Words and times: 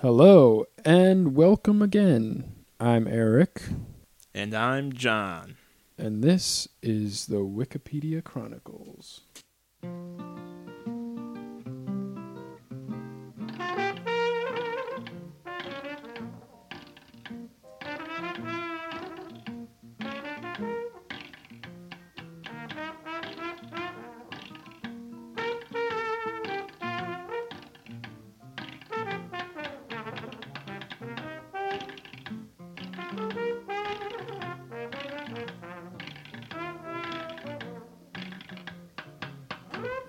Hello 0.00 0.64
and 0.84 1.34
welcome 1.34 1.82
again. 1.82 2.54
I'm 2.78 3.08
Eric, 3.08 3.62
And 4.34 4.54
I'm 4.54 4.92
John. 4.92 5.56
and 5.96 6.22
this 6.22 6.68
is 6.82 7.26
the 7.26 7.38
Wikipedia 7.44 8.22
Chronicles. 8.22 9.22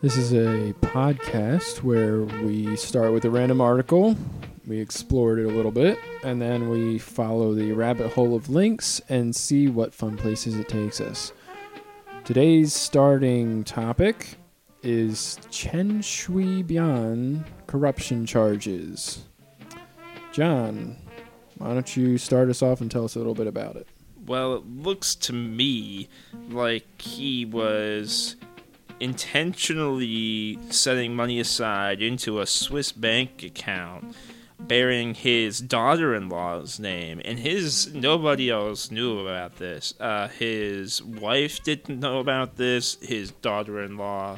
This 0.09 0.31
is 0.31 0.34
a 0.34 0.73
podcast 0.81 1.84
where 1.84 2.22
we 2.44 2.76
start 2.77 3.13
with 3.13 3.26
a 3.26 3.30
random 3.30 3.62
article, 3.62 4.17
we 4.66 4.80
explore 4.80 5.38
it 5.38 5.45
a 5.45 5.50
little 5.50 5.70
bit, 5.70 6.00
and 6.23 6.41
then 6.41 6.67
we 6.70 6.98
follow 6.98 7.54
the 7.54 7.73
rabbit 7.73 8.14
hole 8.14 8.36
of 8.36 8.50
links 8.50 9.00
and 9.08 9.36
see 9.36 9.67
what 9.67 9.94
fun 9.94 10.17
places 10.17 10.58
it 10.58 10.67
takes 10.67 11.00
us. 11.00 11.31
Today's 12.23 12.73
starting 12.73 13.64
topic 13.64 14.40
is 14.81 15.38
Chen 15.52 16.02
Shui 16.02 16.64
Bian 16.64 17.45
corruption 17.67 18.26
charges. 18.26 19.26
John, 20.31 20.98
why 21.59 21.76
don't 21.76 21.95
you 21.95 22.17
start 22.17 22.50
us 22.50 22.64
off 22.64 22.81
and 22.81 22.89
tell 22.89 23.05
us 23.05 23.14
a 23.14 23.19
little 23.19 23.36
bit 23.36 23.45
about 23.45 23.75
it? 23.75 23.86
Well, 24.25 24.56
it 24.56 24.66
looks 24.66 25.14
to 25.17 25.34
me 25.34 26.09
like 26.50 27.00
he 27.00 27.45
was 27.45 28.38
intentionally 29.00 30.59
setting 30.69 31.16
money 31.16 31.39
aside 31.39 32.02
into 32.02 32.39
a 32.39 32.45
Swiss 32.45 32.92
bank 32.92 33.44
account 33.44 34.16
bearing 34.59 35.14
his 35.14 35.61
daughter-in-law's 35.61 36.80
name 36.80 37.22
and 37.23 37.39
his 37.39 37.94
nobody 37.94 38.50
else 38.50 38.91
knew 38.91 39.19
about 39.19 39.56
this. 39.58 39.94
Uh, 40.00 40.28
his 40.28 41.02
wife 41.02 41.64
didn't 41.64 42.00
know 42.00 42.19
about 42.19 42.58
this 42.58 42.97
his 43.02 43.31
daughter-in-law 43.31 44.38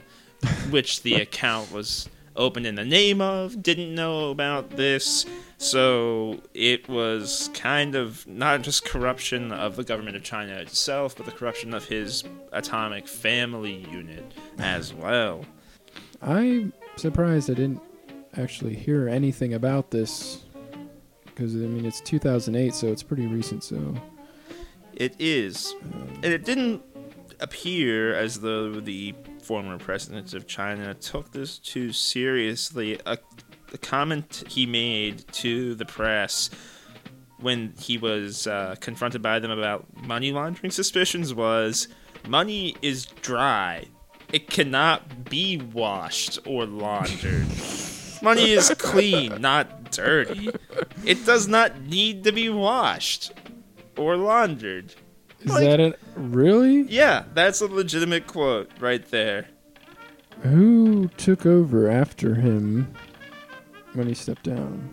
which 0.70 1.02
the 1.04 1.16
account 1.16 1.72
was 1.72 2.08
opened 2.42 2.66
in 2.66 2.76
the 2.76 2.86
name 2.86 3.22
of 3.22 3.62
didn't 3.62 3.94
know 3.94 4.32
about 4.32 4.72
this 4.72 5.26
so 5.62 6.42
it 6.56 6.90
was 6.90 7.52
kind 7.54 7.94
of 7.94 8.26
not 8.26 8.64
just 8.64 8.84
corruption 8.84 9.52
of 9.52 9.76
the 9.76 9.84
government 9.84 10.16
of 10.16 10.24
China 10.24 10.56
itself, 10.56 11.16
but 11.16 11.28
the 11.28 11.32
corruption 11.32 11.76
of 11.76 11.86
his 11.86 12.24
atomic 12.52 13.08
family 13.08 13.86
unit 13.92 14.34
as 14.58 14.92
well. 14.92 15.46
I'm 16.20 16.74
surprised 16.96 17.52
I 17.52 17.54
didn't 17.54 17.80
actually 18.38 18.74
hear 18.74 19.08
anything 19.08 19.54
about 19.54 19.92
this 19.92 20.42
because 21.26 21.54
I 21.54 21.60
mean 21.60 21.86
it's 21.86 22.02
2008, 22.02 22.74
so 22.74 22.88
it's 22.88 23.04
pretty 23.04 23.28
recent. 23.28 23.64
So 23.64 23.94
It 24.96 25.16
is. 25.20 25.76
Um, 25.94 26.10
and 26.24 26.34
it 26.34 26.44
didn't 26.44 26.82
appear 27.40 28.16
as 28.16 28.40
though 28.40 28.80
the 28.80 29.14
former 29.52 29.78
president 29.78 30.34
of 30.34 30.48
China 30.48 30.94
took 30.94 31.34
this 31.34 31.58
too 31.58 31.92
seriously. 31.92 32.98
A, 33.06 33.18
a 33.74 33.78
comment 33.78 34.46
he 34.48 34.66
made 34.66 35.28
to 35.34 35.76
the 35.76 35.84
press 35.84 36.50
when 37.42 37.74
he 37.78 37.98
was 37.98 38.48
uh, 38.48 38.76
confronted 38.80 39.22
by 39.22 39.40
them 39.40 39.52
about 39.52 39.86
money 40.08 40.32
laundering 40.32 40.72
suspicions 40.72 41.34
was 41.34 41.90
money 42.26 42.78
is 42.82 43.08
dry. 43.08 43.84
It 44.32 44.50
cannot 44.50 45.30
be 45.30 45.58
washed 45.58 46.40
or 46.46 46.66
laundered. 46.66 47.48
money 48.22 48.52
is 48.52 48.74
clean, 48.78 49.42
not 49.42 49.92
dirty. 49.92 50.50
It 51.04 51.26
does 51.26 51.50
not 51.50 51.82
need 51.82 52.24
to 52.24 52.32
be 52.32 52.48
washed 52.48 53.34
or 53.98 54.16
laundered. 54.16 54.96
Is 55.44 55.52
Like- 55.52 55.64
that 55.64 55.80
it? 55.80 56.00
Really? 56.16 56.82
Yeah, 56.84 57.24
that's 57.34 57.62
a 57.62 57.68
legitimate 57.68 58.28
quote 58.28 58.70
right 58.80 59.06
there. 59.10 59.48
Who 60.44 61.10
took 61.18 61.46
over 61.46 61.90
after 61.90 62.36
him 62.36 62.94
when 63.94 64.08
he 64.08 64.14
stepped 64.14 64.44
down? 64.44 64.90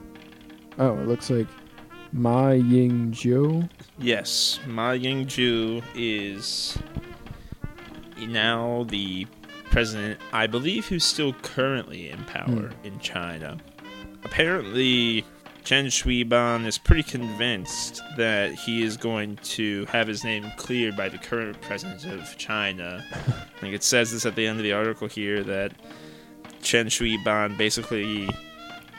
Oh, 0.78 0.98
it 0.98 1.08
looks 1.08 1.31
like 1.31 1.47
Ma 2.12 2.50
Ying-jeou. 2.50 3.69
Yes, 3.98 4.60
Ma 4.66 4.92
Ying-jeou 4.92 5.82
is 5.94 6.78
now 8.19 8.84
the 8.88 9.26
president, 9.70 10.20
I 10.32 10.47
believe, 10.47 10.88
who's 10.88 11.04
still 11.04 11.32
currently 11.34 12.10
in 12.10 12.25
power 12.25 12.69
hmm. 12.69 12.87
in 12.87 12.98
China. 13.00 13.58
Apparently, 14.25 15.25
Chen 15.69 15.91
Shui-bian 15.91 16.65
is 16.65 16.79
pretty 16.79 17.03
convinced 17.03 18.01
that 18.17 18.55
he 18.55 18.83
is 18.83 18.97
going 18.97 19.37
to 19.43 19.84
have 19.84 20.09
his 20.09 20.25
name 20.25 20.51
cleared 20.56 20.97
by 20.97 21.11
the 21.11 21.19
current 21.19 21.61
president 21.61 22.06
of 22.06 22.39
China. 22.39 23.05
I 23.12 23.61
think 23.61 23.75
it 23.75 23.83
says 23.83 24.11
this 24.11 24.25
at 24.25 24.34
the 24.34 24.47
end 24.47 24.59
of 24.59 24.65
the 24.65 24.73
article 24.73 25.09
here 25.09 25.45
that 25.45 25.73
Chen 26.62 26.89
Shui-bian 26.89 27.59
basically 27.59 28.31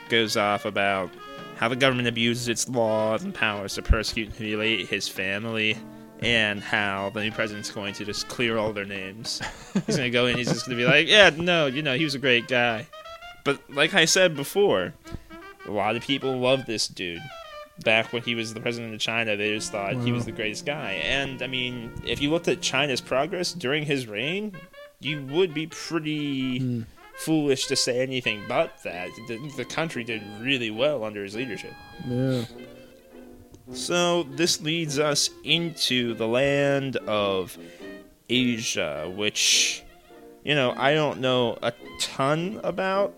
goes 0.10 0.38
off 0.38 0.66
about 0.66 1.10
how 1.58 1.70
the 1.70 1.76
government 1.76 2.08
abuses 2.08 2.48
its 2.48 2.70
laws 2.70 3.24
and 3.24 3.34
powers 3.34 3.74
to 3.74 3.82
persecute 3.82 4.28
and 4.28 4.36
humiliate 4.36 4.88
his 4.88 5.08
family, 5.08 5.76
and 6.20 6.62
how 6.62 7.10
the 7.16 7.24
new 7.24 7.32
president's 7.32 7.72
going 7.72 7.96
to 7.96 8.06
just 8.06 8.28
clear 8.28 8.60
all 8.60 8.74
their 8.74 8.86
names. 8.86 9.42
He's 9.88 9.98
going 9.98 10.12
to 10.12 10.12
go 10.12 10.28
in, 10.28 10.38
he's 10.38 10.50
just 10.50 10.68
going 10.68 10.78
to 10.78 10.84
be 10.86 10.88
like, 10.88 11.08
yeah, 11.08 11.32
no, 11.36 11.66
you 11.66 11.82
know, 11.82 11.96
he 11.96 12.04
was 12.04 12.14
a 12.14 12.20
great 12.20 12.48
guy. 12.48 12.86
But 13.44 13.60
like 13.72 13.96
I 13.96 14.06
said 14.06 14.36
before, 14.36 14.94
a 15.70 15.74
lot 15.74 15.96
of 15.96 16.04
people 16.04 16.38
loved 16.38 16.66
this 16.68 16.88
dude. 16.88 17.22
Back 17.84 18.12
when 18.12 18.24
he 18.24 18.36
was 18.36 18.54
the 18.54 18.60
president 18.60 18.94
of 18.94 19.00
China, 19.00 19.38
they 19.38 19.54
just 19.56 19.72
thought 19.72 19.94
he 19.96 20.12
was 20.12 20.26
the 20.26 20.34
greatest 20.34 20.66
guy. 20.66 20.94
And 21.04 21.42
I 21.42 21.48
mean, 21.48 21.92
if 22.06 22.22
you 22.22 22.30
looked 22.30 22.48
at 22.50 22.60
China's 22.62 23.00
progress 23.00 23.54
during 23.54 23.86
his 23.86 24.06
reign, 24.08 24.52
you 25.00 25.26
would 25.28 25.54
be 25.54 25.68
pretty 25.68 26.60
Hmm. 26.60 26.82
foolish 27.20 27.68
to 27.68 27.76
say 27.78 28.02
anything 28.02 28.44
but 28.50 28.72
that. 28.84 29.10
The, 29.30 29.38
the 29.56 29.64
country 29.66 30.04
did 30.04 30.22
really 30.42 30.72
well 30.72 31.06
under 31.06 31.24
his 31.24 31.36
leadership. 31.36 31.72
Yeah. 32.06 32.44
So 33.72 34.24
this 34.24 34.62
leads 34.62 34.98
us 35.00 35.30
into 35.44 36.16
the 36.16 36.28
land 36.28 36.98
of 37.08 37.58
Asia, 38.28 39.12
which, 39.16 39.84
you 40.44 40.56
know, 40.56 40.74
I 40.76 40.94
don't 40.94 41.20
know 41.22 41.58
a 41.62 41.72
ton 42.00 42.60
about. 42.64 43.14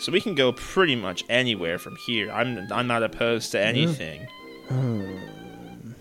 So 0.00 0.12
we 0.12 0.20
can 0.20 0.34
go 0.34 0.52
pretty 0.52 0.94
much 0.96 1.24
anywhere 1.28 1.78
from 1.78 1.96
here. 2.06 2.30
I'm 2.30 2.66
I'm 2.72 2.86
not 2.86 3.02
opposed 3.02 3.50
to 3.52 3.60
anything. 3.60 4.26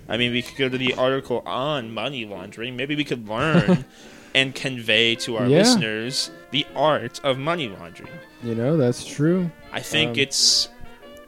I 0.09 0.17
mean, 0.17 0.31
we 0.31 0.41
could 0.41 0.57
go 0.57 0.69
to 0.69 0.77
the 0.77 0.93
article 0.93 1.41
on 1.45 1.91
money 1.93 2.25
laundering. 2.25 2.75
Maybe 2.77 2.95
we 2.95 3.03
could 3.03 3.27
learn 3.27 3.83
and 4.35 4.55
convey 4.55 5.15
to 5.15 5.37
our 5.37 5.47
Yeah. 5.47 5.59
listeners 5.59 6.31
the 6.51 6.65
art 6.75 7.19
of 7.25 7.37
money 7.37 7.67
laundering. 7.67 8.11
You 8.43 8.55
know, 8.55 8.77
that's 8.77 9.03
true. 9.05 9.51
I 9.73 9.81
think 9.81 10.11
Um, 10.11 10.19
it's 10.19 10.69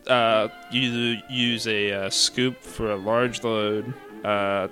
uh, 0.08 0.48
you 0.72 1.18
use 1.30 1.68
a 1.68 1.92
uh, 1.92 2.10
scoop 2.10 2.62
for 2.64 2.92
a 2.92 2.96
large 2.96 3.44
load. 3.44 3.94
Uh, 4.24 4.68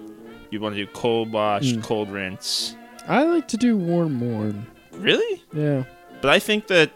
you 0.52 0.60
want 0.62 0.76
to 0.76 0.86
do 0.86 0.92
cold 0.94 1.32
wash, 1.34 1.74
Mm. 1.74 1.84
cold 1.84 2.10
rinse. 2.10 2.76
I 3.08 3.24
like 3.24 3.48
to 3.50 3.58
do 3.58 3.76
warm 3.78 4.20
warm. 4.22 4.68
Really? 4.94 5.44
Yeah. 5.54 5.84
But 6.22 6.30
I 6.32 6.40
think 6.40 6.68
that. 6.68 6.92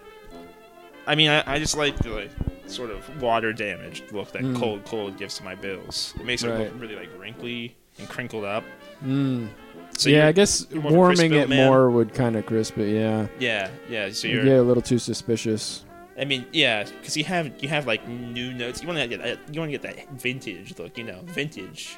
I 1.08 1.16
mean, 1.16 1.30
I, 1.30 1.44
I 1.56 1.60
just 1.60 1.78
like 1.78 1.98
the 1.98 2.10
like, 2.10 2.32
sort 2.68 2.90
of 2.92 3.22
water 3.22 3.52
damaged 3.54 4.12
look 4.12 4.32
that 4.32 4.44
Mm. 4.44 4.58
cold 4.58 4.86
cold 4.86 5.18
gives 5.18 5.36
to 5.38 5.44
my 5.44 5.56
bills. 5.56 6.14
It 6.20 6.26
makes 6.26 6.44
it 6.44 6.58
look 6.58 6.72
really 6.80 6.96
like 6.96 7.10
wrinkly 7.20 7.76
and 8.00 8.08
crinkled 8.08 8.46
up. 8.46 8.64
Mm. 9.04 9.50
So 9.98 10.10
yeah, 10.10 10.28
I 10.28 10.32
guess 10.32 10.66
you're 10.72 10.82
more 10.82 10.90
of 10.90 10.94
a 10.94 10.98
warming 10.98 11.34
it 11.34 11.50
man? 11.50 11.68
more 11.68 11.90
would 11.90 12.14
kind 12.14 12.36
of 12.38 12.46
crisp 12.46 12.78
it. 12.78 12.94
Yeah. 12.94 13.28
Yeah, 13.40 13.70
yeah. 13.90 14.10
So 14.12 14.28
You 14.28 14.36
you're. 14.36 14.44
get 14.46 14.58
a 14.60 14.62
little 14.64 14.82
too 14.82 15.00
suspicious. 15.00 15.84
I 16.18 16.26
mean, 16.26 16.46
yeah, 16.52 16.84
because 16.84 17.18
you 17.18 17.24
have 17.26 17.52
you 17.62 17.68
have 17.70 17.88
like 17.88 18.08
new 18.08 18.54
notes. 18.54 18.82
You 18.82 18.88
want 18.88 19.00
to 19.00 19.08
get 19.08 19.22
that, 19.22 19.40
you 19.54 19.60
want 19.60 19.72
to 19.72 19.78
get 19.78 19.82
that 19.82 20.10
vintage 20.12 20.78
look, 20.80 20.98
you 20.98 21.04
know, 21.04 21.20
vintage. 21.26 21.98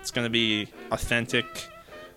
It's 0.00 0.10
gonna 0.10 0.30
be 0.30 0.68
authentic. 0.90 1.46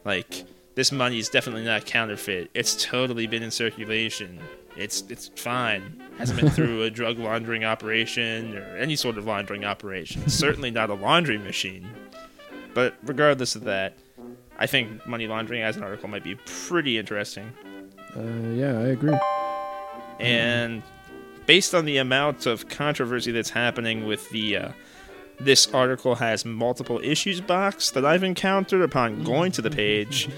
Like 0.04 0.46
this 0.76 0.92
money 0.92 1.20
is 1.20 1.30
definitely 1.30 1.64
not 1.64 1.86
counterfeit. 1.86 2.50
It's 2.54 2.82
totally 2.84 3.28
been 3.28 3.44
in 3.44 3.52
circulation. 3.52 4.40
It's 4.76 5.04
it's 5.10 5.30
fine. 5.36 6.02
Hasn't 6.18 6.40
been 6.40 6.50
through 6.50 6.84
a 6.84 6.90
drug 6.90 7.20
laundering 7.20 7.64
operation 7.64 8.58
or 8.58 8.78
any 8.78 8.96
sort 8.96 9.18
of 9.18 9.26
laundering 9.26 9.66
operation. 9.66 10.28
Certainly 10.30 10.72
not 10.72 10.90
a 10.90 10.96
laundry 10.96 11.38
machine. 11.38 11.88
But 12.74 12.96
regardless 13.04 13.56
of 13.56 13.66
that, 13.66 13.98
I 14.58 14.66
think 14.66 15.06
money 15.06 15.28
laundering 15.28 15.62
as 15.62 15.78
an 15.78 15.84
article 15.84 16.10
might 16.10 16.24
be 16.24 16.36
pretty 16.36 16.98
interesting. 16.98 17.54
Uh, 18.16 18.22
yeah, 18.54 18.80
I 18.80 18.88
agree. 18.88 19.18
And 20.20 20.82
based 21.46 21.76
on 21.76 21.86
the 21.86 21.98
amount 21.98 22.46
of 22.46 22.70
controversy 22.70 23.32
that's 23.32 23.50
happening 23.50 24.08
with 24.08 24.30
the 24.30 24.58
uh, 24.58 24.72
this 25.40 25.68
article 25.74 26.16
has 26.16 26.46
multiple 26.46 27.00
issues 27.04 27.42
box 27.42 27.92
that 27.92 28.06
I've 28.06 28.24
encountered 28.24 28.82
upon 28.82 29.24
going 29.24 29.52
to 29.54 29.62
the 29.62 29.72
page. 29.72 30.30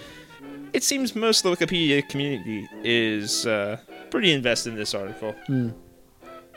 It 0.73 0.83
seems 0.83 1.15
most 1.15 1.45
of 1.45 1.57
the 1.57 1.65
Wikipedia 1.65 2.07
community 2.07 2.67
is 2.83 3.45
uh, 3.45 3.77
pretty 4.09 4.31
invested 4.31 4.71
in 4.71 4.75
this 4.75 4.93
article. 4.93 5.33
Hmm. 5.47 5.69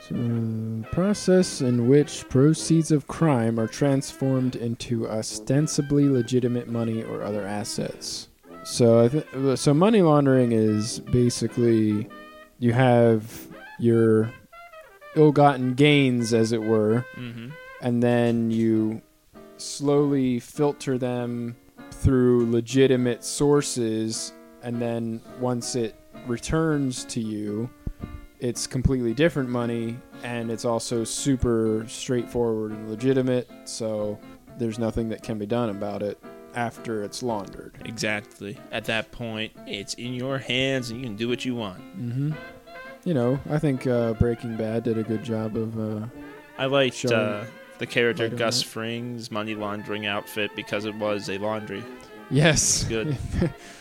So, 0.08 0.14
uh, 0.14 0.88
process 0.94 1.60
in 1.60 1.88
which 1.88 2.28
proceeds 2.28 2.92
of 2.92 3.08
crime 3.08 3.58
are 3.58 3.66
transformed 3.66 4.54
into 4.54 5.08
ostensibly 5.08 6.08
legitimate 6.08 6.68
money 6.68 7.02
or 7.02 7.22
other 7.22 7.44
assets. 7.44 8.28
So, 8.64 9.04
I 9.04 9.08
th- 9.08 9.58
so 9.58 9.74
money 9.74 10.02
laundering 10.02 10.52
is 10.52 11.00
basically 11.00 12.08
you 12.60 12.72
have 12.72 13.46
your 13.80 14.32
ill-gotten 15.16 15.74
gains, 15.74 16.32
as 16.32 16.52
it 16.52 16.62
were, 16.62 17.04
Mm-hmm. 17.16 17.48
and 17.82 18.02
then 18.02 18.50
you 18.52 19.02
slowly 19.56 20.38
filter 20.38 20.96
them 20.96 21.56
through 21.90 22.48
legitimate 22.50 23.24
sources 23.24 24.32
and 24.62 24.80
then 24.80 25.20
once 25.40 25.74
it 25.74 25.96
returns 26.26 27.05
to 27.06 27.20
you 27.20 27.69
it's 28.41 28.67
completely 28.67 29.12
different 29.15 29.49
money 29.49 29.97
and 30.23 30.50
it's 30.50 30.65
also 30.65 31.03
super 31.05 31.85
straightforward 31.88 32.70
and 32.73 32.88
legitimate 32.88 33.49
so 33.65 34.19
there's 34.59 34.79
nothing 34.79 35.09
that 35.09 35.23
can 35.23 35.38
be 35.38 35.47
done 35.47 35.70
about 35.70 36.03
it 36.03 36.19
after 36.55 37.03
it's 37.05 37.23
laundered 37.23 37.75
Exactly. 37.85 38.56
At 38.73 38.85
that 38.87 39.12
point, 39.12 39.53
it's 39.67 39.94
in 39.94 40.12
your 40.15 40.38
hands 40.38 40.91
and 40.91 40.99
you 41.00 41.06
can 41.06 41.15
do 41.17 41.29
what 41.29 41.44
you 41.44 41.55
want. 41.55 41.79
mm-hmm. 41.99 42.32
you 43.05 43.15
know 43.15 43.38
i 43.50 43.59
think 43.59 43.87
uh, 43.87 44.12
breaking 44.15 44.56
bad 44.56 44.82
did 44.82 44.99
a 44.99 45.03
good 45.03 45.23
job 45.25 45.56
of 45.56 45.79
uh, 45.79 46.06
I 46.59 46.67
liked 46.67 47.05
uh, 47.05 47.44
the 47.79 47.87
character 47.87 48.29
Gus. 48.29 48.62
Fring's 48.62 49.31
money 49.31 49.55
laundering 49.55 50.06
outfit 50.06 50.50
because 50.56 50.85
it 50.85 50.94
was 50.97 51.29
a 51.31 51.38
laundry. 51.38 51.85
yes 52.31 52.82
Good. 52.85 53.17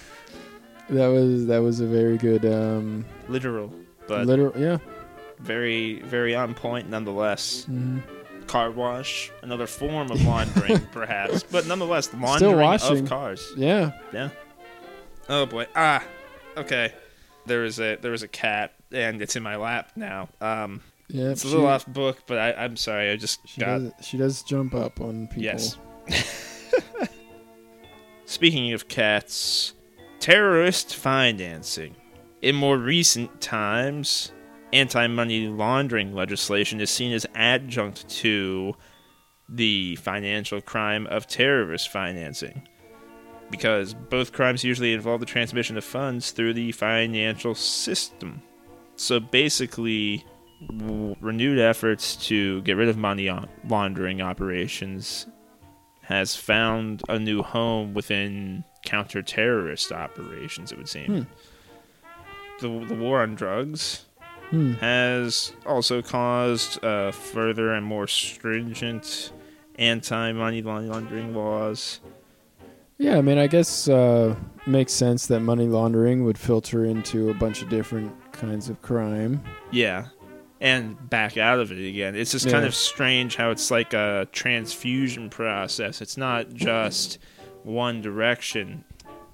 that 0.89 1.07
was 1.07 1.45
that 1.47 1.59
was 1.59 1.79
a 1.79 1.85
very 1.85 2.17
good 2.17 2.45
um 2.45 3.05
Literal, 3.27 3.73
but 4.07 4.25
literal 4.27 4.53
yeah 4.59 4.77
very, 5.39 6.01
very 6.01 6.33
on 6.35 6.53
point 6.55 6.89
nonetheless. 6.89 7.65
hmm 7.65 7.99
Car 8.47 8.71
wash, 8.71 9.29
another 9.43 9.67
form 9.67 10.09
of 10.09 10.23
laundering, 10.25 10.79
perhaps, 10.91 11.43
but 11.43 11.67
nonetheless, 11.67 12.13
laundering 12.13 12.79
of 12.81 13.05
cars. 13.09 13.51
yeah 13.57 13.91
Yeah. 14.13 14.29
Oh 15.29 15.45
boy. 15.45 15.67
Ah. 15.75 16.03
Okay. 16.55 16.93
There 17.45 17.65
is 17.65 17.79
a 17.79 17.97
there 17.97 18.13
is 18.13 18.23
a 18.23 18.27
cat, 18.27 18.73
and 18.91 19.21
it's 19.21 19.35
in 19.35 19.43
my 19.43 19.57
lap 19.57 19.91
now. 19.97 20.29
Um, 20.39 20.81
yeah 21.09 21.29
it's 21.31 21.43
a 21.43 21.47
she- 21.47 21.53
little 21.53 21.67
off 21.67 21.85
book, 21.85 22.19
but 22.25 22.37
I, 22.37 22.53
I'm 22.53 22.77
sorry. 22.77 23.11
I 23.11 23.17
just 23.17 23.45
She 23.47 23.59
got 23.61 23.79
does. 23.79 23.91
She 24.05 24.17
does 24.17 24.41
jump 24.43 24.73
up 24.73 25.01
on 25.01 25.27
people. 25.27 25.43
Yes. 25.43 25.77
Speaking 28.25 28.73
of 28.73 28.87
cats, 28.87 29.73
terrorist 30.19 30.95
financing. 30.95 31.95
In 32.41 32.55
more 32.55 32.77
recent 32.77 33.41
times, 33.41 34.31
anti 34.73 35.07
money 35.07 35.47
laundering 35.47 36.13
legislation 36.13 36.81
is 36.81 36.89
seen 36.89 37.13
as 37.13 37.25
adjunct 37.35 38.07
to 38.09 38.75
the 39.49 39.95
financial 39.97 40.61
crime 40.61 41.07
of 41.07 41.27
terrorist 41.27 41.89
financing. 41.89 42.67
Because 43.49 43.93
both 43.93 44.33
crimes 44.33 44.63
usually 44.63 44.93
involve 44.93 45.21
the 45.21 45.25
transmission 45.25 45.77
of 45.77 45.85
funds 45.85 46.31
through 46.31 46.53
the 46.53 46.73
financial 46.73 47.55
system. 47.55 48.41
So 48.97 49.19
basically, 49.19 50.25
renewed 50.69 51.59
efforts 51.59 52.15
to 52.27 52.61
get 52.63 52.75
rid 52.75 52.89
of 52.89 52.97
money 52.97 53.29
on- 53.29 53.47
laundering 53.67 54.21
operations 54.21 55.27
has 56.01 56.35
found 56.35 57.03
a 57.09 57.19
new 57.19 57.43
home 57.43 57.93
within 57.93 58.63
counter-terrorist 58.87 59.91
operations. 59.91 60.71
It 60.71 60.77
would 60.77 60.89
seem. 60.89 61.27
The, 62.59 62.85
the 62.85 62.95
war 62.95 63.21
on 63.21 63.35
drugs 63.35 64.03
Hmm. 64.49 64.75
has 64.75 65.51
also 65.65 66.01
caused 66.01 66.81
uh, 66.81 67.11
further 67.11 67.73
and 67.73 67.85
more 67.85 68.07
stringent 68.07 69.33
anti-money 69.77 70.61
laundering 70.61 71.35
laws. 71.35 71.99
Yeah, 72.97 73.17
I 73.17 73.21
mean, 73.21 73.37
I 73.37 73.47
guess 73.47 73.89
uh, 73.89 74.35
makes 74.65 74.93
sense 74.93 75.27
that 75.27 75.41
money 75.41 75.67
laundering 75.67 76.23
would 76.23 76.37
filter 76.37 76.85
into 76.85 77.29
a 77.29 77.33
bunch 77.33 77.61
of 77.61 77.67
different 77.67 78.13
kinds 78.31 78.69
of 78.69 78.81
crime. 78.81 79.43
Yeah. 79.69 80.05
And 80.61 81.09
back 81.09 81.35
out 81.37 81.59
of 81.59 81.71
it 81.73 81.85
again. 81.85 82.15
It's 82.15 82.31
just 82.31 82.49
kind 82.49 82.65
of 82.65 82.73
strange 82.73 83.35
how 83.35 83.51
it's 83.51 83.69
like 83.69 83.93
a 83.93 84.27
transfusion 84.31 85.29
process. 85.29 86.01
It's 86.01 86.15
not 86.15 86.53
just 86.53 87.19
one 87.67 88.01
direction. 88.01 88.83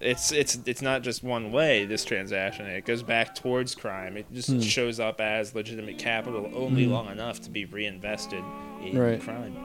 It's 0.01 0.31
it's 0.33 0.59
it's 0.65 0.81
not 0.81 1.01
just 1.03 1.23
one 1.23 1.51
way 1.53 1.85
this 1.85 2.03
transaction. 2.03 2.65
It 2.65 2.83
goes 2.83 3.03
back 3.03 3.35
towards 3.35 3.73
crime. 3.75 4.17
It 4.17 4.25
just 4.33 4.49
Hmm. 4.49 4.59
shows 4.59 4.99
up 4.99 5.21
as 5.21 5.55
legitimate 5.55 5.97
capital 5.97 6.51
only 6.53 6.85
Hmm. 6.85 6.91
long 6.91 7.09
enough 7.09 7.39
to 7.41 7.49
be 7.49 7.63
reinvested 7.65 8.43
in 8.83 8.97
Right. 8.97 9.21
crime. 9.21 9.55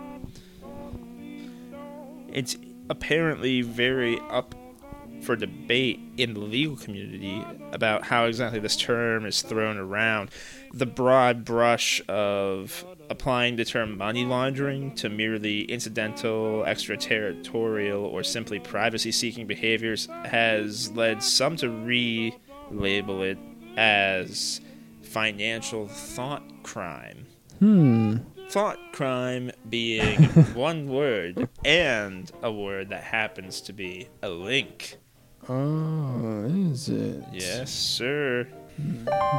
It's 2.32 2.56
apparently 2.90 3.62
very 3.62 4.18
up 4.30 4.54
for 5.22 5.34
debate 5.34 5.98
in 6.16 6.34
the 6.34 6.40
legal 6.40 6.76
community 6.76 7.42
about 7.72 8.04
how 8.04 8.26
exactly 8.26 8.60
this 8.60 8.76
term 8.76 9.26
is 9.26 9.42
thrown 9.42 9.76
around. 9.76 10.30
The 10.72 10.86
broad 10.86 11.44
brush 11.44 12.00
of 12.08 12.84
applying 13.10 13.56
the 13.56 13.64
term 13.64 13.96
money 13.96 14.25
laundering 14.25 14.94
to 14.96 15.08
merely 15.08 15.62
incidental, 15.62 16.64
extraterritorial, 16.64 18.05
or 18.05 18.22
simply 18.22 18.58
privacy 18.58 19.12
seeking 19.12 19.46
behaviors 19.46 20.08
has 20.25 20.90
led 20.93 21.22
some 21.22 21.56
to 21.56 21.66
relabel 21.66 23.22
it 23.22 23.38
as 23.76 24.60
financial 25.02 25.88
thought 25.88 26.43
crime. 26.62 27.26
Hmm. 27.58 28.16
Thought 28.50 28.78
crime 28.93 29.50
being 29.69 30.22
one 30.54 30.88
word 30.88 31.49
and 31.64 32.31
a 32.43 32.50
word 32.50 32.90
that 32.90 33.04
happens 33.04 33.61
to 33.62 33.72
be 33.72 34.08
a 34.22 34.28
link. 34.28 34.96
Oh, 35.49 36.44
is 36.44 36.88
it? 36.88 37.25
Yes, 37.32 37.72
sir. 37.72 38.49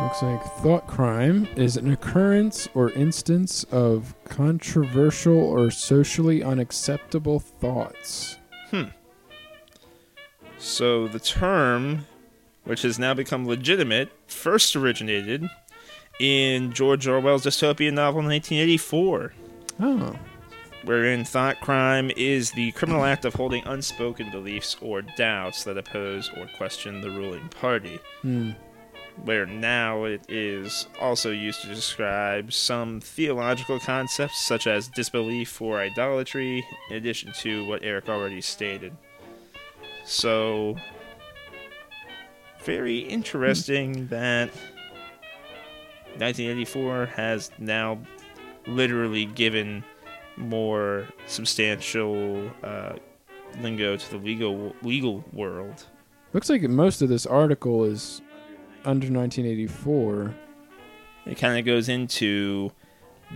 Looks 0.02 0.22
like 0.22 0.44
thought 0.62 0.88
crime 0.88 1.48
is 1.56 1.78
an 1.78 1.92
occurrence 1.92 2.68
or 2.74 2.92
instance 2.92 3.64
of 3.66 4.14
controversial 4.26 5.38
or 5.38 5.72
socially 5.72 6.44
unacceptable 6.44 7.40
thoughts. 7.40 8.38
Hmm. 8.72 8.86
So 10.58 11.08
the 11.08 11.20
term, 11.20 12.06
which 12.66 12.82
has 12.82 13.00
now 13.00 13.14
become 13.14 13.48
legitimate, 13.48 14.10
first 14.28 14.76
originated 14.76 15.50
in 16.20 16.74
George 16.74 17.08
Orwell's 17.08 17.46
dystopian 17.46 17.94
novel 17.94 18.22
1984, 18.22 19.34
Oh. 19.82 20.16
wherein 20.84 21.24
thought 21.24 21.62
crime 21.62 22.12
is 22.18 22.52
the 22.52 22.72
criminal 22.74 23.06
act 23.06 23.24
of 23.24 23.36
holding 23.36 23.64
unspoken 23.66 24.30
beliefs 24.32 24.76
or 24.82 25.02
doubts 25.02 25.64
that 25.64 25.78
oppose 25.78 26.30
or 26.38 26.48
question 26.58 27.00
the 27.00 27.10
ruling 27.10 27.48
party. 27.50 28.00
Hmm. 28.22 28.52
Where 29.24 29.46
now 29.46 30.06
it 30.06 30.22
is 30.30 30.88
also 31.00 31.32
used 31.32 31.62
to 31.62 31.68
describe 31.68 32.54
some 32.54 33.02
theological 33.02 33.80
concepts 33.80 34.40
such 34.40 34.66
as 34.66 34.88
disbelief 34.88 35.62
or 35.62 35.80
idolatry, 35.80 36.66
in 36.90 36.96
addition 36.96 37.34
to 37.40 37.68
what 37.68 37.84
Eric 37.84 38.08
already 38.08 38.42
stated. 38.42 38.96
So, 40.06 40.78
very 42.64 43.00
interesting 43.00 44.08
that 44.08 44.50
1984 46.18 47.06
has 47.08 47.52
now 47.60 48.00
literally 48.68 49.26
given 49.26 49.84
more 50.38 51.08
substantial 51.28 52.50
uh, 52.64 52.94
lingo 53.62 53.98
to 53.98 54.12
the 54.12 54.18
legal 54.18 54.76
legal 54.82 55.24
world. 55.34 55.86
Looks 56.34 56.50
like 56.50 56.62
most 56.64 57.02
of 57.02 57.10
this 57.10 57.26
article 57.26 57.84
is 57.84 58.22
under 58.90 59.08
1984. 59.12 60.34
It 61.28 61.38
kind 61.38 61.60
of 61.60 61.66
goes 61.66 61.90
into 61.90 62.72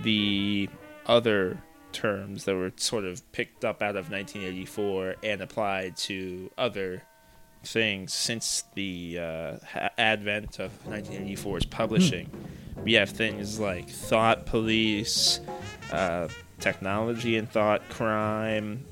the 0.02 0.68
other 1.06 1.58
terms 1.92 2.46
that 2.46 2.56
were 2.56 2.72
sort 2.76 3.06
of 3.06 3.32
picked 3.32 3.64
up 3.64 3.84
out 3.84 3.96
of 3.96 4.10
1984 4.10 5.16
and 5.24 5.42
applied 5.42 5.96
to 5.96 6.50
other 6.58 7.04
things 7.64 8.14
since 8.14 8.64
the 8.74 9.20
uh, 9.20 9.58
ha- 9.72 9.90
advent 9.98 10.60
of 10.60 10.72
1984's 10.86 11.66
publishing. 11.66 12.30
We 12.84 12.94
have 12.94 13.12
things 13.12 13.60
like 13.60 13.88
thought 13.88 14.48
police, 14.48 15.40
uh, 15.92 16.30
technology 16.60 17.38
and 17.38 17.50
thought 17.50 17.88
crime, 17.90 18.86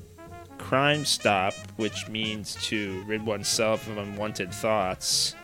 crime 0.58 1.04
stop, 1.04 1.54
which 1.76 2.08
means 2.08 2.54
to 2.66 3.02
rid 3.06 3.26
oneself 3.26 3.88
of 3.88 3.98
unwanted 3.98 4.54
thoughts. 4.54 5.34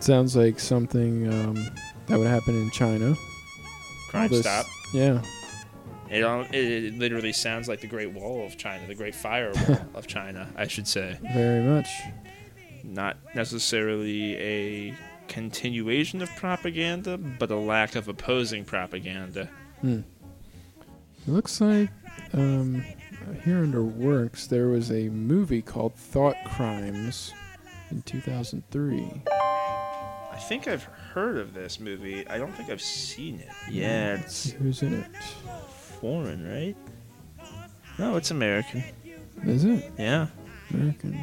Sounds 0.00 0.34
like 0.34 0.58
something 0.58 1.28
um, 1.32 1.66
that 2.06 2.18
would 2.18 2.26
happen 2.26 2.54
in 2.54 2.70
China. 2.70 3.14
Crime 4.08 4.28
this- 4.30 4.40
Stop. 4.40 4.66
Yeah. 4.92 5.22
It, 6.10 6.24
all, 6.24 6.40
it, 6.40 6.54
it 6.54 6.98
literally 6.98 7.32
sounds 7.32 7.68
like 7.68 7.80
the 7.80 7.86
Great 7.86 8.10
Wall 8.10 8.44
of 8.44 8.58
China, 8.58 8.84
the 8.88 8.96
Great 8.96 9.14
Firewall 9.14 9.78
of 9.94 10.08
China, 10.08 10.48
I 10.56 10.66
should 10.66 10.88
say. 10.88 11.16
Very 11.32 11.62
much. 11.62 11.86
Not 12.82 13.16
necessarily 13.36 14.36
a 14.36 14.94
continuation 15.28 16.20
of 16.20 16.34
propaganda, 16.34 17.16
but 17.16 17.52
a 17.52 17.56
lack 17.56 17.94
of 17.94 18.08
opposing 18.08 18.64
propaganda. 18.64 19.48
Hmm. 19.82 20.00
It 21.28 21.28
looks 21.28 21.60
like 21.60 21.90
um, 22.32 22.84
here 23.44 23.58
under 23.58 23.84
works 23.84 24.46
there 24.48 24.66
was 24.66 24.90
a 24.90 25.08
movie 25.10 25.62
called 25.62 25.94
Thought 25.94 26.36
Crimes 26.44 27.32
in 27.92 28.02
2003. 28.02 29.22
I 30.40 30.42
think 30.44 30.66
I've 30.66 30.84
heard 30.84 31.36
of 31.36 31.52
this 31.52 31.78
movie. 31.78 32.26
I 32.26 32.38
don't 32.38 32.50
think 32.52 32.70
I've 32.70 32.80
seen 32.80 33.40
it. 33.40 33.48
Yeah, 33.70 34.14
it's 34.14 34.50
Who's 34.52 34.82
in 34.82 34.94
it? 34.94 35.06
foreign, 36.00 36.48
right? 36.48 36.76
No, 37.98 38.16
it's 38.16 38.30
American. 38.30 38.82
Is 39.44 39.64
it 39.64 39.92
Yeah. 39.98 40.28
American? 40.72 41.22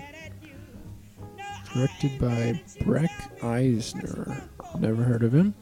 Directed 1.74 2.20
by 2.20 2.62
Breck 2.86 3.10
Eisner. 3.44 4.44
Never 4.80 5.04
heard 5.04 5.24
of 5.24 5.34
him. 5.34 5.56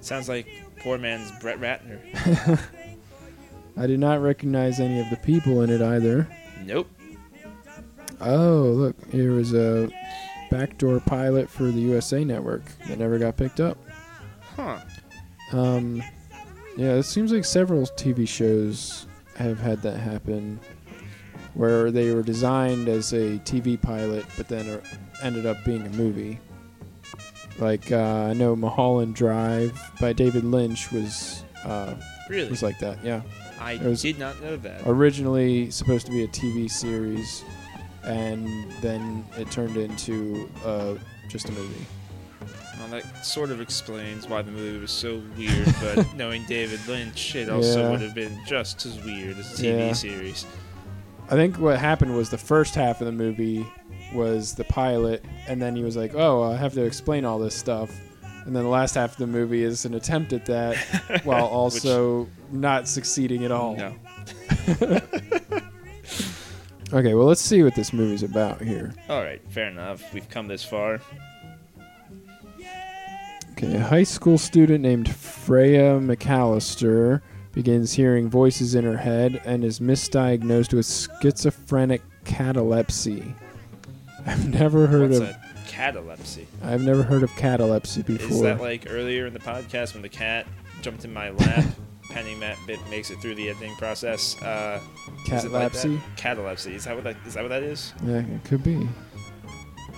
Sounds 0.00 0.28
like 0.28 0.46
poor 0.78 0.98
man's 0.98 1.32
Brett 1.40 1.58
Ratner. 1.60 1.98
I 3.76 3.86
did 3.88 3.98
not 3.98 4.22
recognize 4.22 4.78
any 4.78 5.00
of 5.00 5.10
the 5.10 5.16
people 5.16 5.62
in 5.62 5.70
it 5.70 5.82
either. 5.82 6.28
Nope. 6.64 6.88
Oh, 8.20 8.72
look, 8.76 9.10
here 9.10 9.32
was 9.32 9.52
a 9.52 9.90
backdoor 10.50 11.00
pilot 11.00 11.48
for 11.48 11.64
the 11.64 11.80
USA 11.80 12.24
Network 12.24 12.62
that 12.86 12.98
never 12.98 13.18
got 13.18 13.36
picked 13.36 13.60
up. 13.60 13.78
Huh. 14.56 14.78
Um, 15.52 16.02
yeah, 16.76 16.94
it 16.94 17.04
seems 17.04 17.32
like 17.32 17.44
several 17.44 17.82
TV 17.82 18.26
shows 18.28 19.06
have 19.36 19.58
had 19.58 19.82
that 19.82 19.96
happen, 19.98 20.58
where 21.54 21.90
they 21.90 22.12
were 22.14 22.22
designed 22.22 22.88
as 22.88 23.12
a 23.12 23.38
TV 23.40 23.80
pilot, 23.80 24.24
but 24.36 24.48
then 24.48 24.80
ended 25.22 25.46
up 25.46 25.64
being 25.64 25.86
a 25.86 25.90
movie. 25.90 26.38
Like 27.58 27.90
uh, 27.90 28.26
I 28.30 28.32
know 28.34 28.54
Mulholland 28.54 29.14
Drive 29.16 29.78
by 30.00 30.12
David 30.12 30.44
Lynch 30.44 30.92
was 30.92 31.42
uh, 31.64 31.94
Really? 32.28 32.48
was 32.50 32.62
like 32.62 32.78
that. 32.78 33.02
Yeah, 33.04 33.22
I 33.60 33.76
did 33.78 34.18
not 34.18 34.40
know 34.40 34.56
that. 34.56 34.82
originally 34.86 35.70
supposed 35.70 36.06
to 36.06 36.12
be 36.12 36.22
a 36.22 36.28
TV 36.28 36.70
series, 36.70 37.42
and 38.04 38.70
then 38.80 39.24
it 39.36 39.50
turned 39.50 39.76
into 39.76 40.48
uh, 40.64 40.94
just 41.28 41.48
a 41.48 41.52
movie. 41.52 41.86
Well, 42.78 42.88
that 42.88 43.26
sort 43.26 43.50
of 43.50 43.60
explains 43.60 44.28
why 44.28 44.40
the 44.42 44.52
movie 44.52 44.78
was 44.78 44.92
so 44.92 45.20
weird, 45.36 45.74
but 45.82 46.14
knowing 46.16 46.44
David 46.46 46.80
Lynch, 46.86 47.34
it 47.34 47.48
also 47.48 47.82
Yeah. 47.82 47.90
would 47.90 48.00
have 48.00 48.14
been 48.14 48.38
just 48.46 48.86
as 48.86 49.02
weird 49.04 49.36
as 49.38 49.58
a 49.58 49.62
TV 49.62 49.78
Yeah. 49.88 49.92
series. 49.92 50.46
I 51.30 51.34
think 51.34 51.58
what 51.58 51.78
happened 51.78 52.16
was 52.16 52.30
the 52.30 52.38
first 52.38 52.74
half 52.74 53.00
of 53.02 53.06
the 53.06 53.12
movie 53.12 53.66
was 54.14 54.54
the 54.54 54.64
pilot, 54.64 55.24
and 55.46 55.60
then 55.60 55.76
he 55.76 55.82
was 55.82 55.96
like, 55.96 56.14
"Oh, 56.14 56.42
I 56.42 56.56
have 56.56 56.72
to 56.74 56.84
explain 56.84 57.26
all 57.26 57.38
this 57.38 57.54
stuff," 57.54 57.90
and 58.46 58.56
then 58.56 58.62
the 58.62 58.70
last 58.70 58.94
half 58.94 59.12
of 59.12 59.16
the 59.18 59.26
movie 59.26 59.62
is 59.62 59.84
an 59.84 59.92
attempt 59.92 60.32
at 60.32 60.46
that, 60.46 60.76
while 61.24 61.44
also 61.44 62.26
not 62.50 62.88
succeeding 62.88 63.44
at 63.44 63.50
all. 63.52 63.76
No. 63.76 63.94
Okay, 66.92 67.14
well, 67.14 67.26
let's 67.26 67.40
see 67.40 67.62
what 67.62 67.74
this 67.74 67.92
movie's 67.92 68.22
about 68.22 68.62
here. 68.62 68.94
All 69.08 69.22
right, 69.22 69.42
fair 69.50 69.68
enough. 69.68 70.12
We've 70.14 70.28
come 70.28 70.48
this 70.48 70.64
far. 70.64 71.00
Okay, 73.52 73.74
a 73.74 73.80
high 73.80 74.04
school 74.04 74.38
student 74.38 74.82
named 74.82 75.14
Freya 75.14 75.98
McAllister 75.98 77.20
begins 77.52 77.92
hearing 77.92 78.30
voices 78.30 78.74
in 78.74 78.84
her 78.84 78.96
head 78.96 79.42
and 79.44 79.64
is 79.64 79.80
misdiagnosed 79.80 80.72
with 80.72 80.86
schizophrenic 80.86 82.00
catalepsy. 82.24 83.34
I've 84.26 84.48
never 84.48 84.86
heard 84.86 85.10
What's 85.10 85.20
of 85.20 85.28
a 85.28 85.40
catalepsy? 85.66 86.46
I've 86.62 86.82
never 86.82 87.02
heard 87.02 87.22
of 87.22 87.30
catalepsy 87.36 88.02
before. 88.02 88.30
Is 88.30 88.40
that 88.42 88.60
like 88.60 88.86
earlier 88.88 89.26
in 89.26 89.32
the 89.32 89.40
podcast 89.40 89.94
when 89.94 90.02
the 90.02 90.08
cat 90.08 90.46
jumped 90.80 91.04
in 91.04 91.12
my 91.12 91.30
lap? 91.30 91.64
Pending 92.10 92.40
that 92.40 92.56
bit 92.66 92.80
makes 92.88 93.10
it 93.10 93.20
through 93.20 93.34
the 93.34 93.50
editing 93.50 93.74
process. 93.76 94.40
Uh, 94.42 94.80
is 95.26 95.30
like 95.30 95.42
catalepsy? 95.42 96.00
Catalepsy. 96.16 96.74
Is 96.74 96.84
that 96.84 96.94
what 96.94 97.04
that 97.04 97.16
is? 97.26 97.34
That 97.34 97.42
what 97.42 97.48
that 97.50 97.62
is? 97.62 97.92
yeah, 98.04 98.18
it 98.20 98.44
could 98.44 98.62
be. 98.62 98.88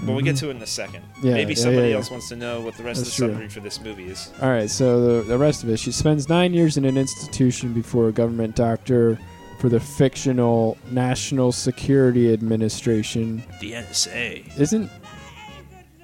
Well, 0.05 0.17
we 0.17 0.23
get 0.23 0.37
to 0.37 0.49
it 0.49 0.57
in 0.57 0.62
a 0.62 0.67
second. 0.67 1.05
Yeah, 1.23 1.35
Maybe 1.35 1.52
yeah, 1.52 1.61
somebody 1.61 1.88
yeah, 1.90 1.97
else 1.97 2.11
wants 2.11 2.29
to 2.31 2.37
know 2.37 2.62
what 2.62 2.75
the 2.75 2.83
rest 2.83 3.00
That's 3.00 3.19
of 3.19 3.26
the 3.29 3.33
summary 3.33 3.49
for 3.50 3.61
this 3.61 3.81
movie 3.81 4.07
is. 4.07 4.33
All 4.40 4.49
right, 4.49 4.71
so 4.71 5.19
the, 5.21 5.23
the 5.29 5.37
rest 5.37 5.62
of 5.62 5.69
it. 5.69 5.79
She 5.79 5.93
spends 5.93 6.29
nine 6.29 6.55
years 6.55 6.79
in 6.79 6.87
an 6.87 6.97
institution 6.97 7.75
before 7.75 8.09
a 8.09 8.12
government 8.12 8.57
doctor 8.57 9.19
for 9.59 9.69
the 9.69 9.79
fictional 9.79 10.79
National 10.90 11.52
Security 11.52 12.33
Administration. 12.33 13.45
The 13.61 13.73
NSA 13.73 14.59
Isn't 14.59 14.90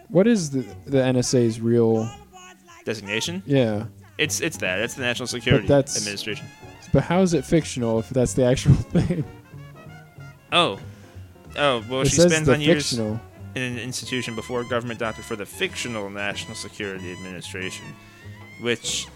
what 0.08 0.26
is 0.26 0.50
the 0.50 0.60
the 0.86 0.98
NSA's 0.98 1.60
real? 1.60 2.08
designation. 2.84 3.42
Yeah, 3.46 3.86
It's 4.18 4.40
it's 4.40 4.56
that. 4.58 4.78
It's 4.80 4.94
the 4.94 5.02
National 5.02 5.26
Security 5.26 5.66
that's- 5.66 5.96
Administration. 5.96 6.46
but 6.92 7.02
how 7.02 7.20
is 7.22 7.34
it 7.34 7.44
fictional 7.44 7.98
if 7.98 8.08
that's 8.10 8.34
the 8.34 8.44
actual 8.44 8.74
thing? 8.94 9.24
Oh. 10.52 10.78
Oh, 11.58 11.82
well, 11.88 12.02
it 12.02 12.08
she 12.08 12.16
says 12.16 12.30
spends 12.32 12.46
the 12.46 12.52
nine 12.52 12.60
years 12.60 12.90
fictional. 12.90 13.20
in 13.54 13.62
an 13.62 13.78
institution 13.78 14.34
before 14.34 14.60
a 14.60 14.68
government 14.68 15.00
doctor 15.00 15.22
for 15.22 15.36
the 15.36 15.46
fictional 15.46 16.10
National 16.10 16.54
Security 16.54 17.12
Administration, 17.12 17.86
which 18.60 19.06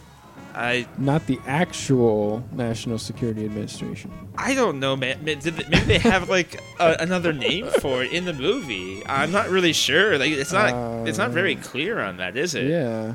I 0.55 0.87
Not 0.99 1.27
the 1.27 1.39
actual 1.47 2.43
National 2.53 2.99
Security 2.99 3.45
Administration. 3.45 4.11
I 4.39 4.55
don't 4.55 4.81
know, 4.81 4.97
man. 4.97 5.23
Did 5.25 5.41
they- 5.43 5.69
Maybe 5.69 5.85
they 5.85 5.99
have 5.99 6.29
like 6.31 6.61
a, 6.79 6.97
another 7.01 7.33
name 7.35 7.67
for 7.81 8.03
it 8.03 8.13
in 8.13 8.25
the 8.25 8.33
movie. 8.33 9.03
I'm 9.07 9.31
not 9.33 9.51
really 9.51 9.73
sure. 9.75 10.19
Like, 10.19 10.33
it's 10.33 10.53
not. 10.53 11.07
it's 11.07 11.19
not 11.19 11.31
very 11.31 11.57
Uh, 11.57 11.61
clear 11.63 12.01
on 12.01 12.17
that, 12.17 12.37
is 12.37 12.55
it? 12.55 12.69
Yeah. 12.69 13.15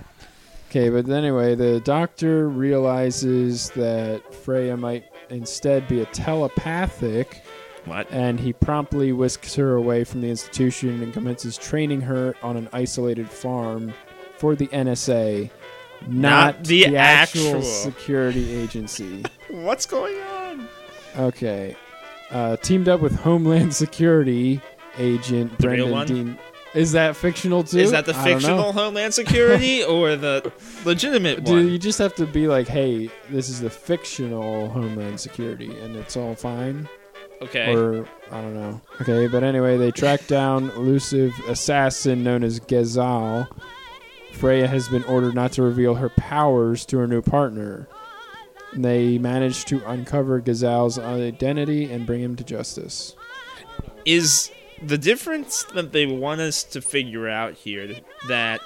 Okay, 0.76 0.90
but 0.90 1.08
anyway, 1.10 1.56
the 1.56 1.80
doctor 1.80 2.50
realizes 2.50 3.70
that 3.78 4.34
Freya 4.34 4.76
might 4.76 5.06
instead 5.30 5.88
be 5.88 6.02
a 6.02 6.06
telepathic, 6.08 7.46
What? 7.86 8.12
and 8.12 8.38
he 8.38 8.52
promptly 8.52 9.14
whisks 9.14 9.56
her 9.56 9.76
away 9.76 10.04
from 10.04 10.20
the 10.20 10.30
institution 10.30 11.02
and 11.02 11.14
commences 11.14 11.56
training 11.56 12.02
her 12.02 12.36
on 12.44 12.58
an 12.58 12.68
isolated 12.74 13.30
farm 13.30 13.94
for 14.38 14.54
the 14.54 14.68
NSA, 14.68 15.50
not, 16.08 16.10
Not 16.58 16.64
the 16.66 16.98
actual 16.98 17.46
actual. 17.56 17.62
security 17.62 18.54
agency. 18.54 19.24
What's 19.50 19.86
going 19.86 20.22
on? 20.24 20.68
Okay. 21.18 21.78
Uh, 22.32 22.58
teamed 22.58 22.90
up 22.90 23.00
with 23.00 23.16
Homeland 23.22 23.74
Security 23.74 24.60
agent 24.98 25.58
The 25.58 25.68
Brendan? 25.68 26.06
Dean. 26.06 26.40
Is 26.76 26.92
that 26.92 27.16
fictional 27.16 27.64
too? 27.64 27.80
Is 27.80 27.92
that 27.92 28.06
the 28.06 28.14
I 28.14 28.16
don't 28.16 28.26
know. 28.26 28.34
fictional 28.40 28.72
Homeland 28.74 29.14
Security 29.14 29.84
or 29.86 30.16
the 30.16 30.52
legitimate 30.84 31.44
Do 31.46 31.54
one? 31.54 31.70
you 31.70 31.80
just 31.80 31.98
have 32.00 32.14
to 32.16 32.26
be 32.26 32.48
like, 32.48 32.68
hey, 32.68 33.10
this 33.30 33.50
is 33.50 33.62
the 33.62 33.70
fictional 33.70 34.70
Homeland 34.70 35.20
Security, 35.20 35.78
and 35.80 35.96
it's 35.96 36.18
all 36.18 36.36
fine? 36.36 36.88
Okay. 37.42 37.74
Or 37.74 38.08
I 38.32 38.42
don't 38.42 38.54
know. 38.56 38.82
Okay, 39.02 39.28
but 39.28 39.44
anyway, 39.44 39.78
they 39.78 39.92
track 39.92 40.28
down 40.28 40.70
elusive 40.72 41.34
assassin 41.48 42.24
known 42.24 42.44
as 42.44 42.60
Gezal. 42.60 43.48
Freya 44.34 44.68
has 44.68 44.90
been 44.90 45.04
ordered 45.06 45.34
not 45.34 45.54
to 45.54 45.62
reveal 45.62 45.96
her 45.96 46.10
powers 46.10 46.86
to 46.88 46.98
her 46.98 47.08
new 47.08 47.22
partner. 47.22 47.88
They 48.74 49.18
manage 49.18 49.64
to 49.66 49.82
uncover 49.90 50.42
Gezal's 50.42 51.00
identity 51.00 51.90
and 51.92 52.06
bring 52.06 52.20
him 52.22 52.36
to 52.36 52.44
justice. 52.44 53.16
is 54.06 54.52
the 54.82 54.98
difference 54.98 55.64
that 55.74 55.92
they 55.92 56.06
want 56.06 56.42
us 56.42 56.64
to 56.64 56.82
figure 56.82 57.28
out 57.30 57.54
here 57.54 57.96
that 58.28 58.62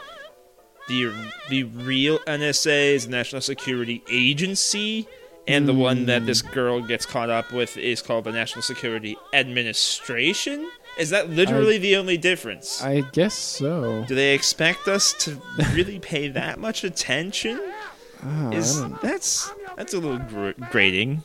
the 0.87 1.13
the 1.49 1.63
real 1.63 2.19
NSA 2.19 2.93
is 2.93 3.07
National 3.07 3.41
Security 3.41 4.03
Agency 4.09 5.07
and 5.47 5.67
the 5.67 5.73
one 5.73 6.05
that 6.05 6.25
this 6.25 6.41
girl 6.41 6.81
gets 6.81 7.05
caught 7.05 7.29
up 7.29 7.51
with 7.51 7.75
is 7.77 8.01
called 8.01 8.25
the 8.25 8.31
National 8.31 8.61
Security 8.61 9.17
Administration? 9.33 10.69
Is 10.97 11.09
that 11.11 11.29
literally 11.29 11.77
the 11.77 11.95
only 11.95 12.17
difference? 12.17 12.83
I 12.83 13.01
guess 13.01 13.33
so. 13.33 14.03
Do 14.07 14.15
they 14.15 14.33
expect 14.33 14.87
us 14.87 15.13
to 15.19 15.41
really 15.73 15.99
pay 15.99 16.27
that 16.29 16.59
much 16.59 16.83
attention? 16.83 17.59
Ah, 18.21 18.49
Is 18.51 18.83
that's 19.01 19.49
that's 19.77 19.93
a 19.93 19.97
little 19.97 20.17
gr- 20.17 20.51
grating. 20.69 21.23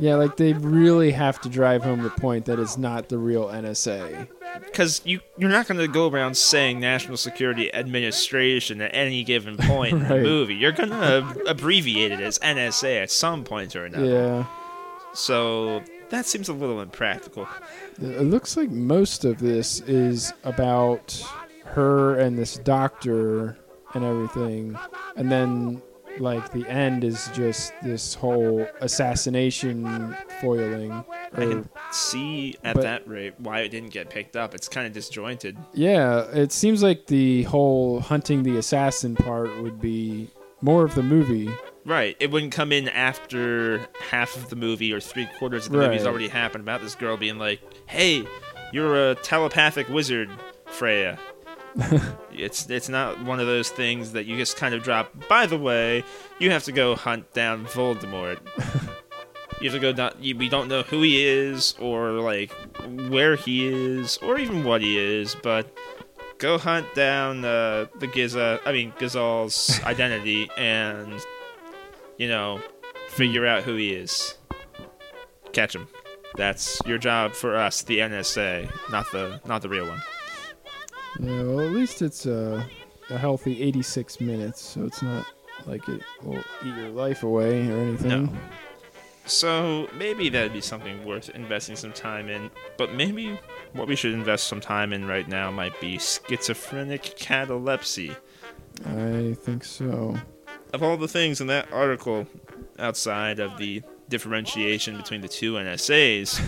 Yeah, 0.00 0.16
like 0.16 0.36
they 0.36 0.52
really 0.54 1.12
have 1.12 1.40
to 1.42 1.48
drive 1.48 1.82
home 1.84 2.02
the 2.02 2.10
point 2.10 2.46
that 2.46 2.58
it's 2.58 2.76
not 2.78 3.08
the 3.08 3.18
real 3.18 3.46
NSA. 3.48 4.26
because 4.64 5.00
you 5.04 5.20
you're 5.38 5.50
not 5.50 5.68
going 5.68 5.78
to 5.78 5.86
go 5.86 6.08
around 6.08 6.36
saying 6.36 6.80
National 6.80 7.16
Security 7.16 7.72
Administration 7.74 8.80
at 8.80 8.90
any 8.94 9.22
given 9.22 9.56
point 9.72 9.92
in 9.92 10.00
Right. 10.02 10.08
the 10.08 10.22
movie. 10.22 10.54
You're 10.54 10.72
going 10.72 10.90
to 10.90 11.42
abbreviate 11.46 12.10
it 12.12 12.20
as 12.20 12.38
NSA 12.40 13.02
at 13.02 13.10
some 13.10 13.44
point 13.44 13.76
or 13.76 13.84
another. 13.84 14.04
Yeah. 14.06 14.44
So 15.12 15.82
that 16.10 16.26
seems 16.26 16.48
a 16.48 16.52
little 16.52 16.80
impractical. 16.80 17.46
It 18.00 18.22
looks 18.22 18.56
like 18.56 18.70
most 18.70 19.24
of 19.24 19.38
this 19.38 19.80
is 19.82 20.32
about 20.44 21.22
her 21.64 22.18
and 22.18 22.38
this 22.38 22.56
doctor 22.56 23.56
and 23.94 24.04
everything. 24.04 24.76
And 25.16 25.30
then 25.30 25.82
like 26.18 26.50
the 26.52 26.66
end 26.68 27.04
is 27.04 27.28
just 27.34 27.72
this 27.82 28.14
whole 28.14 28.66
assassination 28.80 30.16
foiling. 30.40 30.92
I 30.92 31.36
can 31.36 31.68
see 31.92 32.56
at 32.64 32.74
but- 32.74 32.82
that 32.82 33.08
rate 33.08 33.34
why 33.38 33.60
it 33.60 33.68
didn't 33.70 33.90
get 33.90 34.10
picked 34.10 34.36
up. 34.36 34.54
It's 34.54 34.68
kind 34.68 34.86
of 34.86 34.92
disjointed. 34.92 35.56
yeah, 35.74 36.22
it 36.32 36.52
seems 36.52 36.82
like 36.82 37.06
the 37.06 37.44
whole 37.44 38.00
hunting 38.00 38.42
the 38.42 38.56
assassin 38.56 39.14
part 39.16 39.62
would 39.62 39.80
be 39.80 40.28
more 40.60 40.84
of 40.84 40.94
the 40.94 41.02
movie. 41.02 41.50
Right. 41.86 42.16
It 42.20 42.30
wouldn't 42.30 42.52
come 42.52 42.72
in 42.72 42.88
after 42.88 43.80
half 44.10 44.36
of 44.36 44.50
the 44.50 44.56
movie 44.56 44.92
or 44.92 45.00
three 45.00 45.26
quarters 45.38 45.66
of 45.66 45.72
the 45.72 45.78
movie's 45.78 46.02
Right. 46.02 46.08
already 46.10 46.28
happened 46.28 46.62
about 46.62 46.82
this 46.82 46.94
girl 46.94 47.16
being 47.16 47.38
like, 47.38 47.60
"Hey, 47.86 48.24
you're 48.72 49.10
a 49.10 49.14
telepathic 49.14 49.88
wizard, 49.88 50.28
Freya." 50.66 51.18
it's 52.32 52.68
it's 52.68 52.88
not 52.88 53.22
one 53.24 53.40
of 53.40 53.46
those 53.46 53.68
things 53.68 54.12
that 54.12 54.26
you 54.26 54.36
just 54.36 54.56
kind 54.56 54.74
of 54.74 54.82
drop. 54.82 55.28
By 55.28 55.46
the 55.46 55.58
way, 55.58 56.04
you 56.38 56.50
have 56.50 56.64
to 56.64 56.72
go 56.72 56.96
hunt 56.96 57.32
down 57.32 57.66
Voldemort. 57.66 58.38
you 59.60 59.70
have 59.70 59.74
to 59.74 59.78
go 59.80 59.92
down. 59.92 60.12
You, 60.20 60.36
we 60.36 60.48
don't 60.48 60.68
know 60.68 60.82
who 60.82 61.02
he 61.02 61.24
is 61.24 61.74
or 61.78 62.12
like 62.12 62.52
where 63.08 63.36
he 63.36 63.66
is 63.68 64.18
or 64.18 64.38
even 64.38 64.64
what 64.64 64.80
he 64.80 64.98
is, 64.98 65.36
but 65.42 65.72
go 66.38 66.58
hunt 66.58 66.92
down 66.94 67.44
uh, 67.44 67.86
the 67.98 68.06
Giza. 68.06 68.60
I 68.64 68.72
mean 68.72 68.92
Gazal's 68.98 69.80
identity 69.84 70.50
and 70.56 71.20
you 72.18 72.28
know 72.28 72.60
figure 73.10 73.46
out 73.46 73.62
who 73.62 73.76
he 73.76 73.92
is. 73.92 74.36
Catch 75.52 75.74
him. 75.74 75.88
That's 76.36 76.80
your 76.86 76.98
job 76.98 77.34
for 77.34 77.56
us, 77.56 77.82
the 77.82 77.98
NSA, 77.98 78.70
not 78.90 79.10
the 79.12 79.40
not 79.46 79.62
the 79.62 79.68
real 79.68 79.86
one. 79.86 80.00
Yeah, 81.18 81.42
well, 81.42 81.60
at 81.60 81.72
least 81.72 82.02
it's 82.02 82.26
uh, 82.26 82.64
a 83.10 83.18
healthy 83.18 83.62
86 83.62 84.20
minutes, 84.20 84.60
so 84.62 84.84
it's 84.84 85.02
not 85.02 85.26
like 85.66 85.88
it 85.88 86.02
will 86.22 86.42
eat 86.64 86.74
your 86.76 86.90
life 86.90 87.22
away 87.22 87.68
or 87.68 87.78
anything. 87.78 88.24
No. 88.26 88.32
So 89.26 89.88
maybe 89.96 90.28
that'd 90.28 90.52
be 90.52 90.60
something 90.60 91.04
worth 91.04 91.28
investing 91.30 91.76
some 91.76 91.92
time 91.92 92.28
in. 92.28 92.50
But 92.76 92.94
maybe 92.94 93.38
what 93.72 93.86
we 93.86 93.94
should 93.94 94.12
invest 94.12 94.48
some 94.48 94.60
time 94.60 94.92
in 94.92 95.06
right 95.06 95.28
now 95.28 95.50
might 95.50 95.78
be 95.80 95.98
schizophrenic 95.98 97.14
catalepsy. 97.16 98.16
I 98.86 99.36
think 99.40 99.64
so. 99.64 100.16
Of 100.72 100.82
all 100.82 100.96
the 100.96 101.08
things 101.08 101.40
in 101.40 101.46
that 101.48 101.72
article, 101.72 102.26
outside 102.78 103.38
of 103.38 103.56
the 103.58 103.82
differentiation 104.08 104.96
between 104.96 105.20
the 105.20 105.28
two 105.28 105.54
NSAs, 105.54 106.40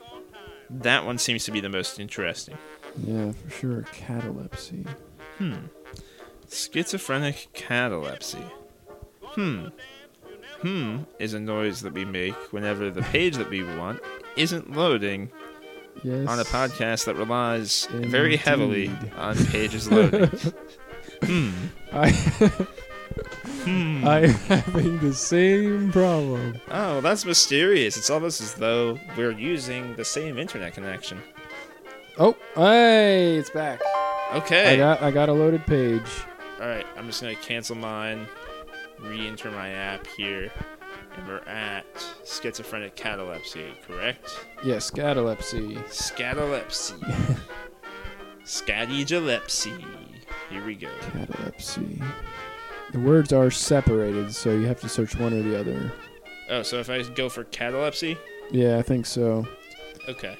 that 0.70 1.04
one 1.04 1.18
seems 1.18 1.44
to 1.44 1.50
be 1.50 1.60
the 1.60 1.68
most 1.68 1.98
interesting. 1.98 2.58
Yeah, 2.98 3.32
for 3.32 3.50
sure. 3.50 3.82
Catalepsy. 3.92 4.84
Hmm. 5.38 5.54
Schizophrenic 6.50 7.48
catalepsy. 7.54 8.44
Hmm. 9.22 9.66
Hmm 10.60 10.98
is 11.18 11.34
a 11.34 11.40
noise 11.40 11.80
that 11.82 11.92
we 11.94 12.04
make 12.04 12.34
whenever 12.52 12.90
the 12.90 13.02
page 13.02 13.36
that 13.36 13.48
we 13.50 13.64
want 13.64 14.00
isn't 14.36 14.72
loading 14.76 15.30
Yes. 16.02 16.26
on 16.28 16.38
a 16.40 16.44
podcast 16.44 17.04
that 17.06 17.16
relies 17.16 17.86
very 17.90 18.36
heavily 18.36 18.90
on 19.16 19.36
pages 19.46 19.90
loading. 19.90 20.30
hmm. 21.22 21.50
I, 21.92 22.10
Hmm. 23.64 24.06
I'm 24.06 24.30
having 24.30 24.98
the 24.98 25.14
same 25.14 25.92
problem. 25.92 26.58
Oh, 26.70 27.00
that's 27.00 27.24
mysterious. 27.24 27.96
It's 27.96 28.10
almost 28.10 28.40
as 28.40 28.54
though 28.54 28.98
we're 29.16 29.30
using 29.32 29.94
the 29.94 30.04
same 30.04 30.36
internet 30.38 30.74
connection. 30.74 31.22
Oh, 32.18 32.36
hey, 32.54 33.36
it's 33.36 33.50
back. 33.50 33.80
Okay. 34.34 34.74
I 34.74 34.76
got 34.76 35.02
I 35.02 35.10
got 35.10 35.28
a 35.28 35.32
loaded 35.32 35.66
page. 35.66 36.02
All 36.60 36.68
right, 36.68 36.86
I'm 36.96 37.06
just 37.06 37.20
gonna 37.22 37.34
cancel 37.36 37.74
mine, 37.76 38.26
re-enter 39.00 39.50
my 39.50 39.70
app 39.70 40.06
here, 40.06 40.50
and 41.16 41.26
we're 41.26 41.38
at 41.40 41.84
schizophrenic 42.24 42.94
catalepsy, 42.96 43.72
correct? 43.86 44.28
Yes, 44.62 44.90
catalepsy. 44.90 45.76
Scatalepsy. 45.88 47.38
Scattygalepsy. 48.44 49.84
Here 50.50 50.64
we 50.64 50.74
go. 50.74 50.88
Catalepsy. 51.12 52.00
The 52.92 52.98
words 53.00 53.32
are 53.32 53.50
separated, 53.50 54.34
so 54.34 54.50
you 54.50 54.66
have 54.66 54.80
to 54.82 54.88
search 54.88 55.16
one 55.16 55.32
or 55.32 55.42
the 55.42 55.58
other. 55.58 55.92
Oh, 56.50 56.62
so 56.62 56.78
if 56.78 56.90
I 56.90 57.02
go 57.02 57.28
for 57.28 57.44
catalepsy, 57.44 58.18
Yeah, 58.50 58.76
I 58.78 58.82
think 58.82 59.06
so. 59.06 59.46
okay. 60.08 60.36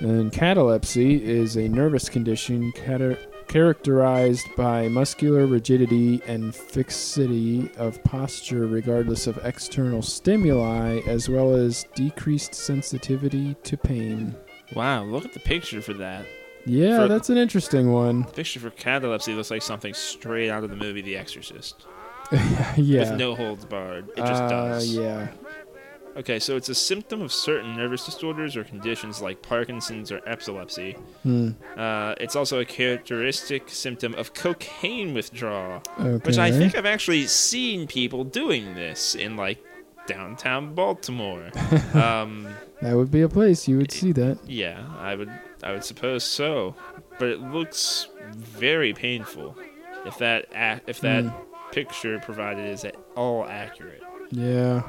And 0.00 0.32
catalepsy 0.32 1.22
is 1.22 1.56
a 1.56 1.68
nervous 1.68 2.08
condition 2.08 2.72
cata- 2.72 3.18
characterized 3.48 4.46
by 4.56 4.88
muscular 4.88 5.46
rigidity 5.46 6.22
and 6.26 6.54
fixity 6.54 7.70
of 7.76 8.02
posture 8.04 8.66
regardless 8.66 9.26
of 9.26 9.38
external 9.44 10.00
stimuli, 10.02 11.00
as 11.06 11.28
well 11.28 11.54
as 11.54 11.84
decreased 11.94 12.54
sensitivity 12.54 13.54
to 13.64 13.76
pain. 13.76 14.34
Wow, 14.74 15.04
look 15.04 15.24
at 15.24 15.32
the 15.34 15.40
picture 15.40 15.82
for 15.82 15.94
that. 15.94 16.24
Yeah, 16.64 17.02
For- 17.02 17.08
that's 17.08 17.28
an 17.30 17.36
interesting 17.38 17.92
one. 17.92 18.22
The 18.22 18.28
picture 18.32 18.60
for 18.60 18.70
catalepsy 18.70 19.34
looks 19.34 19.50
like 19.50 19.62
something 19.62 19.94
straight 19.94 20.48
out 20.50 20.62
of 20.64 20.70
the 20.70 20.76
movie 20.76 21.02
The 21.02 21.16
Exorcist, 21.16 21.86
yeah. 22.76 23.10
with 23.10 23.18
no 23.18 23.34
holds 23.34 23.64
barred. 23.64 24.08
It 24.10 24.16
just 24.18 24.42
uh, 24.42 24.48
does. 24.48 24.94
Yeah. 24.94 25.28
Okay, 26.16 26.38
so 26.40 26.56
it's 26.56 26.68
a 26.68 26.74
symptom 26.74 27.22
of 27.22 27.32
certain 27.32 27.76
nervous 27.76 28.04
disorders 28.04 28.56
or 28.56 28.64
conditions 28.64 29.22
like 29.22 29.42
Parkinson's 29.42 30.10
or 30.10 30.20
epilepsy. 30.26 30.92
Hmm. 31.22 31.50
Uh, 31.76 32.14
it's 32.20 32.34
also 32.34 32.58
a 32.58 32.64
characteristic 32.64 33.68
symptom 33.68 34.14
of 34.14 34.34
cocaine 34.34 35.14
withdrawal, 35.14 35.82
Okay. 36.00 36.16
which 36.26 36.36
I 36.38 36.50
think 36.50 36.74
I've 36.76 36.84
actually 36.86 37.26
seen 37.26 37.86
people 37.86 38.24
doing 38.24 38.74
this 38.74 39.14
in 39.14 39.36
like 39.36 39.64
downtown 40.06 40.74
Baltimore. 40.74 41.50
um, 41.94 42.48
that 42.82 42.96
would 42.96 43.10
be 43.12 43.22
a 43.22 43.28
place 43.28 43.68
you 43.68 43.76
would 43.78 43.92
see 43.92 44.10
that. 44.12 44.38
yeah, 44.46 44.84
I 44.98 45.14
would, 45.14 45.30
I 45.62 45.70
would 45.72 45.84
suppose 45.84 46.24
so, 46.24 46.74
but 47.20 47.28
it 47.28 47.40
looks 47.40 48.08
very 48.34 48.92
painful. 48.92 49.56
If 50.06 50.18
that, 50.18 50.46
ac- 50.54 50.82
if 50.88 51.00
that 51.00 51.24
Hmm. 51.24 51.70
picture 51.72 52.18
provided 52.18 52.66
is 52.68 52.84
at 52.84 52.96
all 53.16 53.46
accurate. 53.46 54.02
Yeah. 54.30 54.82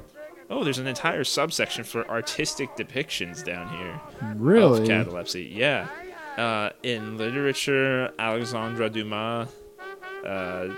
Oh, 0.51 0.63
there's 0.63 0.77
an 0.79 0.87
entire 0.87 1.23
subsection 1.23 1.83
for 1.83 2.07
artistic 2.09 2.75
depictions 2.75 3.43
down 3.43 3.69
here. 3.77 3.99
Really? 4.35 4.81
of 4.81 4.87
catalepsy. 4.87 5.43
Yeah. 5.55 5.87
Uh, 6.37 6.69
in 6.83 7.17
literature, 7.17 8.11
Alexandre 8.19 8.89
Dumas 8.89 9.47
uh, 10.25 10.69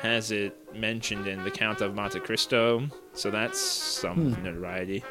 has 0.00 0.30
it 0.32 0.56
mentioned 0.74 1.26
in 1.28 1.42
The 1.44 1.50
Count 1.50 1.80
of 1.80 1.94
Monte 1.94 2.20
Cristo, 2.20 2.86
so 3.12 3.30
that's 3.30 3.58
some 3.60 4.34
Hmm. 4.34 4.42
notoriety. 4.44 5.02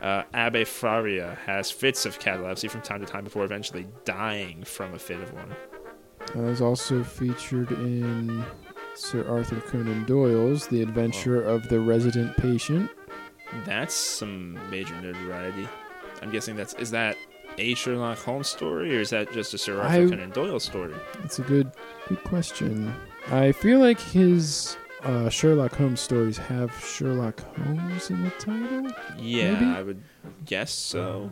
Uh, 0.00 0.22
Abbe 0.32 0.64
Faria 0.64 1.36
has 1.44 1.70
fits 1.70 2.06
of 2.06 2.18
catalepsy 2.18 2.68
from 2.68 2.80
time 2.80 3.00
to 3.00 3.06
time 3.06 3.24
before 3.24 3.44
eventually 3.44 3.86
dying 4.04 4.62
from 4.64 4.94
a 4.94 4.98
fit 4.98 5.20
of 5.20 5.32
one. 5.34 5.54
It 6.34 6.36
was 6.48 6.60
also 6.62 7.02
featured 7.04 7.70
in 7.72 8.44
Sir 8.94 9.28
Arthur 9.28 9.60
Conan 9.60 10.04
Doyle's 10.06 10.66
The 10.68 10.80
Adventure 10.82 11.42
of 11.42 11.68
the 11.68 11.80
Resident 11.80 12.36
Patient. 12.38 12.90
That's 13.64 13.94
some 13.94 14.58
major 14.70 14.94
notoriety. 15.00 15.68
I'm 16.22 16.30
guessing 16.30 16.56
that's 16.56 16.74
is 16.74 16.90
that 16.92 17.16
a 17.58 17.74
Sherlock 17.74 18.18
Holmes 18.18 18.48
story 18.48 18.96
or 18.96 19.00
is 19.00 19.10
that 19.10 19.32
just 19.32 19.54
a 19.54 19.58
Sir 19.58 19.80
Arthur 19.80 20.04
I- 20.04 20.08
Conan 20.08 20.30
Doyle 20.30 20.60
story? 20.60 20.94
That's 21.20 21.38
a 21.38 21.42
good 21.42 21.72
good 22.08 22.22
question. 22.24 22.94
I 23.30 23.52
feel 23.52 23.78
like 23.80 24.00
his 24.00 24.76
uh, 25.02 25.28
Sherlock 25.28 25.74
Holmes 25.74 26.00
stories 26.00 26.36
have 26.38 26.72
Sherlock 26.84 27.40
Holmes 27.56 28.10
in 28.10 28.22
the 28.24 28.30
title. 28.32 28.90
Yeah, 29.18 29.52
Maybe? 29.54 29.64
I 29.66 29.82
would 29.82 30.02
guess 30.44 30.70
so. 30.72 31.30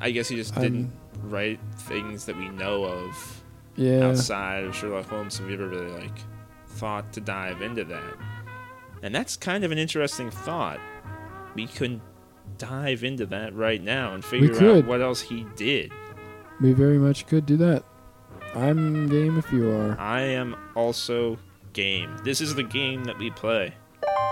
I 0.00 0.10
guess 0.10 0.28
he 0.28 0.36
just 0.36 0.54
didn't 0.54 0.90
Um, 1.22 1.30
write 1.30 1.60
things 1.78 2.24
that 2.26 2.36
we 2.36 2.48
know 2.48 2.84
of 2.84 3.42
yeah. 3.76 4.06
outside 4.08 4.64
of 4.64 4.74
Sherlock 4.74 5.06
Holmes, 5.08 5.34
so 5.34 5.46
we 5.46 5.54
ever 5.54 5.68
really 5.68 5.90
like 5.92 6.18
thought 6.68 7.12
to 7.12 7.20
dive 7.20 7.60
into 7.62 7.84
that. 7.84 8.14
And 9.02 9.14
that's 9.14 9.36
kind 9.36 9.62
of 9.64 9.72
an 9.72 9.78
interesting 9.78 10.30
thought. 10.30 10.80
We 11.54 11.66
could 11.66 12.00
dive 12.58 13.04
into 13.04 13.26
that 13.26 13.54
right 13.54 13.82
now 13.82 14.14
and 14.14 14.24
figure 14.24 14.52
out 14.52 14.58
could. 14.58 14.86
what 14.86 15.00
else 15.00 15.20
he 15.20 15.46
did. 15.56 15.92
We 16.60 16.72
very 16.72 16.98
much 16.98 17.26
could 17.26 17.46
do 17.46 17.56
that. 17.58 17.84
I'm 18.54 19.08
game 19.08 19.38
if 19.38 19.50
you 19.52 19.70
are. 19.70 19.98
I 19.98 20.20
am 20.20 20.56
also 20.74 21.38
game. 21.72 22.16
This 22.22 22.40
is 22.40 22.54
the 22.54 22.62
game 22.62 23.04
that 23.04 23.18
we 23.18 23.30
play. 23.30 23.74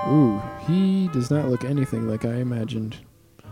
Ooh, 0.08 0.40
he 0.66 1.08
does 1.08 1.30
not 1.30 1.48
look 1.48 1.64
anything 1.64 2.08
like 2.08 2.24
I 2.24 2.34
imagined. 2.34 2.96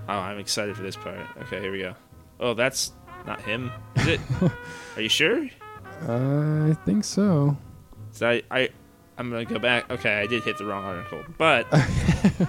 Oh, 0.08 0.18
I'm 0.18 0.38
excited 0.38 0.76
for 0.76 0.82
this 0.82 0.96
part. 0.96 1.18
Okay, 1.42 1.60
here 1.60 1.72
we 1.72 1.80
go. 1.80 1.94
Oh, 2.40 2.54
that's 2.54 2.92
not 3.26 3.40
him, 3.42 3.70
is 3.96 4.06
it? 4.06 4.20
Are 4.96 5.02
you 5.02 5.08
sure? 5.08 5.48
I 6.06 6.76
think 6.84 7.04
so. 7.04 7.56
So 8.12 8.28
I, 8.28 8.42
I, 8.50 8.68
I'm 9.18 9.30
gonna 9.30 9.44
go 9.44 9.58
back. 9.58 9.90
Okay, 9.90 10.20
I 10.20 10.26
did 10.26 10.44
hit 10.44 10.58
the 10.58 10.64
wrong 10.64 10.84
article, 10.84 11.24
but 11.36 11.66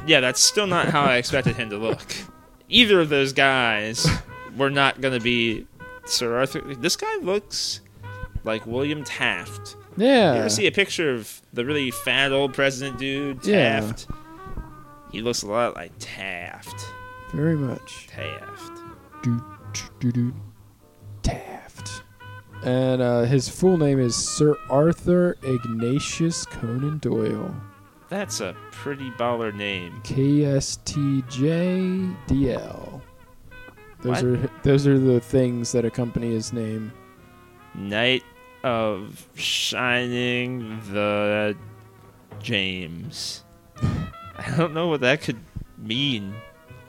yeah, 0.05 0.19
that's 0.19 0.39
still 0.39 0.67
not 0.67 0.87
how 0.87 1.01
I 1.01 1.15
expected 1.17 1.55
him 1.55 1.69
to 1.71 1.77
look. 1.77 1.99
Either 2.69 2.99
of 3.01 3.09
those 3.09 3.33
guys 3.33 4.07
were 4.55 4.69
not 4.69 5.01
gonna 5.01 5.19
be 5.19 5.65
Sir 6.05 6.37
Arthur. 6.37 6.61
This 6.75 6.95
guy 6.95 7.15
looks 7.21 7.81
like 8.43 8.65
William 8.65 9.03
Taft 9.03 9.75
Yeah. 9.97 10.33
You 10.33 10.39
ever 10.41 10.49
see 10.49 10.67
a 10.67 10.71
picture 10.71 11.13
of 11.13 11.41
the 11.51 11.65
really 11.65 11.91
fat 11.91 12.31
old 12.31 12.53
president 12.53 12.97
dude, 12.99 13.43
Yeah. 13.45 13.81
Taft? 13.81 14.07
He 15.11 15.21
looks 15.21 15.41
a 15.41 15.47
lot 15.47 15.75
like 15.75 15.91
Taft. 15.99 16.85
Very 17.33 17.55
much. 17.57 18.07
Taft. 18.07 18.71
Do, 19.23 19.43
do, 19.99 20.11
do, 20.11 20.33
Taft. 21.23 21.48
And 22.63 23.01
uh, 23.01 23.21
his 23.21 23.47
full 23.47 23.77
name 23.77 23.99
is 23.99 24.15
Sir 24.15 24.55
Arthur 24.69 25.37
Ignatius 25.43 26.45
Conan 26.45 26.97
Doyle. 26.97 27.55
That's 28.09 28.41
a 28.41 28.55
pretty 28.71 29.11
baller 29.11 29.53
name. 29.53 30.01
KSTJDL. 30.03 33.01
Those 34.01 34.23
What? 34.23 34.25
are 34.25 34.49
those 34.63 34.87
are 34.87 34.97
the 34.97 35.19
things 35.19 35.71
that 35.73 35.85
accompany 35.85 36.31
his 36.31 36.51
name. 36.53 36.91
Knight 37.75 38.23
of 38.63 39.27
Shining 39.35 40.79
the 40.91 41.55
James. 42.41 43.43
I 43.81 44.53
don't 44.57 44.73
know 44.73 44.87
what 44.87 45.01
that 45.01 45.21
could 45.21 45.39
mean. 45.77 46.33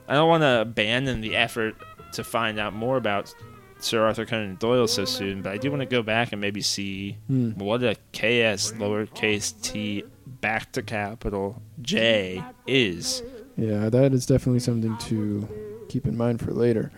I 0.09 0.15
don't 0.15 0.29
want 0.29 0.43
to 0.43 0.61
abandon 0.63 1.21
the 1.21 1.37
effort 1.37 1.75
to 2.13 2.25
find 2.25 2.59
out 2.59 2.73
more 2.75 2.97
about 2.97 3.33
Sir 3.83 4.05
Arthur 4.05 4.25
Conan 4.27 4.57
Doyle 4.57 4.87
so 4.87 5.05
soon, 5.05 5.43
but 5.43 5.53
I 5.53 5.57
do 5.57 5.71
want 5.71 5.81
to 5.81 5.87
go 5.87 6.03
back 6.03 6.33
and 6.33 6.41
maybe 6.41 6.61
see 6.63 7.17
Hmm. 7.27 7.51
what 7.53 7.83
a 7.83 7.95
KS 8.13 8.73
lowercase 8.73 9.61
t 9.63 10.05
back 10.27 10.73
to 10.73 10.83
capital 10.83 11.63
J 11.83 12.43
is. 12.67 13.23
Yeah, 13.57 13.89
that 13.91 14.13
is 14.13 14.27
definitely 14.27 14.61
something 14.61 14.97
to 14.99 15.49
keep 15.89 16.07
in 16.07 16.17
mind 16.17 16.41
for 16.41 16.53
later. 16.53 16.91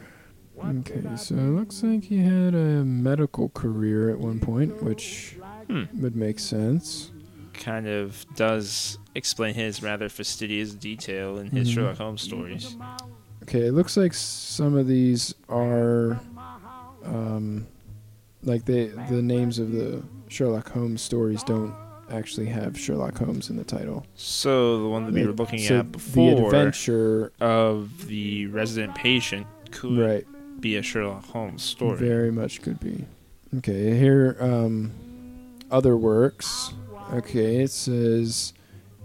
Okay, 0.65 1.03
so 1.17 1.35
it 1.35 1.39
looks 1.41 1.83
like 1.83 2.05
he 2.05 2.19
had 2.19 2.55
a 2.55 2.85
medical 2.85 3.49
career 3.49 4.11
at 4.11 4.19
one 4.19 4.39
point, 4.39 4.81
which 4.83 5.37
Hmm. 5.69 5.85
would 6.01 6.15
make 6.15 6.39
sense. 6.39 7.11
Kind 7.53 7.89
of 7.89 8.25
does 8.37 8.99
explain 9.15 9.55
his 9.55 9.83
rather 9.83 10.09
fastidious 10.09 10.73
detail 10.73 11.39
in 11.39 11.49
his 11.51 11.69
Mhm. 11.69 11.75
Sherlock 11.75 11.97
Holmes 11.99 12.23
stories. 12.23 12.77
Okay, 13.43 13.67
it 13.67 13.73
looks 13.73 13.97
like 13.97 14.15
some 14.15 14.77
of 14.77 14.87
these 14.87 15.35
are 15.49 16.21
um 17.05 17.67
like 18.43 18.65
they 18.65 18.87
the 18.87 19.23
names 19.23 19.59
of 19.59 19.73
the 19.73 20.03
Sherlock 20.29 20.71
Holmes 20.71 21.01
stories 21.03 21.43
don't 21.43 21.75
actually 22.11 22.47
have 22.47 22.79
Sherlock 22.79 23.17
Holmes 23.19 23.49
in 23.51 23.57
the 23.57 23.65
title. 23.65 24.05
So 24.17 24.83
the 24.83 24.89
one 24.89 25.05
that 25.07 25.15
we 25.15 25.25
were 25.25 25.33
looking 25.33 25.61
So 25.61 25.79
at 25.81 25.93
before 25.93 26.35
the 26.35 26.45
adventure 26.47 27.33
of 27.41 28.07
the 28.09 28.47
resident 28.47 28.95
patient 28.95 29.47
could 29.71 29.97
right 29.99 30.27
be 30.61 30.77
a 30.77 30.83
Sherlock 30.83 31.25
Holmes 31.27 31.63
story. 31.63 31.97
very 31.99 32.31
much 32.31 32.63
could 32.63 32.81
be. 32.81 33.05
Okay, 33.59 33.97
here 33.97 34.37
um 34.41 34.93
other 35.71 35.97
works. 35.97 36.73
Okay, 37.15 37.63
it 37.63 37.71
says 37.71 38.53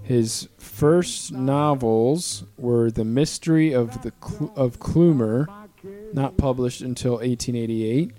his 0.03 0.47
first 0.57 1.31
novels 1.33 2.43
were 2.57 2.89
The 2.89 3.03
Mystery 3.03 3.73
of 3.73 4.01
the 4.03 4.13
Cl- 4.25 4.53
of 4.55 4.79
Cloomber, 4.79 5.47
not 6.13 6.37
published 6.37 6.81
until 6.81 7.13
1888, 7.13 8.11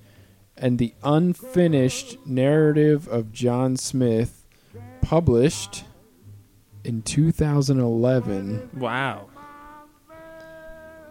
and 0.56 0.78
The 0.78 0.94
Unfinished 1.02 2.18
Narrative 2.26 3.08
of 3.08 3.32
John 3.32 3.76
Smith, 3.76 4.44
published 5.00 5.84
in 6.84 7.02
2011. 7.02 8.70
Wow. 8.74 9.28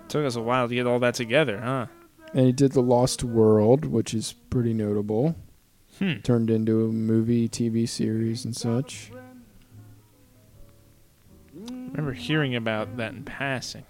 Took 0.10 0.26
us 0.26 0.36
a 0.36 0.42
while 0.42 0.68
to 0.68 0.76
get 0.76 0.88
all 0.88 1.00
that 1.00 1.16
together, 1.16 1.60
huh? 1.60 1.88
And 2.34 2.46
he 2.46 2.52
did 2.52 2.74
The 2.74 2.82
Lost 2.82 3.24
World, 3.24 3.86
which 3.86 4.14
is 4.14 4.34
pretty 4.50 4.74
notable. 4.74 5.36
Hmm. 6.00 6.20
Turned 6.24 6.50
into 6.50 6.86
a 6.86 6.90
movie, 6.90 7.50
TV 7.50 7.88
series, 7.88 8.46
and 8.46 8.56
such. 8.56 9.12
I 11.56 11.72
remember 11.72 12.14
hearing 12.14 12.56
about 12.56 12.98
that 12.98 13.14
in 13.14 13.24
passing. 13.24 13.86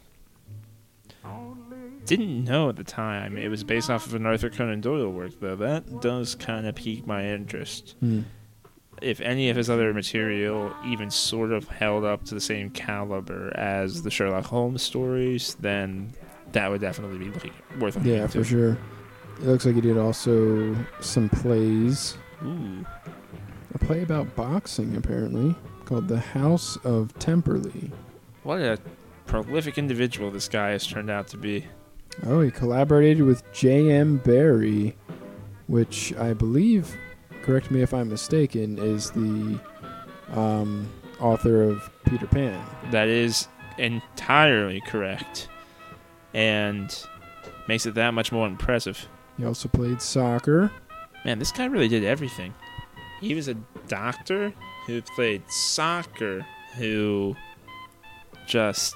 Didn't 2.07 2.45
know 2.45 2.69
at 2.69 2.77
the 2.77 2.83
time 2.83 3.37
it 3.37 3.49
was 3.49 3.63
based 3.63 3.89
off 3.89 4.05
of 4.07 4.13
an 4.13 4.25
Arthur 4.25 4.49
Conan 4.49 4.81
Doyle 4.81 5.11
work, 5.11 5.39
though. 5.39 5.55
That 5.55 6.01
does 6.01 6.35
kind 6.35 6.65
of 6.65 6.75
pique 6.75 7.05
my 7.05 7.25
interest. 7.25 7.95
Hmm. 7.99 8.21
If 9.01 9.21
any 9.21 9.49
of 9.49 9.55
his 9.57 9.69
other 9.69 9.93
material 9.93 10.73
even 10.87 11.11
sort 11.11 11.51
of 11.51 11.67
held 11.67 12.03
up 12.03 12.23
to 12.25 12.33
the 12.33 12.41
same 12.41 12.69
caliber 12.71 13.51
as 13.55 14.01
the 14.01 14.09
Sherlock 14.09 14.45
Holmes 14.45 14.81
stories, 14.81 15.55
then 15.59 16.13
that 16.53 16.69
would 16.69 16.81
definitely 16.81 17.19
be 17.19 17.29
looking, 17.29 17.53
worth 17.79 17.95
looking 17.95 18.13
Yeah, 18.13 18.27
for 18.27 18.43
sure. 18.43 18.77
It 19.39 19.43
looks 19.45 19.65
like 19.65 19.75
he 19.75 19.81
did 19.81 19.97
also 19.97 20.75
some 20.99 21.29
plays. 21.29 22.17
Ooh. 22.43 22.85
A 23.73 23.77
play 23.77 24.01
about 24.01 24.35
boxing, 24.35 24.95
apparently, 24.95 25.53
called 25.85 26.07
The 26.07 26.19
House 26.19 26.77
of 26.77 27.13
Temperley. 27.19 27.91
What 28.43 28.61
a 28.61 28.79
prolific 29.27 29.77
individual 29.77 30.31
this 30.31 30.47
guy 30.47 30.69
has 30.69 30.87
turned 30.87 31.09
out 31.11 31.27
to 31.27 31.37
be. 31.37 31.65
Oh, 32.25 32.41
he 32.41 32.51
collaborated 32.51 33.23
with 33.23 33.49
J.M. 33.53 34.17
Barrie, 34.17 34.95
which 35.67 36.13
I 36.15 36.33
believe, 36.33 36.97
correct 37.43 37.71
me 37.71 37.81
if 37.81 37.93
I'm 37.93 38.09
mistaken, 38.09 38.77
is 38.79 39.11
the 39.11 39.59
um, 40.33 40.89
author 41.19 41.63
of 41.63 41.89
Peter 42.05 42.27
Pan. 42.27 42.63
That 42.91 43.07
is 43.07 43.47
entirely 43.77 44.81
correct. 44.81 45.47
And 46.33 46.93
makes 47.67 47.85
it 47.85 47.95
that 47.95 48.13
much 48.13 48.31
more 48.31 48.47
impressive. 48.47 49.07
He 49.37 49.45
also 49.45 49.69
played 49.69 50.01
soccer. 50.01 50.71
Man, 51.25 51.39
this 51.39 51.51
guy 51.51 51.65
really 51.65 51.87
did 51.87 52.03
everything. 52.03 52.53
He 53.21 53.35
was 53.35 53.47
a 53.47 53.55
doctor 53.87 54.53
who 54.85 55.01
played 55.01 55.43
soccer, 55.49 56.45
who 56.75 57.35
just 58.45 58.95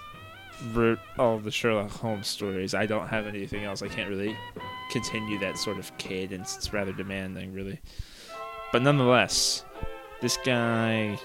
wrote 0.73 0.99
all 1.17 1.37
the 1.39 1.51
Sherlock 1.51 1.91
Holmes 1.91 2.27
stories. 2.27 2.73
I 2.73 2.85
don't 2.85 3.07
have 3.07 3.27
anything 3.27 3.63
else. 3.63 3.81
I 3.81 3.87
can't 3.87 4.09
really 4.09 4.35
continue 4.91 5.39
that 5.39 5.57
sort 5.57 5.77
of 5.77 5.95
cadence. 5.97 6.57
It's 6.57 6.73
rather 6.73 6.93
demanding, 6.93 7.53
really. 7.53 7.79
But 8.71 8.81
nonetheless, 8.81 9.65
this 10.21 10.37
guy, 10.43 11.19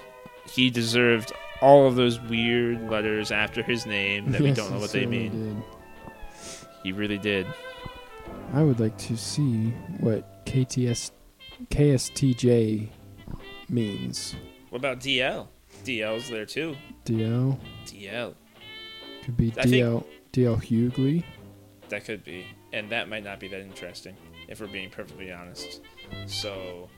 he 0.50 0.70
deserved 0.70 1.32
all 1.60 1.86
of 1.86 1.96
those 1.96 2.20
weird 2.20 2.90
letters 2.90 3.30
after 3.30 3.62
his 3.62 3.86
name 3.86 4.32
that 4.32 4.40
we 4.40 4.52
don't 4.52 4.70
know 4.70 4.80
what 4.80 4.92
they 4.92 5.06
mean. 5.06 5.54
did. 5.54 5.62
He 6.82 6.92
really 6.92 7.18
did. 7.18 7.46
I 8.52 8.62
would 8.62 8.80
like 8.80 8.96
to 8.98 9.16
see 9.16 9.70
what 10.00 10.44
KTS, 10.46 11.10
KSTJ 11.70 12.88
means. 13.68 14.36
What 14.70 14.78
about 14.78 15.00
DL? 15.00 15.48
DL's 15.84 16.28
there 16.30 16.46
too. 16.46 16.76
DL 17.04 17.58
DL. 17.86 18.34
Could 19.26 19.36
be 19.36 19.50
DL 19.50 20.04
DL 20.32 20.56
Hughley. 20.62 21.24
That 21.88 22.04
could 22.04 22.24
be. 22.24 22.46
And 22.72 22.88
that 22.90 23.08
might 23.08 23.24
not 23.24 23.40
be 23.40 23.48
that 23.48 23.60
interesting, 23.60 24.16
if 24.48 24.60
we're 24.60 24.66
being 24.68 24.88
perfectly 24.90 25.32
honest. 25.32 25.80
So, 26.26 26.88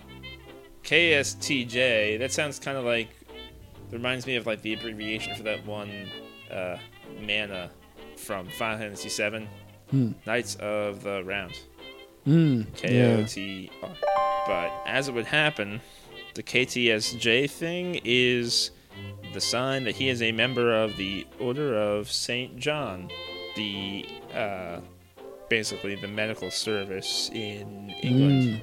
KSTJ, 0.85 2.19
that 2.19 2.33
sounds 2.33 2.59
kind 2.59 2.79
of 2.79 2.85
like. 2.85 3.09
Reminds 3.91 4.27
me 4.27 4.37
of 4.37 4.47
like 4.47 4.61
the 4.61 4.75
abbreviation 4.75 5.35
for 5.35 5.43
that 5.45 5.65
one 5.65 5.91
uh, 6.51 6.77
mana 7.23 7.71
from 8.17 8.47
Final 8.51 8.79
Fantasy 8.79 9.09
VII, 9.09 9.49
Hmm. 9.91 10.13
Knights 10.27 10.57
of 10.57 11.03
the 11.03 11.25
Round. 11.25 11.59
Mm, 12.27 12.67
K 12.77 13.03
O 13.03 13.25
yeah. 13.41 13.89
But 14.47 14.83
as 14.87 15.09
it 15.09 15.15
would 15.15 15.25
happen, 15.25 15.81
the 16.35 16.43
KTSJ 16.43 17.51
thing 17.51 17.99
is 18.05 18.73
the 19.33 19.41
sign 19.41 19.85
that 19.85 19.95
he 19.95 20.09
is 20.09 20.23
a 20.23 20.33
member 20.33 20.73
of 20.75 20.97
the 20.97 21.27
Order 21.39 21.77
of 21.77 22.11
Saint 22.11 22.57
John, 22.57 23.11
the 23.57 24.07
uh, 24.35 24.81
basically 25.49 25.95
the 25.97 26.09
medical 26.09 26.51
service 26.51 27.31
in 27.33 27.91
England. 28.03 28.63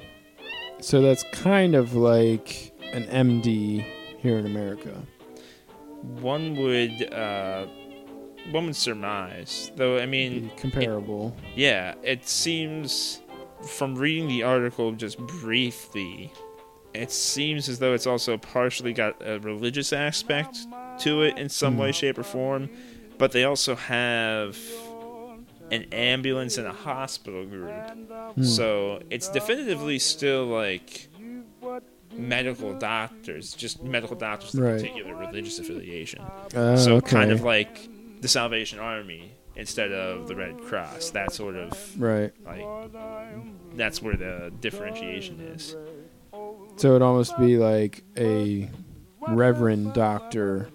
So 0.80 1.00
that's 1.00 1.24
kind 1.32 1.74
of 1.74 1.94
like 1.94 2.72
an 2.92 3.04
MD 3.04 3.84
here 4.18 4.38
in 4.38 4.46
America. 4.46 5.02
One 6.20 6.56
would 6.56 7.12
uh, 7.12 7.66
one 8.50 8.66
would 8.66 8.76
surmise, 8.76 9.72
though. 9.76 9.98
I 9.98 10.06
mean, 10.06 10.50
comparable. 10.56 11.34
Yeah, 11.54 11.94
it 12.02 12.28
seems 12.28 13.22
from 13.66 13.94
reading 13.94 14.28
the 14.28 14.42
article 14.42 14.92
just 14.92 15.18
briefly, 15.18 16.32
it 16.96 17.10
seems 17.12 17.68
as 17.68 17.78
though 17.78 17.94
it's 17.94 18.06
also 18.06 18.36
partially 18.36 18.92
got 18.92 19.16
a 19.24 19.38
religious 19.40 19.92
aspect 19.92 20.58
to 21.00 21.22
it 21.22 21.38
in 21.38 21.48
some 21.48 21.74
Hmm. 21.74 21.80
way, 21.80 21.92
shape, 21.92 22.18
or 22.18 22.22
form. 22.22 22.70
But 23.18 23.32
they 23.32 23.44
also 23.44 23.74
have 23.76 24.58
an 25.70 25.84
ambulance 25.92 26.58
and 26.58 26.66
a 26.66 26.72
hospital 26.72 27.44
group. 27.44 27.72
Hmm. 28.34 28.42
So 28.42 29.02
it's 29.10 29.28
definitively 29.28 29.98
still 29.98 30.46
like 30.46 31.08
medical 32.12 32.72
doctors, 32.78 33.52
just 33.52 33.82
medical 33.82 34.16
doctors 34.16 34.54
with 34.54 34.64
a 34.64 34.72
particular 34.74 35.14
religious 35.14 35.58
affiliation. 35.58 36.22
Uh, 36.54 36.76
so 36.76 36.96
okay. 36.96 37.10
kind 37.10 37.32
of 37.32 37.42
like 37.42 37.88
the 38.20 38.28
Salvation 38.28 38.78
Army 38.78 39.32
instead 39.56 39.92
of 39.92 40.28
the 40.28 40.36
Red 40.36 40.58
Cross. 40.62 41.10
That 41.10 41.32
sort 41.32 41.56
of 41.56 42.00
right. 42.00 42.32
like 42.44 42.90
that's 43.74 44.00
where 44.02 44.16
the 44.16 44.52
differentiation 44.60 45.40
is. 45.40 45.74
So 46.76 46.90
it'd 46.90 47.02
almost 47.02 47.38
be 47.38 47.56
like 47.56 48.02
a 48.16 48.68
reverend 49.28 49.94
doctor 49.94 50.68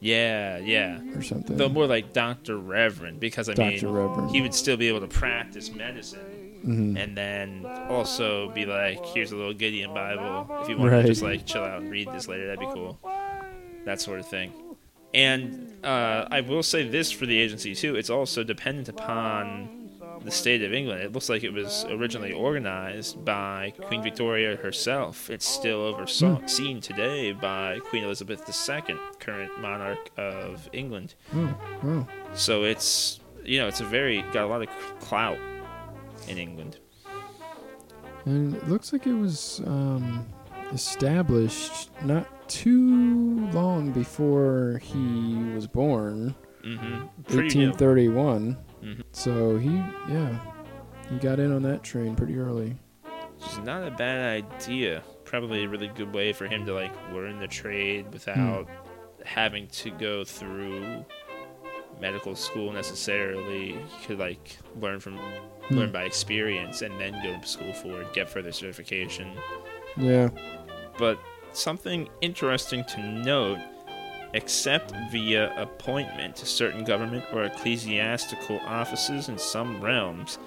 Yeah, 0.00 0.58
yeah. 0.58 1.00
or 1.16 1.22
something. 1.22 1.56
Though 1.56 1.68
more 1.68 1.86
like 1.86 2.12
Doctor 2.12 2.56
Reverend, 2.58 3.18
because 3.18 3.48
I 3.48 3.54
Dr. 3.54 3.86
mean, 3.86 3.94
Reverend. 3.94 4.30
he 4.30 4.40
would 4.40 4.54
still 4.54 4.76
be 4.76 4.88
able 4.88 5.00
to 5.00 5.08
practice 5.08 5.72
medicine, 5.74 6.60
Mhm. 6.64 6.96
and 7.02 7.16
then 7.16 7.66
also 7.88 8.50
be 8.52 8.66
like, 8.66 9.04
"Here's 9.06 9.32
a 9.32 9.36
little 9.36 9.52
Gideon 9.54 9.92
Bible. 9.94 10.46
If 10.62 10.68
you 10.68 10.76
want 10.76 10.92
Right. 10.92 11.02
to 11.02 11.08
just 11.08 11.22
like 11.22 11.44
chill 11.46 11.62
out 11.62 11.80
and 11.82 11.90
read 11.90 12.08
this 12.12 12.28
later, 12.28 12.46
that'd 12.46 12.60
be 12.60 12.66
cool." 12.66 12.98
That 13.84 14.00
sort 14.00 14.20
of 14.20 14.26
thing. 14.26 14.52
And 15.14 15.72
uh, 15.84 16.26
I 16.30 16.40
will 16.42 16.62
say 16.62 16.86
this 16.88 17.10
for 17.10 17.26
the 17.26 17.38
agency 17.38 17.74
too: 17.74 17.96
it's 17.96 18.10
also 18.10 18.44
dependent 18.44 18.88
upon 18.88 19.85
the 20.24 20.30
state 20.30 20.62
of 20.62 20.72
England. 20.72 21.02
It 21.02 21.12
looks 21.12 21.28
like 21.28 21.44
it 21.44 21.52
was 21.52 21.84
originally 21.88 22.32
organized 22.32 23.24
by 23.24 23.72
Queen 23.82 24.02
Victoria 24.02 24.56
herself. 24.56 25.30
It's 25.30 25.46
still 25.46 25.80
overseen 25.82 26.80
today 26.80 27.32
by 27.32 27.78
Queen 27.80 28.04
Elizabeth 28.04 28.42
II, 28.48 28.96
current 29.20 29.60
monarch 29.60 30.10
of 30.16 30.68
England. 30.72 31.14
Oh, 31.34 31.56
wow. 31.82 32.06
So 32.34 32.64
it's 32.64 33.20
you 33.44 33.58
know 33.60 33.68
it's 33.68 33.80
a 33.80 33.84
very 33.84 34.22
got 34.32 34.44
a 34.44 34.46
lot 34.46 34.62
of 34.62 34.68
clout 35.00 35.38
in 36.28 36.38
England. 36.38 36.78
And 38.24 38.56
it 38.56 38.68
looks 38.68 38.92
like 38.92 39.06
it 39.06 39.14
was 39.14 39.60
um, 39.66 40.26
established 40.72 41.90
not 42.02 42.48
too 42.48 43.46
long 43.52 43.92
before 43.92 44.80
he 44.82 45.36
was 45.54 45.68
born, 45.68 46.34
Mm-hmm. 46.66 47.22
Pretty 47.32 47.58
new. 47.58 47.72
1831. 48.86 48.96
Mhm. 48.96 49.02
So 49.12 49.58
he, 49.58 49.76
yeah, 50.12 50.38
he 51.10 51.16
got 51.18 51.38
in 51.40 51.52
on 51.52 51.62
that 51.62 51.82
train 51.82 52.14
pretty 52.16 52.38
early. 52.38 52.76
Which 53.38 53.50
is 53.52 53.58
not 53.58 53.86
a 53.86 53.90
bad 53.90 54.44
idea. 54.44 55.02
Probably 55.24 55.64
a 55.64 55.68
really 55.68 55.88
good 55.88 56.12
way 56.14 56.32
for 56.32 56.46
him 56.46 56.64
to 56.66 56.72
like 56.74 56.92
learn 57.12 57.38
the 57.38 57.48
trade 57.48 58.06
without 58.12 58.68
having 59.24 59.66
to 59.68 59.90
go 59.90 60.24
through 60.24 61.04
medical 62.00 62.34
school 62.36 62.72
necessarily. 62.72 63.72
He 63.72 64.06
could 64.06 64.18
like 64.18 64.58
learn 64.80 65.00
from 65.00 65.18
Hmm. 65.68 65.78
learn 65.78 65.92
by 65.92 66.04
experience 66.04 66.82
and 66.82 66.98
then 67.00 67.12
go 67.24 67.38
to 67.40 67.46
school 67.46 67.72
for 67.72 68.00
it, 68.02 68.12
get 68.12 68.28
further 68.28 68.52
certification. 68.52 69.32
Yeah. 69.96 70.28
But 70.96 71.18
something 71.52 72.08
interesting 72.20 72.84
to 72.84 73.02
note 73.02 73.58
except 74.36 74.92
via 75.10 75.52
appointment 75.60 76.36
to 76.36 76.46
certain 76.46 76.84
government 76.84 77.24
or 77.32 77.44
ecclesiastical 77.44 78.60
offices 78.66 79.28
in 79.28 79.38
some 79.38 79.80
realms, 79.80 80.38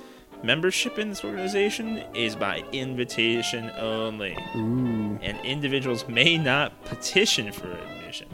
membership 0.43 0.97
in 0.99 1.09
this 1.09 1.23
organization 1.25 1.97
is 2.13 2.35
by 2.35 2.63
invitation 2.71 3.69
only, 3.77 4.37
Ooh. 4.55 5.19
and 5.21 5.37
individuals 5.43 6.07
may 6.07 6.37
not 6.37 6.85
petition 6.85 7.51
for 7.51 7.71
admission. 7.71 8.27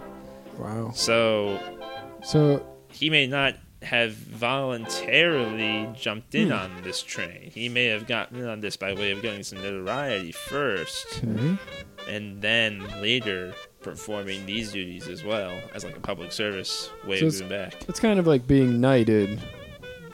Wow. 0.57 0.91
So 0.93 1.59
So 2.21 2.65
he 2.91 3.09
may 3.09 3.25
not 3.27 3.55
have 3.81 4.13
voluntarily 4.13 5.87
jumped 5.95 6.33
in 6.35 6.47
Hmm. 6.47 6.53
on 6.53 6.81
this 6.83 7.03
train. 7.03 7.51
He 7.53 7.69
may 7.69 7.85
have 7.85 8.07
gotten 8.07 8.39
in 8.39 8.47
on 8.47 8.59
this 8.59 8.75
by 8.77 8.93
way 8.93 9.11
of 9.11 9.21
getting 9.21 9.43
some 9.43 9.61
notoriety 9.61 10.31
first 10.31 11.21
okay. 11.23 11.57
and 12.09 12.41
then 12.41 12.79
later 13.01 13.53
performing 13.85 14.45
these 14.45 14.71
duties 14.71 15.07
as 15.07 15.23
well 15.23 15.57
as 15.73 15.83
like 15.85 15.95
a 15.95 15.99
public 15.99 16.31
service 16.31 16.89
way 17.05 17.19
So 17.19 17.29
giving 17.29 17.47
back. 17.49 17.87
It's 17.87 17.99
kind 17.99 18.19
of 18.19 18.25
like 18.27 18.45
being 18.47 18.81
knighted. 18.81 19.39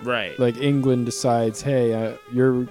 Right. 0.04 0.38
Like 0.38 0.58
England 0.58 1.06
decides, 1.06 1.62
hey, 1.62 1.94
uh, 1.94 2.18
you're 2.34 2.68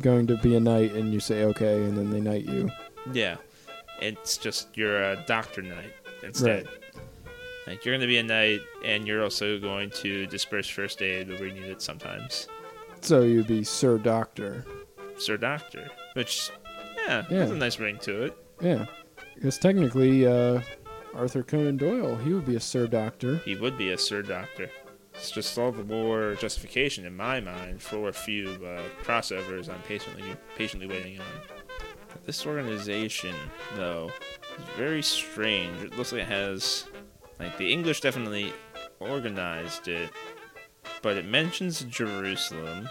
going 0.00 0.26
to 0.28 0.36
be 0.38 0.54
a 0.54 0.60
knight, 0.60 0.92
and 0.92 1.12
you 1.12 1.20
say 1.20 1.44
okay, 1.44 1.82
and 1.82 1.96
then 1.98 2.10
they 2.10 2.20
knight 2.20 2.44
you. 2.46 2.70
yeah. 3.12 3.36
It's 4.00 4.36
just 4.36 4.76
you're 4.76 5.02
a 5.12 5.22
doctor 5.26 5.62
knight 5.62 5.92
instead. 6.22 6.66
Right. 6.66 6.74
Like 7.66 7.84
you're 7.84 7.92
going 7.94 8.00
to 8.02 8.06
be 8.06 8.18
a 8.18 8.22
knight, 8.22 8.60
and 8.84 9.06
you're 9.06 9.22
also 9.22 9.58
going 9.58 9.90
to 10.02 10.26
disperse 10.26 10.68
first 10.68 11.00
aid 11.00 11.28
where 11.28 11.40
we 11.40 11.52
need 11.52 11.64
it 11.64 11.80
sometimes. 11.80 12.48
So 13.00 13.22
you'd 13.22 13.46
be 13.46 13.64
Sir 13.64 13.98
Doctor. 13.98 14.64
Sir 15.16 15.36
Doctor, 15.36 15.88
which 16.14 16.50
yeah, 17.06 17.24
Yeah. 17.30 17.38
has 17.38 17.50
a 17.50 17.54
nice 17.56 17.78
ring 17.78 17.98
to 18.02 18.24
it. 18.24 18.36
Yeah. 18.60 18.86
Because 19.34 19.58
technically, 19.58 20.26
uh, 20.26 20.60
Arthur 21.14 21.42
Conan 21.42 21.76
Doyle, 21.76 22.16
he 22.16 22.32
would 22.32 22.46
be 22.46 22.56
a 22.56 22.60
Sir 22.60 22.86
Doctor. 22.86 23.36
He 23.38 23.54
would 23.56 23.76
be 23.76 23.92
a 23.92 23.98
Sir 23.98 24.22
Doctor. 24.22 24.70
It's 25.14 25.30
just 25.30 25.56
all 25.58 25.70
the 25.70 25.84
more 25.84 26.34
justification 26.34 27.04
in 27.06 27.16
my 27.16 27.40
mind 27.40 27.80
for 27.80 28.08
a 28.08 28.12
few 28.12 28.50
uh, 28.64 28.82
crossovers 29.04 29.68
I'm 29.68 29.80
patiently 29.82 30.24
patiently 30.56 30.88
waiting 30.88 31.20
on. 31.20 31.26
This 32.24 32.46
organization, 32.46 33.34
though, 33.76 34.10
is 34.58 34.64
very 34.76 35.02
strange. 35.02 35.82
It 35.82 35.96
looks 35.96 36.12
like 36.12 36.22
it 36.22 36.28
has, 36.28 36.86
like, 37.38 37.56
the 37.58 37.72
English 37.72 38.00
definitely 38.00 38.52
organized 38.98 39.88
it, 39.88 40.10
but 41.02 41.16
it 41.16 41.26
mentions 41.26 41.82
Jerusalem, 41.82 42.88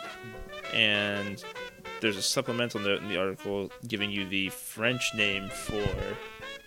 and 0.74 1.44
there's 2.00 2.18
a 2.18 2.22
supplemental 2.22 2.80
note 2.80 3.02
in 3.02 3.10
the 3.10 3.18
article 3.18 3.72
giving 3.88 4.12
you 4.12 4.28
the 4.28 4.50
French 4.50 5.12
name 5.16 5.50
for 5.50 5.88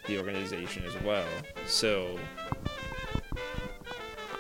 the 0.07 0.19
organization 0.19 0.85
as 0.85 0.95
well. 1.03 1.27
So, 1.67 2.19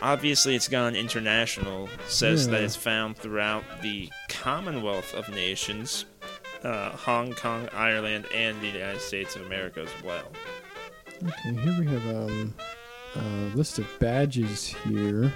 obviously, 0.02 0.54
it's 0.54 0.68
gone 0.68 0.94
international. 0.96 1.88
Says 2.08 2.48
that 2.48 2.62
it's 2.62 2.76
found 2.76 3.16
throughout 3.16 3.64
the 3.82 4.10
Commonwealth 4.28 5.14
of 5.14 5.28
Nations, 5.30 6.04
uh, 6.62 6.90
Hong 6.90 7.32
Kong, 7.32 7.68
Ireland, 7.74 8.26
and 8.34 8.60
the 8.60 8.68
United 8.68 9.00
States 9.00 9.36
of 9.36 9.46
America 9.46 9.80
as 9.80 10.04
well. 10.04 10.30
Okay, 11.22 11.54
here 11.60 11.80
we 11.80 11.86
have 11.86 12.06
um, 12.14 12.54
a 13.16 13.56
list 13.56 13.78
of 13.78 13.86
badges 13.98 14.74
here, 14.84 15.32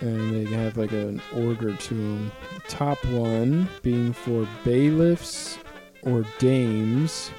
and 0.00 0.34
they 0.34 0.44
have 0.54 0.76
like 0.76 0.92
an 0.92 1.20
order 1.34 1.74
to 1.74 1.94
them. 1.94 2.32
The 2.54 2.60
top 2.68 3.04
one 3.06 3.68
being 3.82 4.12
for 4.12 4.46
bailiffs 4.64 5.58
or 6.02 6.24
dames. 6.38 7.30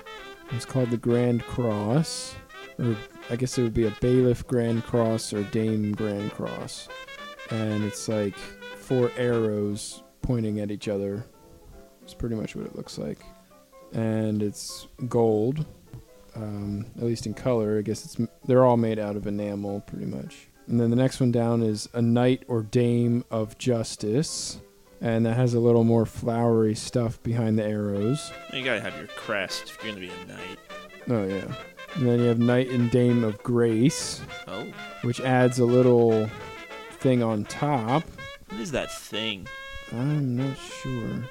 It's 0.52 0.66
called 0.66 0.90
the 0.90 0.98
Grand 0.98 1.44
Cross, 1.44 2.36
or 2.80 2.96
I 3.30 3.36
guess 3.36 3.58
it 3.58 3.64
would 3.64 3.74
be 3.74 3.88
a 3.88 3.96
bailiff 4.02 4.46
Grand 4.48 4.84
Cross 4.84 5.34
or 5.34 5.44
dame 5.44 5.92
Grand 5.94 6.32
Cross, 6.32 6.90
and 7.52 7.84
it's 7.84 8.08
like 8.08 8.36
four 8.36 9.12
arrows 9.18 10.04
pointing 10.22 10.60
at 10.60 10.72
each 10.72 10.88
other. 10.88 11.26
It's 12.02 12.14
pretty 12.14 12.36
much 12.36 12.56
what 12.56 12.66
it 12.66 12.76
looks 12.76 12.98
like, 12.98 13.20
and 13.94 14.42
it's 14.42 14.88
gold 15.08 15.66
um, 16.36 16.86
at 16.98 17.04
least 17.04 17.26
in 17.26 17.34
color. 17.34 17.78
I 17.78 17.82
guess 17.82 18.06
it's 18.06 18.30
they're 18.46 18.66
all 18.66 18.78
made 18.78 19.00
out 19.00 19.16
of 19.16 19.28
enamel, 19.28 19.82
pretty 19.82 20.06
much. 20.06 20.48
And 20.68 20.80
then 20.80 20.90
the 20.90 20.96
next 20.96 21.20
one 21.20 21.32
down 21.32 21.64
is 21.64 21.90
a 21.94 22.02
knight 22.02 22.44
or 22.48 22.62
dame 22.62 23.26
of 23.32 23.58
justice, 23.58 24.60
and 25.02 25.26
that 25.26 25.36
has 25.36 25.54
a 25.54 25.60
little 25.60 25.84
more 25.84 26.06
flowery 26.06 26.76
stuff 26.76 27.22
behind 27.24 27.58
the 27.58 27.64
arrows. 27.66 28.32
You 28.54 28.64
gotta 28.64 28.82
have 28.82 28.98
your 28.98 29.08
crest 29.08 29.64
if 29.70 29.84
you're 29.84 29.94
gonna 29.94 30.06
be 30.06 30.12
a 30.12 30.28
knight. 30.28 30.58
Oh 31.10 31.26
yeah. 31.26 31.54
And 31.96 32.08
then 32.08 32.20
you 32.20 32.26
have 32.26 32.40
knight 32.40 32.70
and 32.70 32.92
dame 32.92 33.24
of 33.24 33.42
grace, 33.42 34.22
Oh, 34.48 34.66
which 35.02 35.20
adds 35.22 35.58
a 35.60 35.66
little 35.66 36.30
thing 37.00 37.24
on 37.24 37.46
top. 37.46 38.04
what 38.50 38.60
is 38.62 38.72
that 38.72 38.92
thing? 38.92 39.48
I'm 39.92 40.38
not 40.38 40.56
sure. 40.58 41.24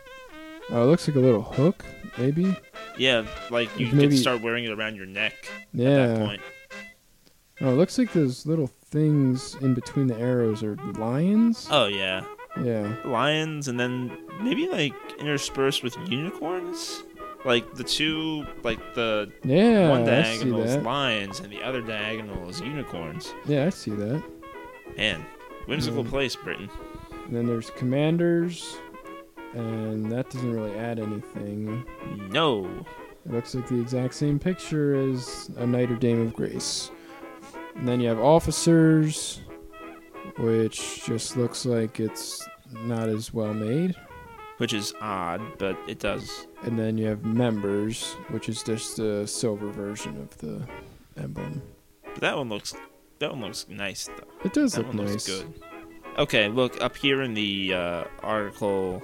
Oh, 0.70 0.82
it 0.82 0.86
looks 0.86 1.06
like 1.06 1.16
a 1.16 1.20
little 1.20 1.42
hook, 1.42 1.84
maybe. 2.18 2.56
Yeah, 2.96 3.24
like 3.50 3.68
you 3.78 3.86
Maybe- 3.92 4.08
could 4.08 4.18
start 4.18 4.42
wearing 4.42 4.64
it 4.64 4.72
around 4.72 4.96
your 4.96 5.06
neck 5.06 5.34
at 5.72 5.80
Yeah. 5.80 6.06
that 6.08 6.18
point. 6.18 6.40
Oh, 7.60 7.70
it 7.70 7.76
looks 7.76 7.96
like 7.98 8.12
those 8.12 8.44
little 8.44 8.66
things 8.66 9.54
in 9.60 9.74
between 9.74 10.08
the 10.08 10.16
arrows 10.18 10.62
are 10.64 10.74
lions. 10.96 11.68
Oh 11.70 11.86
yeah, 11.86 12.22
Yeah. 12.64 12.94
lions, 13.04 13.68
and 13.68 13.78
then 13.78 14.10
maybe 14.42 14.68
like 14.68 14.94
interspersed 15.18 15.82
with 15.82 15.96
unicorns. 16.08 17.02
Like 17.44 17.72
the 17.74 17.84
two, 17.84 18.44
like 18.64 18.80
the 18.94 19.30
Yeah, 19.44 19.90
one 19.90 20.04
diagonal 20.04 20.60
is 20.62 20.76
lions, 20.84 21.38
and 21.40 21.52
the 21.52 21.62
other 21.62 21.80
diagonal 21.80 22.48
is 22.48 22.60
unicorns. 22.60 23.32
Yeah, 23.46 23.66
I 23.66 23.70
see 23.70 23.92
that. 23.92 24.22
Man, 24.96 25.24
whimsical 25.66 26.02
Mm. 26.04 26.08
place, 26.08 26.34
Britain. 26.34 26.68
And 27.26 27.36
then 27.36 27.46
there's 27.46 27.70
commanders, 27.70 28.76
and 29.54 30.10
that 30.10 30.30
doesn't 30.30 30.52
really 30.52 30.74
add 30.76 30.98
anything. 30.98 31.84
No, 32.30 32.68
It 33.26 33.32
looks 33.32 33.54
like 33.54 33.68
the 33.68 33.78
exact 33.80 34.14
same 34.14 34.38
picture 34.38 34.94
as 34.94 35.50
a 35.58 35.66
knight 35.66 35.90
or 35.90 35.96
dame 35.96 36.20
of 36.22 36.32
grace. 36.34 36.90
And 37.76 37.86
then 37.86 38.00
you 38.00 38.08
have 38.08 38.18
officers, 38.18 39.40
which 40.38 41.04
just 41.04 41.36
looks 41.36 41.64
like 41.66 42.00
it's 42.00 42.46
not 42.84 43.08
as 43.08 43.32
well 43.32 43.54
made. 43.54 43.94
which 44.58 44.72
is 44.72 44.92
odd, 45.00 45.40
but 45.58 45.78
it 45.86 46.00
does. 46.00 46.48
And 46.62 46.76
then 46.76 46.98
you 46.98 47.06
have 47.06 47.24
members, 47.24 48.14
which 48.30 48.48
is 48.48 48.62
just 48.64 48.98
a 48.98 49.24
silver 49.26 49.68
version 49.70 50.16
of 50.20 50.36
the 50.38 50.66
emblem. 51.16 51.62
But 52.02 52.20
that 52.22 52.36
one 52.36 52.48
looks, 52.48 52.74
that 53.20 53.30
one 53.30 53.40
looks 53.42 53.66
nice 53.68 54.06
though. 54.08 54.26
It 54.44 54.52
does 54.52 54.72
That 54.72 54.78
look 54.86 54.88
one 54.94 54.96
nice. 55.06 55.10
looks 55.12 55.26
good. 55.26 55.62
Okay, 56.18 56.48
look 56.48 56.82
up 56.82 56.96
here 56.96 57.22
in 57.22 57.34
the 57.34 57.72
uh, 57.74 58.04
article, 58.20 59.00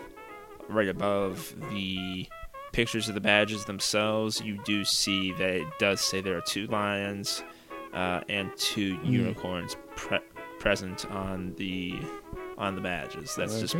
right 0.68 0.88
above 0.88 1.55
the 1.70 2.27
pictures 2.73 3.09
of 3.09 3.14
the 3.14 3.20
badges 3.20 3.64
themselves, 3.64 4.40
you 4.40 4.59
do 4.64 4.85
see 4.85 5.31
that 5.35 5.51
it 5.55 5.68
does 5.79 6.01
say 6.01 6.20
there 6.20 6.37
are 6.37 6.40
two 6.49 6.66
lions 6.66 7.44
uh, 7.92 8.23
and 8.29 8.51
two 8.57 8.97
Hmm. 8.97 9.07
unicorns 9.12 9.77
pre- 9.94 10.18
present 10.64 11.05
on 11.11 11.55
the 11.57 11.94
on 12.57 12.74
the 12.74 12.81
badges. 12.81 13.35
That's 13.37 13.61
just 13.61 13.77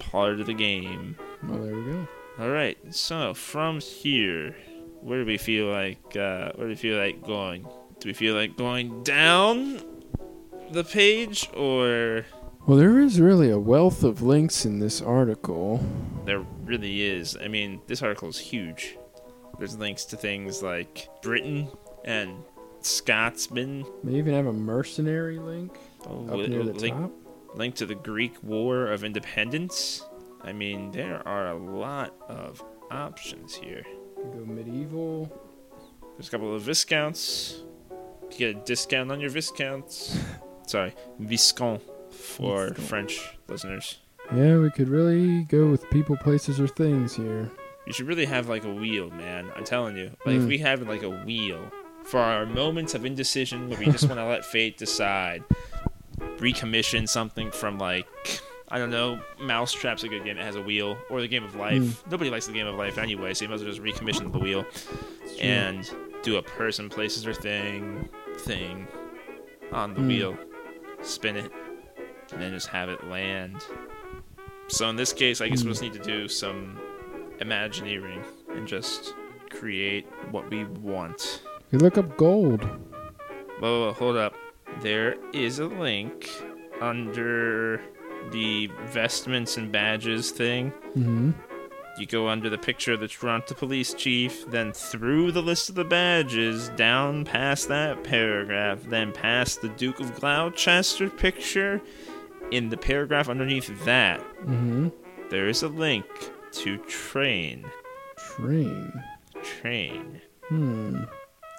part 0.00 0.40
of 0.40 0.46
the 0.46 0.54
game. 0.54 1.16
Well, 1.44 1.60
there 1.60 1.74
we 1.76 1.84
go. 1.84 2.08
All 2.40 2.50
right. 2.50 2.76
So 2.90 3.32
from 3.32 3.78
here, 3.80 4.56
where 5.00 5.20
do 5.20 5.26
we 5.26 5.38
feel 5.38 5.66
like 5.66 6.16
uh, 6.16 6.50
where 6.56 6.66
do 6.66 6.70
we 6.70 6.74
feel 6.74 6.98
like 6.98 7.24
going? 7.24 7.62
Do 8.00 8.08
we 8.08 8.12
feel 8.12 8.34
like 8.34 8.56
going 8.56 9.04
down 9.04 9.80
the 10.72 10.82
page, 10.84 11.48
or 11.56 12.24
Well, 12.66 12.76
there 12.76 12.98
is 12.98 13.20
really 13.20 13.50
a 13.50 13.58
wealth 13.58 14.02
of 14.02 14.20
links 14.20 14.64
in 14.66 14.80
this 14.80 15.00
article. 15.00 15.80
there 16.24 16.44
really 16.64 17.02
is? 17.02 17.36
I 17.40 17.48
mean, 17.48 17.80
this 17.86 18.02
article 18.02 18.28
is 18.28 18.38
huge. 18.38 18.96
There's 19.58 19.76
links 19.78 20.04
to 20.06 20.16
things 20.16 20.62
like 20.62 21.08
Britain 21.22 21.68
and 22.04 22.44
Scotsman. 22.80 23.84
They 24.04 24.14
even 24.14 24.34
have 24.34 24.46
a 24.46 24.52
mercenary 24.52 25.38
link 25.38 25.76
Oh, 26.06 26.26
up 26.28 26.34
li- 26.36 26.46
near 26.48 26.62
the 26.64 26.72
link, 26.72 26.96
top. 26.96 27.10
link 27.54 27.74
to 27.76 27.86
the 27.86 27.94
Greek 27.94 28.42
War 28.42 28.86
of 28.86 29.04
Independence. 29.04 30.04
I 30.42 30.52
mean, 30.52 30.90
there 30.92 31.26
are 31.26 31.48
a 31.50 31.54
lot 31.56 32.14
of 32.28 32.62
options 32.90 33.54
here. 33.54 33.82
You 34.16 34.24
go 34.34 34.44
medieval. 34.46 35.30
There's 36.16 36.28
a 36.28 36.30
couple 36.30 36.54
of 36.54 36.62
Viscounts. 36.62 37.62
You 38.32 38.36
get 38.38 38.50
a 38.56 38.60
discount 38.64 39.10
on 39.12 39.20
your 39.20 39.30
Viscounts. 39.30 40.18
Sorry, 40.66 40.94
Viscount 41.18 41.82
for 42.12 42.68
Viscount. 42.68 42.88
French 42.88 43.38
listeners. 43.48 43.98
Yeah, 44.34 44.58
we 44.58 44.70
could 44.70 44.88
really 44.88 45.44
go 45.44 45.66
with 45.68 45.88
people, 45.90 46.16
places, 46.16 46.60
or 46.60 46.68
things 46.68 47.14
here. 47.16 47.50
You 47.86 47.92
should 47.94 48.06
really 48.06 48.26
have 48.26 48.48
like 48.48 48.64
a 48.64 48.72
wheel, 48.74 49.08
man. 49.10 49.50
I'm 49.56 49.64
telling 49.64 49.96
you. 49.96 50.10
Like, 50.26 50.36
if 50.36 50.42
Mm. 50.42 50.48
we 50.48 50.58
have 50.58 50.82
like 50.86 51.02
a 51.02 51.08
wheel 51.24 51.70
for 52.10 52.18
our 52.18 52.46
moments 52.46 52.94
of 52.94 53.04
indecision 53.04 53.68
where 53.68 53.78
we 53.78 53.86
just 53.86 54.06
want 54.08 54.18
to 54.18 54.24
let 54.26 54.44
fate 54.44 54.76
decide, 54.78 55.42
recommission 56.38 57.08
something 57.08 57.50
from 57.50 57.78
like. 57.78 58.06
I 58.70 58.76
don't 58.78 58.90
know. 58.90 59.18
Mousetrap's 59.40 60.02
a 60.04 60.08
good 60.08 60.24
game. 60.24 60.36
It 60.36 60.44
has 60.44 60.54
a 60.56 60.60
wheel, 60.60 60.98
or 61.08 61.22
the 61.22 61.28
game 61.28 61.42
of 61.42 61.54
life. 61.54 61.80
Mm. 61.80 62.10
Nobody 62.10 62.28
likes 62.28 62.46
the 62.46 62.52
game 62.52 62.66
of 62.66 62.74
life 62.74 62.98
anyway, 62.98 63.32
so 63.32 63.44
you 63.44 63.48
might 63.48 63.54
as 63.54 63.64
well 63.64 63.72
just 63.72 63.82
recommission 63.82 64.30
the 64.30 64.38
wheel. 64.38 64.66
And 65.40 65.90
do 66.22 66.36
a 66.36 66.42
person, 66.42 66.90
places, 66.90 67.26
or 67.26 67.32
thing 67.32 68.08
thing 68.40 68.86
on 69.72 69.94
the 69.94 70.00
Hmm. 70.00 70.08
wheel, 70.08 70.38
spin 71.02 71.36
it, 71.36 71.50
and 72.32 72.42
then 72.42 72.52
just 72.52 72.68
have 72.68 72.88
it 72.90 73.02
land. 73.08 73.56
So 74.68 74.88
in 74.90 74.96
this 74.96 75.12
case, 75.14 75.40
I 75.40 75.48
guess 75.48 75.60
Hmm. 75.62 75.68
we'll 75.68 75.72
just 75.74 75.82
need 75.82 75.94
to 75.94 75.98
do 75.98 76.28
some 76.28 76.78
imagineering 77.40 78.22
and 78.50 78.68
just 78.68 79.14
create 79.50 80.06
what 80.30 80.50
we 80.50 80.64
want. 80.64 81.40
You 81.70 81.78
look 81.78 81.98
up 81.98 82.16
gold. 82.16 82.62
Whoa, 82.62 83.60
whoa, 83.60 83.86
whoa, 83.86 83.92
hold 83.92 84.16
up. 84.16 84.34
There 84.80 85.16
is 85.32 85.58
a 85.58 85.66
link 85.66 86.28
under 86.80 87.80
the 88.30 88.70
vestments 88.86 89.56
and 89.56 89.72
badges 89.72 90.30
thing. 90.30 90.72
Mm-hmm. 90.96 91.30
You 91.98 92.06
go 92.06 92.28
under 92.28 92.48
the 92.48 92.58
picture 92.58 92.92
of 92.92 93.00
the 93.00 93.08
Toronto 93.08 93.54
police 93.54 93.92
chief, 93.92 94.48
then 94.50 94.72
through 94.72 95.32
the 95.32 95.42
list 95.42 95.68
of 95.68 95.74
the 95.74 95.84
badges, 95.84 96.68
down 96.70 97.24
past 97.24 97.66
that 97.68 98.04
paragraph, 98.04 98.84
then 98.84 99.10
past 99.12 99.62
the 99.62 99.68
Duke 99.70 99.98
of 99.98 100.14
Gloucester 100.20 101.10
picture. 101.10 101.80
In 102.52 102.68
the 102.70 102.76
paragraph 102.78 103.28
underneath 103.28 103.84
that, 103.84 104.20
Mm-hmm. 104.44 104.88
there 105.28 105.48
is 105.48 105.62
a 105.64 105.68
link 105.68 106.06
to 106.52 106.78
train. 106.84 107.66
Train. 108.16 108.92
Train. 109.42 110.20
Hmm. 110.48 111.02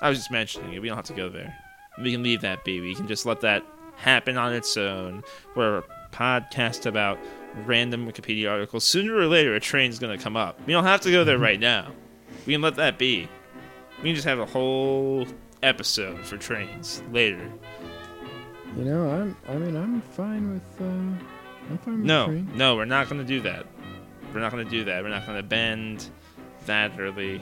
I 0.02 0.10
was 0.10 0.18
just 0.18 0.32
mentioning 0.32 0.74
it. 0.74 0.82
We 0.82 0.88
don't 0.88 0.98
have 0.98 1.06
to 1.06 1.14
go 1.14 1.30
there. 1.30 1.56
We 2.02 2.12
can 2.12 2.24
leave 2.24 2.42
that 2.42 2.64
be. 2.64 2.80
We 2.80 2.96
can 2.96 3.08
just 3.08 3.26
let 3.26 3.42
that 3.42 3.64
happen 3.98 4.38
on 4.38 4.54
its 4.54 4.78
own. 4.78 5.24
We're 5.56 5.80
a 5.80 5.84
podcast 6.12 6.86
about 6.86 7.20
random 7.66 8.08
Wikipedia 8.08 8.50
articles. 8.50 8.86
Sooner 8.86 9.16
or 9.16 9.26
later, 9.26 9.56
a 9.56 9.60
train's 9.60 10.00
going 10.00 10.18
to 10.18 10.24
come 10.24 10.38
up. 10.38 10.60
We 10.66 10.74
don't 10.74 10.86
have 10.86 11.02
to 11.02 11.12
go 11.12 11.24
there 11.24 11.38
right 11.38 11.60
now. 11.60 11.92
We 12.46 12.54
can 12.54 12.62
let 12.62 12.76
that 12.76 12.98
be. 12.98 13.28
We 13.98 14.04
can 14.10 14.16
just 14.16 14.28
have 14.28 14.40
a 14.40 14.46
whole 14.46 15.28
episode 15.62 16.26
for 16.26 16.38
trains 16.38 17.04
later. 17.12 17.52
You 18.78 18.86
know, 18.86 19.10
I'm. 19.10 19.36
I 19.48 19.56
mean, 19.56 19.76
I'm 19.76 20.02
fine 20.02 20.54
with. 20.54 20.82
Uh, 20.82 20.86
I'm 20.86 21.78
fine 21.80 21.98
with 21.98 22.06
No, 22.06 22.28
no, 22.56 22.76
we're 22.76 22.86
not 22.86 23.10
going 23.10 23.20
to 23.20 23.28
do 23.28 23.42
that. 23.42 23.66
We're 24.34 24.40
not 24.40 24.52
going 24.52 24.64
to 24.64 24.72
do 24.72 24.86
that. 24.86 25.04
We're 25.04 25.10
not 25.10 25.26
going 25.26 25.38
to 25.38 25.44
bend 25.44 26.10
that 26.66 26.92
early. 27.00 27.42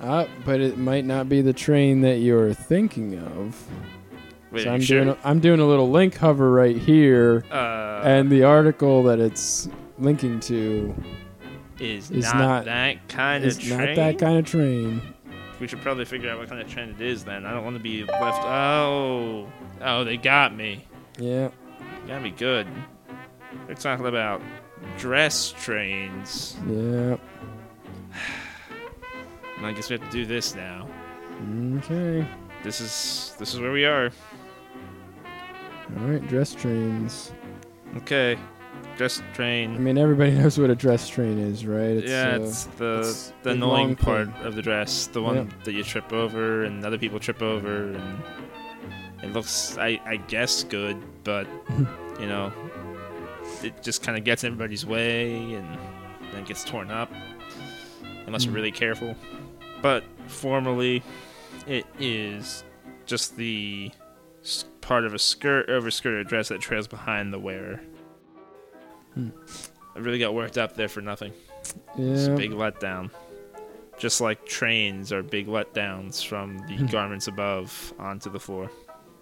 Uh, 0.00 0.26
but 0.44 0.60
it 0.60 0.76
might 0.76 1.04
not 1.04 1.28
be 1.28 1.40
the 1.40 1.52
train 1.52 2.02
that 2.02 2.18
you're 2.18 2.52
thinking 2.52 3.18
of. 3.18 3.66
Wait, 4.50 4.64
so 4.64 4.72
I'm 4.72 4.80
sure? 4.80 5.04
doing. 5.04 5.16
A, 5.16 5.28
I'm 5.28 5.40
doing 5.40 5.60
a 5.60 5.66
little 5.66 5.90
link 5.90 6.16
hover 6.16 6.50
right 6.52 6.76
here, 6.76 7.44
uh, 7.50 8.02
and 8.04 8.30
the 8.30 8.44
article 8.44 9.02
that 9.04 9.18
it's 9.18 9.68
linking 9.98 10.40
to 10.40 10.94
is, 11.80 12.10
is 12.10 12.24
not, 12.24 12.36
not- 12.36 12.64
that 12.66 13.08
kind 13.08 13.44
of 13.44 13.58
train. 13.58 13.78
not 13.78 13.96
that 13.96 14.18
kind 14.18 14.38
of 14.38 14.46
train. 14.46 15.00
We 15.60 15.68
should 15.68 15.80
probably 15.80 16.04
figure 16.04 16.30
out 16.30 16.38
what 16.38 16.48
kind 16.48 16.60
of 16.60 16.68
train 16.68 16.90
it 16.90 17.00
is 17.00 17.24
then. 17.24 17.46
I 17.46 17.52
don't 17.52 17.64
want 17.64 17.76
to 17.76 17.82
be 17.82 18.04
left. 18.04 18.42
Oh, 18.42 19.48
oh, 19.80 20.04
they 20.04 20.16
got 20.16 20.54
me. 20.54 20.86
Yeah. 21.18 21.50
Got 22.06 22.22
me 22.22 22.30
good. 22.30 22.66
They're 23.66 23.76
talking 23.76 24.06
about 24.06 24.42
dress 24.98 25.52
trains. 25.52 26.56
Yeah. 26.68 27.16
And 29.56 29.66
I 29.66 29.72
guess 29.72 29.88
we 29.90 29.98
have 29.98 30.04
to 30.08 30.12
do 30.12 30.26
this 30.26 30.54
now. 30.54 30.88
Okay. 31.78 32.26
This 32.62 32.80
is 32.80 33.34
this 33.38 33.54
is 33.54 33.60
where 33.60 33.72
we 33.72 33.84
are. 33.84 34.10
All 35.98 36.06
right. 36.06 36.26
Dress 36.28 36.54
trains. 36.54 37.32
Okay, 37.98 38.36
dress 38.96 39.22
train. 39.34 39.74
I 39.74 39.78
mean, 39.78 39.98
everybody 39.98 40.30
knows 40.38 40.58
what 40.58 40.70
a 40.70 40.74
dress 40.74 41.08
train 41.08 41.38
is, 41.38 41.64
right? 41.66 41.96
It's, 41.98 42.10
yeah, 42.10 42.34
uh, 42.34 42.38
it's 42.40 42.64
the 42.64 42.98
it's 43.00 43.32
the 43.42 43.50
annoying 43.50 43.86
long 43.88 43.96
part 43.96 44.32
thing. 44.34 44.46
of 44.46 44.56
the 44.56 44.62
dress, 44.62 45.06
the 45.08 45.22
one 45.22 45.36
Yep. 45.36 45.46
that 45.64 45.72
you 45.74 45.84
trip 45.84 46.12
over 46.12 46.64
and 46.64 46.84
other 46.84 46.98
people 46.98 47.20
trip 47.20 47.40
over, 47.42 47.92
and 47.92 48.22
it 49.22 49.32
looks, 49.32 49.78
I 49.78 50.00
I 50.04 50.16
guess, 50.16 50.64
good, 50.64 50.96
but 51.22 51.46
you 52.20 52.26
know, 52.26 52.52
it 53.62 53.80
just 53.82 54.02
kind 54.02 54.18
of 54.18 54.24
gets 54.24 54.42
in 54.42 54.52
everybody's 54.52 54.84
way 54.86 55.54
and 55.54 55.78
then 56.32 56.44
gets 56.44 56.64
torn 56.64 56.90
up 56.90 57.12
unless 58.26 58.44
you're 58.44 58.54
really 58.54 58.72
careful. 58.72 59.14
But 59.82 60.04
formally, 60.28 61.02
it 61.66 61.86
is 61.98 62.64
just 63.06 63.36
the 63.36 63.90
part 64.80 65.04
of 65.04 65.14
a 65.14 65.18
skirt 65.18 65.68
over 65.70 65.90
skirt 65.90 66.14
or 66.14 66.24
dress 66.24 66.48
that 66.48 66.60
trails 66.60 66.86
behind 66.86 67.32
the 67.32 67.38
wearer. 67.38 67.80
Hmm. 69.14 69.30
I 69.94 69.98
really 70.00 70.18
got 70.18 70.34
worked 70.34 70.58
up 70.58 70.74
there 70.74 70.88
for 70.88 71.00
nothing. 71.00 71.32
It's 71.96 72.26
a 72.26 72.30
yeah. 72.30 72.36
big 72.36 72.50
letdown. 72.50 73.10
Just 73.96 74.20
like 74.20 74.44
trains 74.44 75.12
are 75.12 75.22
big 75.22 75.46
letdowns 75.46 76.24
from 76.26 76.58
the 76.66 76.76
Hmm. 76.76 76.86
garments 76.86 77.28
above 77.28 77.94
onto 77.98 78.28
the 78.30 78.40
floor. 78.40 78.70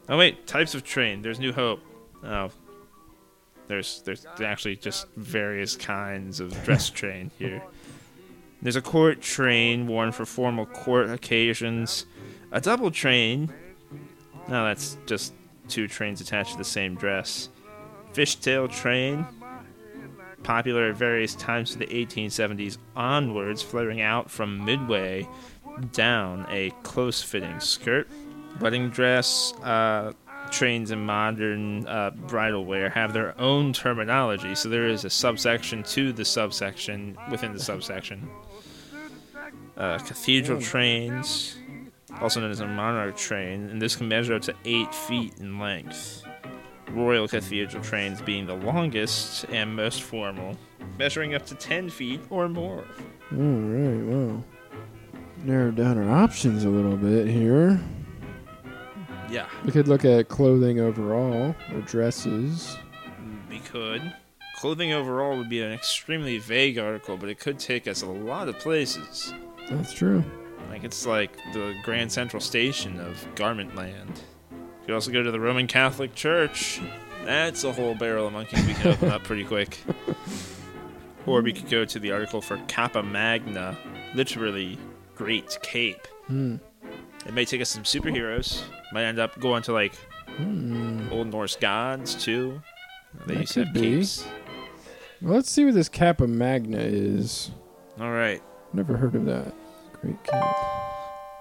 Oh 0.09 0.17
wait, 0.19 0.47
types 0.47 0.75
of 0.75 0.83
train. 0.83 1.23
There's 1.23 1.39
New 1.39 1.53
Hope. 1.53 1.81
Oh, 2.25 2.51
there's 3.69 4.03
there's 4.03 4.27
actually 4.43 4.77
just 4.77 5.07
various 5.17 5.77
kinds 5.77 6.41
of 6.41 6.51
dress 6.65 6.89
train 7.01 7.31
here. 7.39 7.63
There's 8.63 8.77
a 8.77 8.83
court 8.83 9.21
train 9.21 9.87
worn 9.87 10.13
for 10.13 10.25
formal 10.25 10.67
court 10.67 11.11
occasions. 11.11 12.07
A 12.53 12.61
double 12.61 12.91
train. 12.91 13.53
No, 14.49 14.65
that's 14.65 14.97
just 15.07 15.35
two 15.69 15.89
trains 15.89 16.21
attached 16.21 16.53
to 16.53 16.59
the 16.59 16.65
same 16.65 16.95
dress. 16.95 17.49
Fishtail 18.15 18.71
train 18.71 19.27
popular 20.43 20.91
at 20.91 20.97
various 20.97 21.35
times 21.35 21.73
of 21.73 21.79
the 21.79 21.87
1870s 21.87 22.79
onwards, 22.97 23.63
flaring 23.63 24.01
out 24.01 24.31
from 24.31 24.65
midway 24.65 25.29
down 25.93 26.47
a 26.51 26.71
close 26.83 27.23
fitting 27.23 27.61
skirt. 27.61 28.09
Wedding 28.61 28.91
dress, 28.91 29.55
uh, 29.63 30.13
trains, 30.51 30.91
and 30.91 31.07
modern 31.07 31.87
uh, 31.87 32.11
bridal 32.11 32.65
wear 32.65 32.91
have 32.91 33.13
their 33.13 33.39
own 33.41 33.73
terminology, 33.73 34.55
so 34.55 34.69
there 34.69 34.87
is 34.87 35.05
a 35.05 35.11
subsection 35.11 35.83
to 35.85 36.13
the 36.13 36.25
subsection 36.25 37.17
within 37.31 37.53
the 37.53 37.61
subsection. 37.61 38.29
Uh, 39.77 39.99
cathedral 39.99 40.61
trains, 40.61 41.57
also 42.21 42.41
known 42.41 42.51
as 42.51 42.61
a 42.61 42.67
monarch 42.67 43.17
train, 43.17 43.69
and 43.71 43.81
this 43.81 43.97
can 43.97 44.07
measure 44.07 44.35
up 44.35 44.43
to 44.43 44.55
8 44.65 44.95
feet 44.95 45.35
in 45.39 45.59
length. 45.59 46.23
Royal 46.91 47.27
Cathedral 47.27 47.83
trains 47.83 48.21
being 48.21 48.47
the 48.47 48.55
longest 48.55 49.47
and 49.51 49.75
most 49.75 50.03
formal, 50.03 50.57
measuring 50.99 51.35
up 51.35 51.47
to 51.47 51.55
10 51.55 51.89
feet 51.89 52.21
or 52.29 52.49
more. 52.49 52.85
All 53.33 53.39
right. 53.39 54.05
Well, 54.07 54.45
narrowed 55.43 55.77
down 55.77 55.97
our 55.97 56.23
options 56.23 56.65
a 56.65 56.69
little 56.69 56.97
bit 56.97 57.27
here. 57.27 57.81
Yeah. 59.31 59.47
We 59.65 59.73
could 59.73 59.89
look 59.89 60.05
at 60.05 60.29
clothing 60.29 60.81
overall 60.81 61.55
or 61.73 61.81
dresses. 61.81 62.77
We 63.49 63.61
could. 63.61 64.13
Clothing 64.63 64.93
overall 64.93 65.37
would 65.37 65.49
be 65.49 65.61
an 65.61 65.73
extremely 65.73 66.39
vague 66.39 66.79
article, 66.79 67.17
but 67.17 67.29
it 67.29 67.41
could 67.41 67.59
take 67.59 67.89
us 67.89 68.03
a 68.03 68.07
lot 68.07 68.47
of 68.47 68.57
places. 68.61 69.35
That's 69.69 69.93
true. 69.93 70.23
Like 70.71 70.85
it's 70.85 71.05
like 71.05 71.37
the 71.53 71.75
Grand 71.83 72.13
Central 72.13 72.41
Station 72.41 73.01
of 73.01 73.27
garment 73.35 73.75
land. 73.75 74.21
You 74.53 74.87
could 74.87 74.95
also 74.95 75.11
go 75.11 75.21
to 75.21 75.33
the 75.33 75.41
Roman 75.41 75.67
Catholic 75.67 76.15
Church. 76.15 76.81
That's 77.25 77.65
a 77.65 77.73
whole 77.73 77.97
barrel 77.97 78.29
of 78.29 78.35
monkeys 78.35 78.65
we 78.65 78.75
can 78.75 78.93
open 78.93 79.11
up 79.11 79.25
pretty 79.25 79.45
quick. 79.45 79.79
Or 81.27 81.43
we 81.43 81.53
could 81.53 81.69
go 81.69 81.85
to 81.85 81.99
the 81.99 82.13
article 82.13 82.41
for 82.41 82.57
Cappa 82.69 83.03
Magna, 83.03 83.77
literally 84.15 84.79
Great 85.17 85.59
Cape. 85.63 86.07
Hmm. 86.27 86.57
It 87.27 87.35
may 87.35 87.45
take 87.45 87.61
us 87.61 87.69
some 87.69 87.83
superheroes. 87.83 88.63
Might 88.93 89.05
end 89.07 89.19
up 89.19 89.39
going 89.41 89.63
to 89.65 89.73
like 89.73 89.95
Hmm. 90.37 91.09
Old 91.11 91.27
Norse 91.33 91.57
gods 91.57 92.15
too. 92.15 92.63
They 93.27 93.35
That 93.35 93.41
used 93.41 93.53
to 93.55 93.65
have 93.65 93.75
could 93.75 93.83
be. 93.83 94.05
Well, 95.23 95.35
let's 95.35 95.51
see 95.51 95.65
what 95.65 95.75
this 95.75 95.89
Cappa 95.89 96.27
Magna 96.27 96.79
is. 96.79 97.51
All 98.01 98.11
right. 98.11 98.43
Never 98.73 98.97
heard 98.97 99.15
of 99.15 99.25
that. 99.27 99.55
Great 100.01 100.23
Cape. 100.25 100.43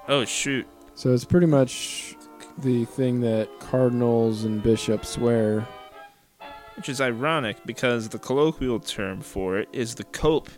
Oh 0.07 0.23
shoot. 0.25 0.67
So 0.95 1.13
it's 1.13 1.25
pretty 1.25 1.47
much 1.47 2.15
the 2.59 2.85
thing 2.85 3.21
that 3.21 3.47
cardinals 3.59 4.43
and 4.43 4.61
bishops 4.61 5.17
wear. 5.17 5.67
Which 6.75 6.89
is 6.89 6.99
ironic 7.01 7.57
because 7.65 8.09
the 8.09 8.19
colloquial 8.19 8.79
term 8.79 9.21
for 9.21 9.57
it 9.57 9.69
is 9.71 9.95
the 9.95 10.03
cope. 10.05 10.49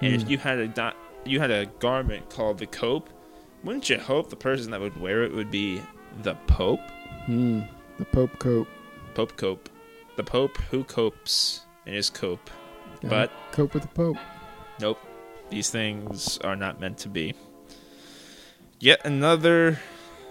And 0.00 0.14
Hmm. 0.14 0.20
if 0.20 0.30
you 0.30 0.38
had 0.38 0.58
a 0.58 0.68
do- 0.68 0.96
you 1.26 1.40
had 1.40 1.50
a 1.50 1.66
garment 1.78 2.30
called 2.30 2.58
the 2.58 2.66
cope, 2.66 3.10
wouldn't 3.64 3.90
you 3.90 3.98
hope 3.98 4.30
the 4.30 4.36
person 4.36 4.70
that 4.70 4.80
would 4.80 4.98
wear 4.98 5.22
it 5.24 5.34
would 5.34 5.50
be 5.50 5.82
the 6.22 6.34
pope? 6.46 6.80
Hmm. 7.26 7.60
The 7.98 8.04
Pope 8.06 8.38
cope. 8.38 8.68
Pope 9.14 9.36
cope. 9.36 9.68
The 10.16 10.22
pope 10.24 10.56
who 10.70 10.84
copes 10.84 11.66
in 11.86 11.94
his 11.94 12.10
cope. 12.10 12.50
Gotta 13.02 13.08
But 13.08 13.32
cope 13.52 13.74
with 13.74 13.82
the 13.84 13.88
Pope. 13.88 14.16
Nope. 14.80 14.98
These 15.48 15.70
things 15.70 16.38
are 16.38 16.56
not 16.56 16.80
meant 16.80 16.98
to 16.98 17.08
be. 17.08 17.34
Yet 18.78 19.04
another 19.04 19.78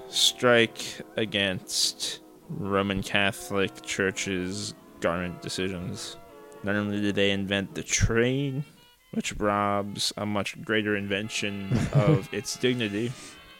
strike 0.09 1.01
against 1.17 2.21
Roman 2.49 3.03
Catholic 3.03 3.81
Church's 3.83 4.73
garment 5.01 5.41
decisions. 5.41 6.17
Not 6.63 6.75
only 6.75 6.99
did 6.99 7.15
they 7.15 7.31
invent 7.31 7.75
the 7.75 7.83
train, 7.83 8.63
which 9.11 9.35
robs 9.37 10.13
a 10.17 10.25
much 10.25 10.61
greater 10.63 10.95
invention 10.95 11.77
of 11.93 12.31
its 12.33 12.57
dignity, 12.57 13.11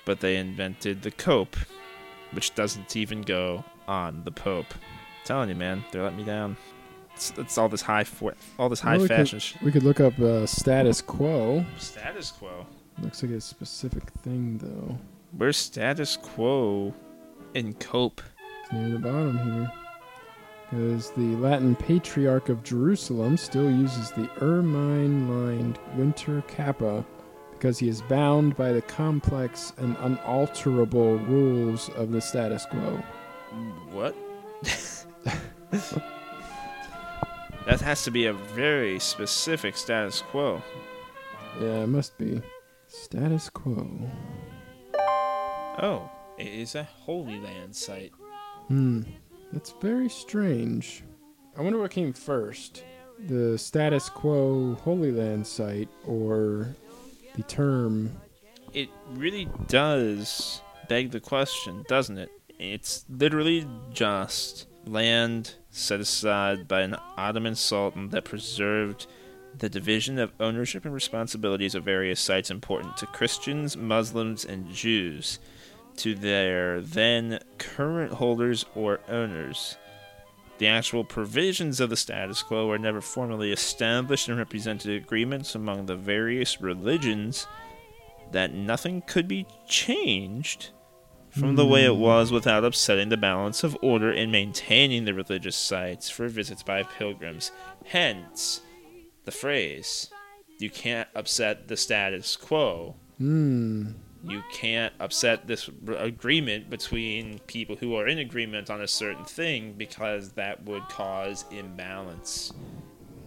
but 0.06 0.20
they 0.20 0.38
invented 0.38 1.02
the 1.02 1.12
cope, 1.12 1.56
which 2.32 2.56
doesn't 2.56 2.96
even 2.96 3.22
go 3.22 3.64
on 3.88 4.24
the 4.24 4.32
Pope. 4.32 4.74
telling 5.26 5.50
you, 5.50 5.56
man, 5.56 5.84
they're 5.92 6.04
letting 6.04 6.18
me 6.18 6.24
down. 6.24 6.58
It's, 7.20 7.34
it's 7.38 7.58
all 7.58 7.68
this 7.68 7.82
high, 7.82 8.06
all 8.58 8.70
this 8.70 8.80
high 8.80 8.94
Well, 8.94 9.02
we 9.02 9.08
could- 9.10 9.18
fashion. 9.18 9.40
sh- 9.40 9.56
We 9.62 9.74
could 9.74 9.84
look 9.84 10.00
up 10.00 10.18
uh, 10.20 10.46
status 10.46 11.02
quo. 11.02 11.66
Status 11.78 12.32
quo. 12.32 12.66
Looks 13.02 13.22
like 13.22 13.34
a 13.34 13.42
specific 13.42 14.04
thing 14.24 14.58
though. 14.60 14.98
Where's 15.38 15.58
status 15.58 16.16
quo 16.16 16.94
in 17.56 17.74
cope? 17.74 18.22
It's 18.64 18.72
near 18.72 18.90
the 18.92 19.00
bottom 19.00 19.38
here. 19.38 19.70
Because 20.70 21.12
the 21.12 21.36
Latin 21.36 21.76
Patriarch 21.76 22.48
of 22.48 22.64
Jerusalem 22.64 23.36
still 23.36 23.70
uses 23.70 24.12
the 24.12 24.30
ermine 24.42 25.28
lined 25.28 25.78
winter 25.98 26.42
cappa 26.48 27.04
because 27.52 27.78
he 27.80 27.90
is 27.90 28.02
bound 28.04 28.56
by 28.56 28.72
the 28.72 28.82
complex 28.84 29.74
and 29.78 29.98
unalterable 30.00 31.18
rules 31.18 31.90
of 31.98 32.14
the 32.14 32.22
status 32.22 32.66
quo. 32.72 33.04
What? 33.92 34.16
that 37.66 37.82
has 37.82 38.04
to 38.04 38.12
be 38.12 38.26
a 38.26 38.34
very 38.34 39.00
specific 39.00 39.78
status 39.78 40.22
quo. 40.22 40.62
Yeah, 41.60 41.84
it 41.84 41.88
must 41.88 42.18
be. 42.18 42.42
Status 42.88 43.50
quo. 43.50 44.10
Oh, 45.82 46.10
it 46.38 46.48
is 46.48 46.76
a 46.76 46.84
Holy 46.84 47.40
Land 47.40 47.76
site. 47.76 48.12
Hmm. 48.68 49.04
That's 49.52 49.74
very 49.82 50.10
strange. 50.10 51.04
I 51.58 51.62
wonder 51.62 51.80
what 51.80 51.92
came 51.92 52.14
first. 52.14 52.84
The 53.28 53.58
status 53.58 54.10
quo 54.10 54.76
Holy 54.84 55.12
Land 55.12 55.46
site 55.46 55.90
or 56.06 56.76
the 57.36 57.44
term 57.44 58.12
It 58.74 58.90
really 59.12 59.50
does 59.68 60.62
beg 60.88 61.12
the 61.12 61.20
question, 61.20 61.84
doesn't 61.88 62.18
it? 62.18 62.30
It's 62.60 63.06
literally 63.10 63.68
just 63.92 64.68
land 64.86 65.56
set 65.70 66.00
aside 66.00 66.68
by 66.68 66.82
an 66.82 66.96
Ottoman 67.18 67.56
Sultan 67.56 68.10
that 68.10 68.26
preserved 68.26 69.08
the 69.58 69.70
division 69.70 70.20
of 70.20 70.32
ownership 70.40 70.86
and 70.86 70.94
responsibilities 70.94 71.76
of 71.76 71.84
various 71.84 72.20
sites 72.20 72.52
important 72.52 72.98
to 72.98 73.06
Christians, 73.08 73.76
Muslims, 73.76 74.46
and 74.46 74.70
Jews 74.72 75.40
to 75.98 76.16
their 76.16 76.82
then 76.82 77.40
current 77.58 78.14
holders 78.14 78.66
or 78.76 79.00
owners. 79.10 79.76
The 80.60 80.68
actual 80.68 81.04
provisions 81.04 81.80
of 81.80 81.90
the 81.90 81.98
status 81.98 82.44
quo 82.44 82.68
were 82.68 82.78
never 82.78 83.02
formally 83.02 83.52
established 83.52 84.28
and 84.28 84.38
represented 84.38 85.02
agreements 85.02 85.56
among 85.56 85.86
the 85.86 85.96
various 85.96 86.62
religions 86.62 87.48
that 88.32 88.54
nothing 88.54 89.02
could 89.02 89.28
be 89.28 89.46
changed 89.68 90.70
from 91.32 91.56
the 91.56 91.66
way 91.66 91.86
it 91.86 91.94
Hmm. 91.94 92.00
was 92.00 92.32
without 92.32 92.64
upsetting 92.64 93.10
the 93.10 93.18
balance 93.18 93.64
of 93.64 93.78
order 93.82 94.12
in 94.12 94.32
maintaining 94.32 95.06
the 95.06 95.14
religious 95.14 95.56
sites 95.56 96.10
for 96.10 96.28
visits 96.28 96.64
by 96.64 96.84
pilgrims. 96.84 97.52
Hence, 97.86 98.62
the 99.26 99.32
phrase, 99.32 100.10
you 100.58 100.70
can't 100.70 101.08
upset 101.16 101.68
the 101.68 101.78
status 101.78 102.36
quo. 102.36 102.96
Hmm. 103.18 103.92
You 104.28 104.44
can't 104.52 104.94
upset 105.00 105.48
this 105.48 105.70
r- 105.88 105.94
agreement 105.96 106.70
between 106.70 107.40
people 107.48 107.78
who 107.78 107.96
are 107.96 108.06
in 108.08 108.18
agreement 108.18 108.70
on 108.70 108.82
a 108.82 108.88
certain 108.88 109.24
thing 109.24 109.76
because 109.78 110.32
that 110.34 110.64
would 110.66 110.84
cause 110.90 111.46
imbalance. 111.52 112.52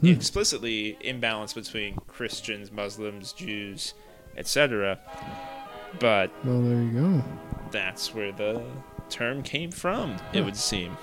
Hmm. 0.01 0.09
Explicitly, 0.09 0.99
imbalance 1.01 1.55
between 1.55 1.95
Christians, 2.09 2.71
Muslims, 2.71 3.33
Jews, 3.33 3.95
etc. 4.37 4.99
But 6.01 6.31
Well, 6.45 6.61
there 6.63 6.83
you 6.83 6.91
go. 6.91 7.25
that's 7.71 8.15
where 8.15 8.33
the 8.33 8.63
term 9.09 9.43
came 9.43 9.71
from, 9.71 10.17
it 10.33 10.43
would 10.45 10.57
seem. 10.57 10.97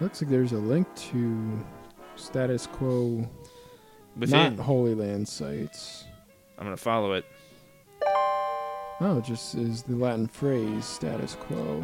Looks 0.00 0.20
like 0.20 0.30
there's 0.30 0.52
a 0.52 0.58
link 0.58 0.86
to 1.10 1.64
status 2.16 2.66
quo, 2.66 3.28
Within, 4.18 4.56
not 4.56 4.64
Holy 4.64 4.94
Land 4.94 5.28
sites. 5.28 6.04
I'm 6.58 6.64
going 6.64 6.76
to 6.76 6.82
follow 6.82 7.12
it. 7.12 7.24
Oh, 9.00 9.18
it 9.18 9.24
just 9.24 9.54
is 9.54 9.82
the 9.82 9.96
Latin 9.96 10.26
phrase 10.28 10.84
status 10.84 11.36
quo. 11.40 11.82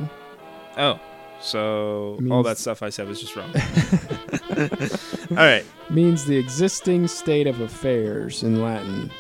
Oh, 0.77 1.01
so 1.41 2.19
all 2.31 2.43
that 2.45 2.59
stuff 2.59 2.83
I 2.83 2.91
said 2.91 3.09
was 3.09 3.21
just 3.21 3.35
wrong. 3.35 3.51
all 5.31 5.37
right. 5.45 5.65
Means 5.89 6.25
the 6.25 6.37
existing 6.37 7.09
state 7.09 7.47
of 7.47 7.61
affairs 7.61 8.43
in 8.43 8.63
Latin. 8.63 9.11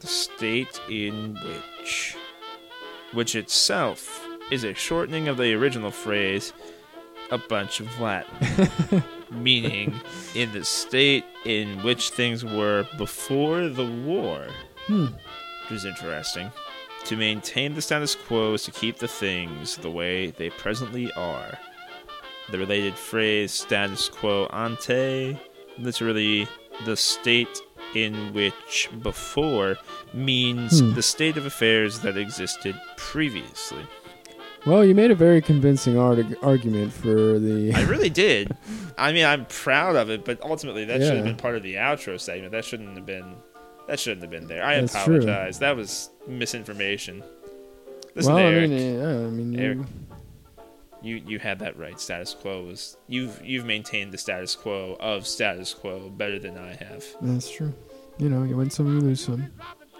The 0.00 0.06
state 0.06 0.80
in 0.90 1.34
which, 1.36 2.16
which 3.14 3.34
itself 3.34 4.26
is 4.50 4.64
a 4.64 4.74
shortening 4.74 5.28
of 5.28 5.36
the 5.36 5.54
original 5.54 5.90
phrase, 5.90 6.52
a 7.30 7.38
bunch 7.38 7.80
of 7.80 8.00
Latin, 8.00 9.02
meaning 9.30 9.94
in 10.34 10.52
the 10.52 10.64
state 10.64 11.24
in 11.44 11.82
which 11.82 12.10
things 12.10 12.44
were 12.44 12.86
before 12.98 13.68
the 13.68 13.86
war, 13.86 14.46
Hmm. 14.86 15.06
which 15.62 15.72
is 15.78 15.84
interesting. 15.86 16.50
To 17.06 17.16
maintain 17.16 17.74
the 17.74 17.82
status 17.82 18.14
quo 18.14 18.54
is 18.54 18.64
to 18.64 18.70
keep 18.70 18.98
the 18.98 19.08
things 19.08 19.76
the 19.76 19.90
way 19.90 20.30
they 20.30 20.50
presently 20.50 21.10
are. 21.12 21.58
The 22.50 22.58
related 22.58 22.94
phrase 22.94 23.52
status 23.52 24.08
quo 24.08 24.46
ante, 24.52 25.38
literally 25.78 26.46
the 26.84 26.96
state 26.96 27.60
in 27.94 28.32
which 28.32 28.88
before, 29.02 29.76
means 30.12 30.80
Hmm. 30.80 30.94
the 30.94 31.02
state 31.02 31.36
of 31.36 31.46
affairs 31.46 32.00
that 32.00 32.16
existed 32.16 32.74
previously. 32.96 33.82
Well, 34.66 34.82
you 34.84 34.94
made 34.94 35.10
a 35.10 35.14
very 35.14 35.42
convincing 35.42 35.98
arg- 35.98 36.36
argument 36.42 36.92
for 36.92 37.38
the. 37.38 37.72
I 37.74 37.82
really 37.94 38.08
did. 38.10 38.56
I 38.96 39.12
mean, 39.12 39.26
I'm 39.26 39.44
proud 39.46 39.94
of 39.96 40.08
it, 40.08 40.24
but 40.24 40.40
ultimately 40.42 40.84
that 40.86 41.00
should 41.02 41.16
have 41.16 41.24
been 41.24 41.36
part 41.36 41.56
of 41.56 41.62
the 41.62 41.74
outro 41.74 42.18
segment. 42.18 42.52
That 42.52 42.64
shouldn't 42.64 42.96
have 42.96 43.04
been. 43.06 43.34
That 43.88 44.00
shouldn't 44.00 44.22
have 44.22 44.30
been 44.30 44.46
there. 44.46 44.64
I 44.64 44.80
That's 44.80 44.92
true. 45.04 45.16
apologize. 45.16 45.58
That 45.58 45.76
was 45.76 46.08
misinformation. 46.26 47.22
Listen, 48.14 48.32
well, 48.34 48.42
I 48.46 48.46
Eric, 48.52 48.70
mean, 48.70 48.94
yeah, 48.98 49.08
I 49.08 49.12
mean, 49.30 49.60
Eric. 49.60 49.78
you, 49.78 49.86
you 51.04 51.16
you 51.26 51.38
had 51.38 51.58
that 51.60 51.78
right. 51.78 52.00
Status 52.00 52.34
quo 52.34 52.64
was 52.64 52.96
you've 53.06 53.40
you've 53.44 53.64
maintained 53.64 54.12
the 54.12 54.18
status 54.18 54.56
quo 54.56 54.96
of 55.00 55.26
status 55.26 55.74
quo 55.74 56.08
better 56.10 56.38
than 56.38 56.56
I 56.58 56.74
have. 56.74 57.04
that's 57.20 57.50
true. 57.50 57.72
You 58.18 58.28
know, 58.28 58.42
you 58.44 58.56
win 58.56 58.70
some, 58.70 58.86
you 58.94 59.00
lose 59.00 59.20
some. 59.24 59.52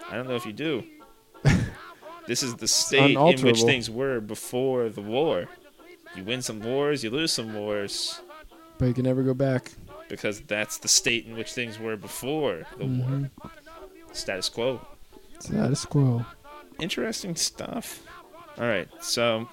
I 0.09 0.15
don't 0.15 0.27
know 0.27 0.35
if 0.35 0.45
you 0.45 0.53
do. 0.53 0.83
this 2.27 2.43
is 2.43 2.55
the 2.55 2.67
state 2.67 3.15
in 3.17 3.41
which 3.45 3.63
things 3.63 3.89
were 3.89 4.19
before 4.21 4.89
the 4.89 5.01
war. 5.01 5.47
You 6.15 6.23
win 6.23 6.41
some 6.41 6.61
wars, 6.61 7.03
you 7.03 7.09
lose 7.09 7.33
some 7.33 7.53
wars. 7.53 8.21
But 8.77 8.85
you 8.85 8.93
can 8.93 9.03
never 9.03 9.21
go 9.23 9.33
back. 9.33 9.71
because 10.07 10.39
that's 10.41 10.77
the 10.77 10.87
state 10.87 11.25
in 11.25 11.35
which 11.35 11.51
things 11.53 11.79
were 11.79 11.97
before 11.97 12.63
the 12.77 12.85
war. 12.85 13.09
Mhm. 13.09 13.29
Status 14.13 14.49
quo. 14.49 14.79
Status 15.39 15.83
quo. 15.85 16.25
Interesting 16.79 17.35
stuff. 17.35 18.01
All 18.57 18.65
right, 18.67 18.87
so 19.01 19.49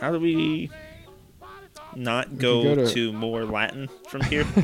how 0.00 0.12
do 0.12 0.20
we 0.20 0.70
not 1.94 2.38
go, 2.38 2.62
could 2.62 2.76
go 2.76 2.84
to... 2.86 2.94
to- 2.94 3.12
more 3.12 3.44
Latin 3.44 3.88
from 4.08 4.22
here? 4.22 4.46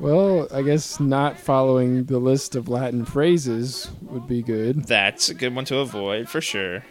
Well, 0.00 0.48
I 0.50 0.62
guess 0.62 0.98
not 0.98 1.38
following 1.38 2.04
the 2.04 2.18
list 2.18 2.56
of 2.56 2.70
Latin 2.70 3.04
phrases 3.04 3.90
would 4.00 4.26
be 4.26 4.40
good. 4.40 4.86
That's 4.86 5.28
a 5.28 5.34
good 5.34 5.54
one 5.54 5.66
to 5.66 5.76
avoid 5.76 6.26
for 6.26 6.40
sure. 6.40 6.82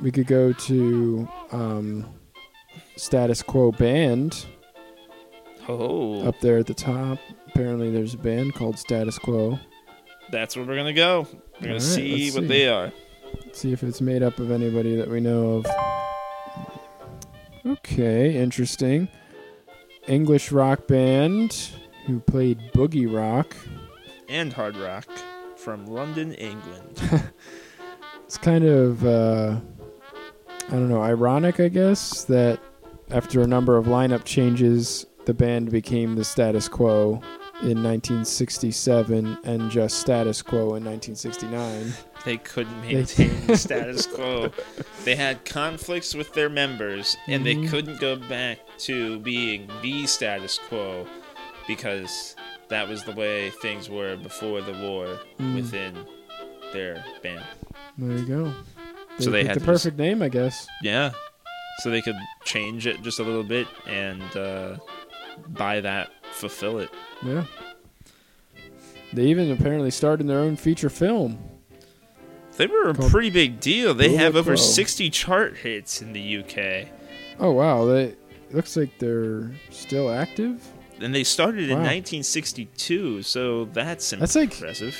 We 0.00 0.12
could 0.12 0.28
go 0.28 0.52
to 0.52 1.28
um, 1.50 2.06
status 2.94 3.42
quo 3.42 3.72
band 3.72 4.46
Oh, 5.68 6.22
up 6.28 6.38
there 6.40 6.58
at 6.58 6.66
the 6.66 6.74
top. 6.74 7.18
Apparently, 7.48 7.90
there's 7.90 8.14
a 8.14 8.18
band 8.18 8.54
called 8.54 8.78
Status 8.78 9.18
Quo. 9.18 9.58
that's 10.30 10.54
where 10.54 10.64
we're 10.64 10.76
gonna 10.76 10.92
go. 10.92 11.26
We're 11.60 11.66
gonna 11.68 11.80
see 11.80 12.30
what 12.30 12.42
see. 12.42 12.46
they 12.46 12.68
are. 12.68 12.92
See 13.52 13.72
if 13.72 13.82
it's 13.82 14.00
made 14.00 14.22
up 14.22 14.38
of 14.38 14.52
anybody 14.52 14.94
that 14.94 15.10
we 15.10 15.18
know 15.18 15.54
of. 15.56 15.66
Okay, 17.66 18.36
interesting. 18.36 19.08
English 20.06 20.52
rock 20.52 20.86
band 20.86 21.70
who 22.06 22.20
played 22.20 22.60
boogie 22.72 23.12
rock. 23.12 23.56
And 24.28 24.52
hard 24.52 24.76
rock 24.76 25.06
from 25.56 25.86
London, 25.86 26.32
England. 26.34 27.02
It's 28.26 28.36
kind 28.36 28.64
of, 28.64 29.06
uh, 29.06 29.60
I 30.66 30.70
don't 30.72 30.88
know, 30.88 31.00
ironic, 31.00 31.60
I 31.60 31.68
guess, 31.68 32.24
that 32.24 32.58
after 33.12 33.40
a 33.40 33.46
number 33.46 33.76
of 33.76 33.86
lineup 33.86 34.24
changes, 34.24 35.06
the 35.26 35.32
band 35.32 35.70
became 35.70 36.16
the 36.16 36.24
status 36.24 36.68
quo 36.68 37.22
in 37.62 37.84
1967 37.84 39.38
and 39.44 39.70
just 39.70 40.00
status 40.00 40.42
quo 40.42 40.74
in 40.74 40.84
1969. 40.84 41.92
They 42.26 42.36
couldn't 42.38 42.80
maintain 42.82 43.46
the 43.46 43.56
status 43.56 44.04
quo. 44.14 44.50
They 45.04 45.14
had 45.14 45.44
conflicts 45.44 46.12
with 46.12 46.34
their 46.34 46.48
members, 46.50 47.16
and 47.28 47.42
Mhm. 47.42 47.44
they 47.62 47.68
couldn't 47.68 48.00
go 48.00 48.16
back 48.16 48.58
to 48.78 49.20
being 49.20 49.70
the 49.80 50.06
status 50.08 50.58
quo 50.68 51.06
because 51.68 52.34
that 52.68 52.88
was 52.88 53.04
the 53.04 53.12
way 53.12 53.50
things 53.62 53.88
were 53.88 54.16
before 54.16 54.60
the 54.60 54.72
war 54.72 55.20
Mm. 55.38 55.54
within 55.54 55.94
their 56.72 57.04
band. 57.22 57.44
There 57.96 58.18
you 58.18 58.26
go. 58.26 58.54
So 59.20 59.30
they 59.30 59.44
had 59.44 59.56
the 59.60 59.64
perfect 59.64 59.96
name, 59.96 60.20
I 60.20 60.28
guess. 60.28 60.66
Yeah. 60.82 61.12
So 61.78 61.90
they 61.90 62.02
could 62.02 62.16
change 62.44 62.88
it 62.88 63.02
just 63.02 63.20
a 63.20 63.22
little 63.22 63.44
bit 63.44 63.68
and 63.86 64.22
uh, 64.36 64.78
by 65.50 65.80
that 65.80 66.10
fulfill 66.32 66.80
it. 66.80 66.90
Yeah. 67.24 67.44
They 69.12 69.26
even 69.26 69.50
apparently 69.52 69.92
starred 69.92 70.20
in 70.20 70.26
their 70.26 70.40
own 70.40 70.56
feature 70.56 70.90
film. 70.90 71.38
They 72.56 72.66
were 72.66 72.88
a 72.90 72.94
pretty 72.94 73.30
big 73.30 73.60
deal. 73.60 73.94
They 73.94 74.14
have 74.16 74.34
over 74.36 74.50
Crow. 74.52 74.56
60 74.56 75.10
chart 75.10 75.56
hits 75.58 76.00
in 76.02 76.12
the 76.12 76.38
UK. 76.38 76.88
Oh 77.38 77.52
wow, 77.52 77.84
they 77.84 78.04
it 78.48 78.54
looks 78.54 78.76
like 78.76 78.98
they're 78.98 79.50
still 79.70 80.10
active. 80.10 80.66
And 81.00 81.14
they 81.14 81.24
started 81.24 81.64
in 81.64 81.76
Wow. 81.78 81.84
1962, 81.84 83.22
so 83.22 83.66
that's 83.66 84.10
That's 84.10 84.34
like- 84.36 84.52
impressive. 84.52 84.96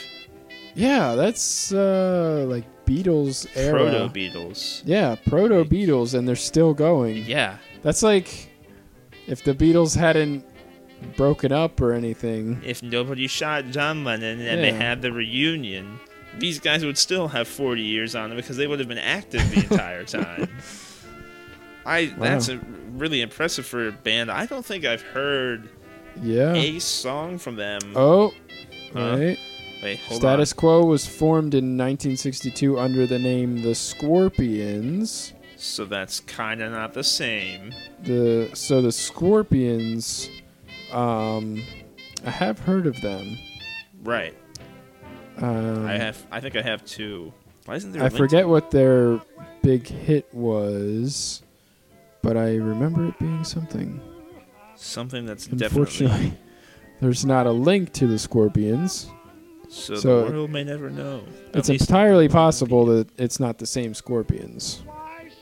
Yeah, 0.74 1.14
that's 1.14 1.72
uh 1.72 2.44
like 2.48 2.64
Beatles 2.84 3.46
era. 3.56 3.78
Proto 3.90 4.08
Beatles. 4.12 4.82
Yeah, 4.84 5.14
proto 5.26 5.64
Beatles, 5.64 6.12
and 6.12 6.28
they're 6.28 6.36
still 6.36 6.74
going. 6.74 7.24
Yeah. 7.24 7.56
That's 7.82 8.02
like 8.02 8.50
if 9.26 9.42
the 9.42 9.54
Beatles 9.54 9.96
hadn't 9.96 10.44
broken 11.16 11.50
up 11.52 11.80
or 11.80 11.92
anything. 11.94 12.60
If 12.64 12.82
nobody 12.82 13.26
shot 13.26 13.70
John 13.70 14.04
Lennon 14.04 14.40
and 14.40 14.62
they 14.62 14.68
Yeah. 14.70 14.76
had 14.76 15.00
the 15.02 15.12
reunion, 15.12 15.98
these 16.38 16.58
guys 16.60 16.84
would 16.84 16.98
still 16.98 17.28
have 17.28 17.48
40 17.48 17.82
years 17.82 18.14
on 18.14 18.28
them 18.30 18.36
because 18.36 18.56
they 18.56 18.66
would 18.66 18.78
have 18.78 18.88
been 18.88 18.98
active 18.98 19.48
the 19.50 19.60
entire 19.72 20.04
time. 20.04 20.48
I 21.84 22.06
that's 22.18 22.48
a, 22.48 22.58
really 22.92 23.20
impressive 23.22 23.66
for 23.66 23.88
a 23.88 23.92
band. 23.92 24.30
I 24.30 24.46
don't 24.46 24.64
think 24.64 24.84
I've 24.84 25.02
heard 25.02 25.68
Yeah. 26.22 26.52
a 26.54 26.78
song 26.80 27.38
from 27.38 27.56
them. 27.56 27.80
Oh, 27.94 28.32
Huh? 28.92 29.16
right. 29.18 29.38
Wait, 29.82 29.98
hold 30.00 30.20
Status 30.20 30.52
Quo 30.52 30.84
was 30.84 31.06
formed 31.06 31.54
in 31.54 31.76
1962 31.76 32.78
under 32.78 33.06
the 33.06 33.18
name 33.18 33.62
the 33.62 33.74
Scorpions. 33.74 35.32
So 35.56 35.84
that's 35.84 36.20
kind 36.20 36.60
of 36.62 36.72
not 36.72 36.92
the 36.94 37.04
same. 37.04 37.72
The 38.02 38.50
so 38.54 38.80
the 38.82 38.92
Scorpions, 38.92 40.28
um, 40.92 41.62
I 42.24 42.30
have 42.30 42.58
heard 42.58 42.86
of 42.86 43.00
them. 43.00 43.38
Right. 44.02 44.34
Um, 45.38 45.86
I 45.86 45.92
have. 45.98 46.26
I 46.30 46.40
think 46.40 46.56
I 46.56 46.62
have 46.62 46.84
two. 46.84 47.32
Why 47.66 47.76
isn't 47.76 47.92
there? 47.92 48.02
a 48.02 48.06
I 48.06 48.08
forget 48.08 48.48
what 48.48 48.70
their 48.70 49.20
big 49.62 49.86
hit 49.86 50.32
was, 50.32 51.42
but 52.22 52.36
I 52.36 52.56
remember 52.56 53.08
it 53.08 53.18
being 53.18 53.44
something. 53.44 54.00
something 54.76 55.26
that's 55.26 55.46
definitely. 55.46 55.66
Unfortunately, 55.66 56.16
definitely. 56.16 56.38
there's 57.00 57.24
not 57.26 57.46
a 57.46 57.52
link 57.52 57.92
to 57.94 58.06
the 58.06 58.18
Scorpions. 58.18 59.10
So, 59.68 59.96
So- 59.96 60.24
the 60.26 60.32
world 60.32 60.50
may 60.50 60.64
never 60.64 60.90
know. 60.90 61.24
It's 61.54 61.68
entirely 61.68 62.28
possible 62.28 62.86
that 62.86 63.08
it's 63.18 63.40
not 63.40 63.58
the 63.58 63.66
same 63.66 63.94
Scorpions. 63.94 64.82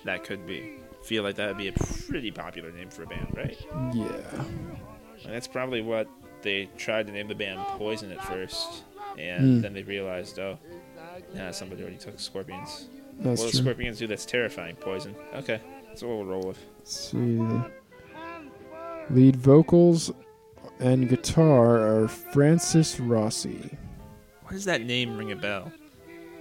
that 0.05 0.25
could 0.25 0.47
be. 0.47 0.79
Feel 1.03 1.23
like 1.23 1.35
that 1.37 1.49
would 1.49 1.59
be 1.59 1.69
a 1.69 1.73
pretty 2.09 2.31
popular 2.31 2.73
name 2.73 2.89
for 2.89 3.03
a 3.03 3.07
band, 3.07 3.29
right? 3.37 3.59
Yeah. 3.93 4.07
And 5.25 5.35
that's 5.35 5.47
probably 5.47 5.83
what 5.83 6.09
they 6.41 6.71
tried 6.79 7.07
to 7.09 7.13
name 7.13 7.29
the 7.29 7.35
band 7.35 7.61
Poison 7.79 8.11
at 8.11 8.25
first, 8.25 8.85
and 9.19 9.57
Hmm. 9.57 9.61
then 9.61 9.73
they 9.73 9.83
realized, 9.83 10.39
oh, 10.39 10.59
nah, 11.35 11.51
somebody 11.51 11.83
already 11.83 11.97
took 11.99 12.19
Scorpions. 12.19 12.89
That's 13.21 13.41
what 13.41 13.47
do 13.47 13.59
true. 13.59 13.61
Scorpions 13.63 13.99
do 13.99 14.07
that's 14.07 14.27
terrifying? 14.27 14.77
Poison. 14.77 15.15
Okay, 15.35 15.61
that's 15.89 16.03
what 16.03 16.11
we'll 16.17 16.25
roll 16.25 16.43
with. 16.49 16.59
Let's 16.79 17.11
see. 17.11 17.41
Lead 19.11 19.37
vocals 19.37 20.11
and 20.81 21.09
guitar 21.09 21.77
are 21.79 22.09
Francis 22.09 22.99
Rossi. 22.99 23.77
Why 24.43 24.53
does 24.53 24.65
that 24.65 24.83
name 24.83 25.17
ring 25.17 25.31
a 25.33 25.37
bell? 25.37 25.71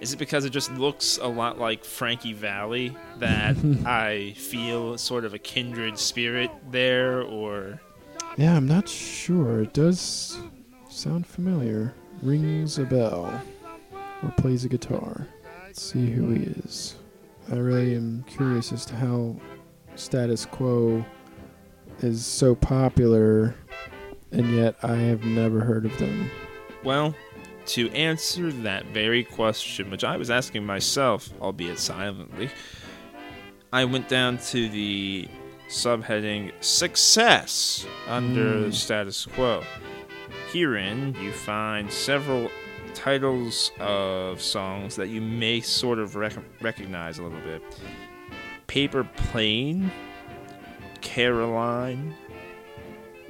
Is 0.00 0.12
it 0.12 0.18
because 0.18 0.44
it 0.44 0.50
just 0.50 0.72
looks 0.72 1.18
a 1.22 1.26
lot 1.28 1.58
like 1.58 1.84
Frankie 1.84 2.32
Valli 2.32 2.94
that 3.18 3.56
I 3.86 4.32
feel 4.36 4.98
sort 4.98 5.24
of 5.24 5.34
a 5.34 5.38
kindred 5.38 5.98
spirit 5.98 6.50
there, 6.70 7.22
or 7.22 7.80
Yeah, 8.36 8.56
I'm 8.56 8.66
not 8.66 8.88
sure. 8.88 9.62
It 9.62 9.72
does 9.72 10.36
sound 10.90 11.26
familiar. 11.26 11.94
Rings 12.22 12.78
a 12.78 12.84
bell. 12.84 13.40
Or 14.22 14.30
plays 14.36 14.64
a 14.64 14.68
guitar. 14.68 15.26
Let's 15.66 15.82
see 15.82 16.10
who 16.10 16.30
he 16.30 16.42
is. 16.44 16.96
I 17.52 17.56
really 17.56 17.94
am 17.94 18.24
curious 18.26 18.72
as 18.72 18.86
to 18.86 18.96
how 18.96 19.36
Status 19.96 20.46
Quo 20.46 21.04
is 22.00 22.24
so 22.24 22.54
popular, 22.54 23.54
and 24.32 24.54
yet 24.54 24.76
I 24.82 24.94
have 24.96 25.24
never 25.24 25.60
heard 25.60 25.84
of 25.84 25.96
them. 25.98 26.30
Well, 26.82 27.14
to 27.66 27.90
answer 27.90 28.50
that 28.50 28.86
very 28.86 29.24
question, 29.24 29.90
which 29.90 30.04
I 30.04 30.16
was 30.16 30.30
asking 30.30 30.64
myself, 30.64 31.28
albeit 31.40 31.78
silently, 31.78 32.48
I 33.72 33.84
went 33.84 34.08
down 34.08 34.38
to 34.38 34.68
the 34.68 35.28
subheading 35.68 36.52
Success 36.60 37.86
under 38.08 38.66
Mm. 38.68 38.74
status 38.74 39.26
quo. 39.26 39.62
Herein, 40.54 41.16
you 41.20 41.32
find 41.32 41.90
several 41.90 42.48
titles 42.94 43.72
of 43.80 44.40
songs 44.40 44.94
that 44.94 45.08
you 45.08 45.20
may 45.20 45.60
sort 45.60 45.98
of 45.98 46.14
rec- 46.14 46.36
recognize 46.60 47.18
a 47.18 47.24
little 47.24 47.40
bit 47.40 47.60
Paper 48.68 49.02
Plane, 49.16 49.90
Caroline, 51.00 52.14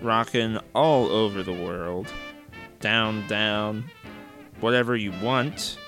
Rockin' 0.02 0.60
All 0.74 1.06
Over 1.06 1.42
the 1.42 1.52
World, 1.54 2.12
Down, 2.80 3.26
Down, 3.26 3.84
Whatever 4.60 4.94
You 4.94 5.12
Want, 5.22 5.78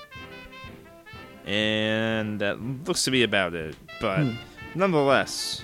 and 1.45 2.39
that 2.41 2.59
looks 2.87 3.03
to 3.03 3.11
be 3.11 3.21
about 3.21 3.53
it. 3.53 3.75
But 4.01 4.23
Hmm. 4.23 4.35
nonetheless, 4.73 5.61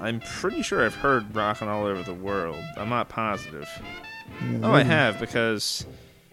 I'm 0.00 0.20
pretty 0.20 0.62
sure 0.62 0.84
I've 0.86 0.94
heard 0.94 1.34
Rockin' 1.34 1.66
All 1.66 1.84
Over 1.84 2.04
the 2.04 2.14
World. 2.14 2.62
I'm 2.76 2.88
not 2.90 3.08
positive. 3.08 3.68
Yeah, 4.42 4.58
Oh, 4.62 4.72
I 4.72 4.82
have 4.82 5.18
because 5.20 5.84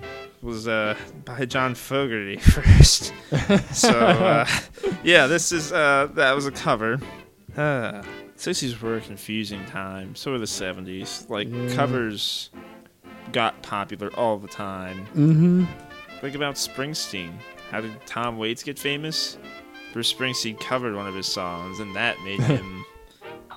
it 0.01 0.43
was 0.43 0.67
uh, 0.67 0.95
by 1.25 1.45
John 1.45 1.75
Fogerty 1.75 2.37
first. 2.39 3.13
so 3.73 3.89
uh, 3.99 4.47
yeah, 5.03 5.27
this 5.27 5.51
is 5.51 5.71
uh, 5.71 6.07
that 6.13 6.33
was 6.33 6.45
a 6.45 6.51
cover. 6.51 6.99
Uh, 7.55 8.03
60s 8.37 8.79
were 8.81 8.97
a 8.97 9.01
confusing 9.01 9.65
time. 9.65 10.15
So 10.15 10.31
were 10.31 10.37
the 10.37 10.45
70s. 10.45 11.27
Like 11.29 11.47
Yeah. 11.51 11.73
covers 11.75 12.51
got 13.31 13.61
popular 13.63 14.13
all 14.15 14.37
the 14.37 14.47
time. 14.47 15.05
Mm-hmm. 15.15 15.65
Think 16.21 16.35
about 16.35 16.55
Springsteen. 16.55 17.31
How 17.71 17.81
did 17.81 17.91
Tom 18.05 18.37
Waits 18.37 18.63
get 18.63 18.77
famous? 18.79 19.37
Bruce 19.91 20.13
Springsteen 20.13 20.59
covered 20.59 20.95
one 20.95 21.07
of 21.07 21.15
his 21.15 21.25
songs, 21.27 21.79
and 21.79 21.95
that 21.95 22.19
made 22.23 22.39
him 22.53 22.85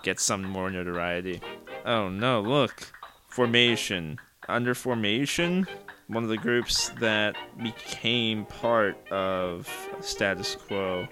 get 0.02 0.18
some 0.18 0.42
more 0.42 0.70
notoriety. 0.70 1.40
Oh 1.84 2.08
no, 2.08 2.40
look. 2.40 2.90
Formation. 3.28 4.18
Under 4.50 4.74
Formation, 4.74 5.66
one 6.08 6.22
of 6.22 6.28
the 6.28 6.36
groups 6.36 6.90
that 7.00 7.36
became 7.62 8.44
part 8.46 8.96
of 9.10 9.68
status 10.00 10.56
quo, 10.56 11.06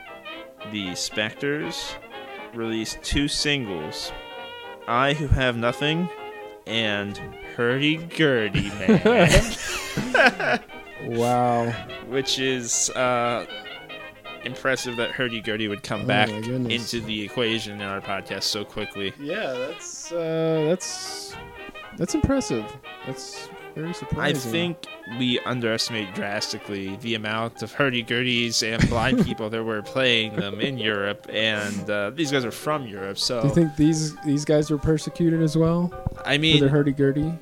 the 0.73 0.95
Spectres, 0.95 1.95
released 2.55 3.03
two 3.03 3.29
singles 3.29 4.13
I 4.87 5.13
Who 5.15 5.29
Have 5.29 5.57
Nothing 5.57 6.09
and 6.67 7.17
Hurdy 7.57 7.97
Gurdy 7.97 8.71
Man. 8.79 10.61
Wow. 11.07 11.71
which 12.09 12.39
is 12.39 12.91
uh, 12.91 13.47
impressive 14.45 14.97
that 14.97 15.11
Hurdy 15.13 15.41
Gurdy 15.41 15.69
would 15.69 15.83
come 15.83 16.03
Oh 16.03 16.07
back 16.07 16.29
into 16.29 17.01
the 17.01 17.23
equation 17.23 17.81
in 17.81 17.83
our 17.83 18.01
podcast 18.01 18.45
so 18.45 18.65
quickly. 18.65 19.13
Yeah, 19.21 19.53
that's 19.53 20.11
uh, 20.13 20.65
that's 20.69 21.35
that's 21.99 22.15
impressive. 22.15 22.65
That's 23.07 23.49
very 23.75 23.93
surprising. 23.93 24.49
I 24.49 24.53
think 24.53 24.87
we 25.19 25.39
underestimate 25.41 26.15
drastically 26.15 26.97
the 26.97 27.15
amount 27.15 27.63
of 27.63 27.73
hurdy 27.73 28.03
gurdies 28.03 28.63
and 28.67 28.89
blind 28.89 29.25
people 29.27 29.51
there 29.51 29.63
were 29.65 29.83
playing 29.83 30.35
them 30.37 30.61
in 30.61 30.79
Europe, 30.79 31.27
and 31.33 31.89
uh, 31.91 32.11
these 32.11 32.33
guys 32.33 32.45
are 32.45 32.51
from 32.51 32.87
Europe, 32.87 33.19
so 33.19 33.43
Do 33.43 33.49
you 33.49 33.55
think 33.55 33.77
these 33.77 34.17
these 34.25 34.45
guys 34.45 34.71
were 34.71 34.79
persecuted 34.79 35.43
as 35.43 35.57
well 35.57 35.93
I 36.25 36.39
mean, 36.39 36.61
their 36.61 36.69
hurdy 36.71 36.93
gurdy? 36.93 37.33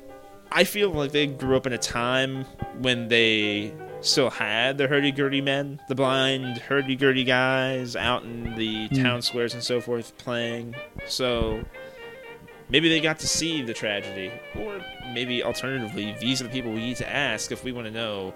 I 0.51 0.63
feel 0.63 0.91
like 0.91 1.11
they 1.11 1.27
grew 1.27 1.55
up 1.57 1.65
in 1.67 1.73
a 1.73 1.77
time 1.77 2.45
when 2.79 3.07
they 3.09 3.73
still 4.01 4.29
had 4.29 4.77
the 4.77 4.87
hurdy 4.87 5.11
gurdy 5.11 5.41
men, 5.41 5.81
the 5.89 5.95
blind 5.95 6.59
hurdy 6.59 6.95
gurdy 6.95 7.23
guys 7.23 7.95
out 7.95 8.23
in 8.23 8.55
the 8.55 8.87
Hmm. 8.89 9.03
town 9.03 9.21
squares 9.23 9.53
and 9.55 9.63
so 9.63 9.81
forth 9.81 10.15
playing. 10.19 10.75
So 11.07 11.63
maybe 12.69 12.89
they 12.89 12.99
got 12.99 13.19
to 13.19 13.27
see 13.27 13.61
the 13.61 13.73
tragedy, 13.73 14.31
or 14.55 14.81
maybe 15.13 15.43
alternatively, 15.43 16.15
these 16.19 16.41
are 16.41 16.45
the 16.45 16.49
people 16.49 16.71
we 16.71 16.79
need 16.79 16.97
to 16.97 17.09
ask 17.09 17.51
if 17.51 17.63
we 17.63 17.71
want 17.71 17.87
to 17.87 17.91
know 17.91 18.33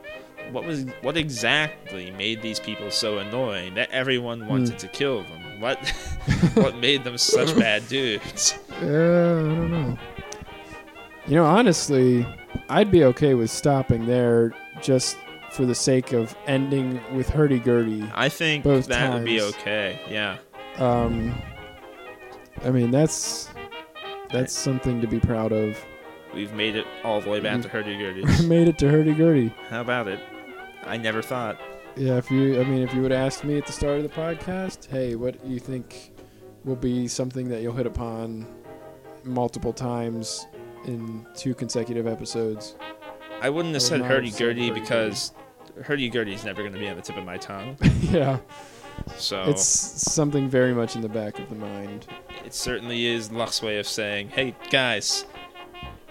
what 0.52 0.66
was 0.66 0.86
what 1.02 1.18
exactly 1.18 2.12
made 2.12 2.42
these 2.42 2.60
people 2.60 2.90
so 2.92 3.20
annoying 3.20 3.74
that 3.76 3.90
everyone 3.92 4.48
wanted 4.48 4.80
to 4.80 4.88
kill 4.88 5.24
them. 5.24 5.62
What 5.62 5.78
what 6.56 6.76
made 6.78 7.04
them 7.04 7.18
such 7.18 7.56
bad 7.60 7.88
dudes? 7.88 8.58
Uh, 8.72 8.76
I 8.76 8.80
don't 8.80 9.72
know. 9.72 9.98
You 11.28 11.36
know, 11.36 11.46
honestly, 11.46 12.26
I'd 12.70 12.92
be 12.92 13.04
okay 13.06 13.36
with 13.36 13.52
stopping 13.52 14.08
there 14.08 14.54
just 14.82 15.18
for 15.52 15.66
the 15.66 15.76
sake 15.76 16.14
of 16.14 16.36
ending 16.48 17.00
with 17.14 17.30
hurdy 17.30 17.60
gurdy. 17.60 18.10
I 18.14 18.30
think 18.30 18.64
that 18.64 19.14
would 19.14 19.26
be 19.26 19.42
okay. 19.42 20.00
Yeah. 20.10 20.38
Um, 20.78 21.40
I 22.64 22.72
mean, 22.72 22.90
that's 22.90 23.50
that's 24.32 24.54
something 24.54 25.02
to 25.02 25.08
be 25.08 25.20
proud 25.20 25.52
of. 25.52 25.78
We've 26.34 26.54
made 26.54 26.76
it 26.76 26.86
all 27.04 27.20
the 27.22 27.30
way 27.30 27.40
back 27.42 27.62
to 27.62 27.68
hurdy 27.70 27.98
gurdy. 27.98 28.24
Made 28.48 28.70
it 28.70 28.78
to 28.78 28.90
hurdy 28.90 29.14
gurdy. 29.14 29.54
How 29.70 29.82
about 29.82 30.08
it? 30.08 30.20
I 30.84 30.96
never 30.96 31.22
thought. 31.22 31.60
Yeah, 31.98 32.18
if 32.18 32.32
you, 32.32 32.62
I 32.62 32.64
mean, 32.64 32.82
if 32.84 32.94
you 32.94 33.02
would 33.02 33.12
ask 33.12 33.44
me 33.44 33.58
at 33.58 33.66
the 33.66 33.74
start 33.74 33.98
of 33.98 34.04
the 34.04 34.10
podcast, 34.10 34.88
hey, 34.90 35.16
what 35.16 35.44
do 35.44 35.50
you 35.50 35.60
think 35.60 36.14
will 36.64 36.78
be 36.78 37.08
something 37.10 37.50
that 37.50 37.62
you'll 37.62 37.76
hit 37.76 37.86
upon 37.86 38.48
multiple 39.26 39.74
times 39.74 40.48
in 40.86 41.28
two 41.36 41.54
consecutive 41.54 42.08
episodes? 42.08 42.78
I 43.42 43.50
wouldn't 43.50 43.74
have 43.74 43.84
I 43.84 43.86
said 43.86 44.00
not 44.00 44.10
hurdy 44.10 44.32
gurdy 44.32 44.70
hurdy-gurdy. 44.70 44.80
because 44.80 45.34
hurdy 45.84 46.08
gurdy 46.10 46.34
is 46.34 46.46
never 46.46 46.62
going 46.62 46.74
to 46.74 46.80
be 46.80 46.88
on 46.88 46.96
the 46.96 47.02
tip 47.02 47.18
of 47.18 47.26
my 47.26 47.38
tongue. 47.38 47.76
yeah, 48.02 48.40
So 49.18 49.44
it's 49.44 49.66
something 49.66 50.48
very 50.48 50.74
much 50.74 50.96
in 50.96 51.02
the 51.02 51.10
back 51.10 51.40
of 51.40 51.50
the 51.50 51.56
mind. 51.56 52.08
It 52.46 52.54
certainly 52.54 53.06
is 53.06 53.32
Luck's 53.32 53.62
way 53.62 53.80
of 53.80 53.88
saying, 53.88 54.30
"Hey 54.30 54.56
guys, 54.70 55.26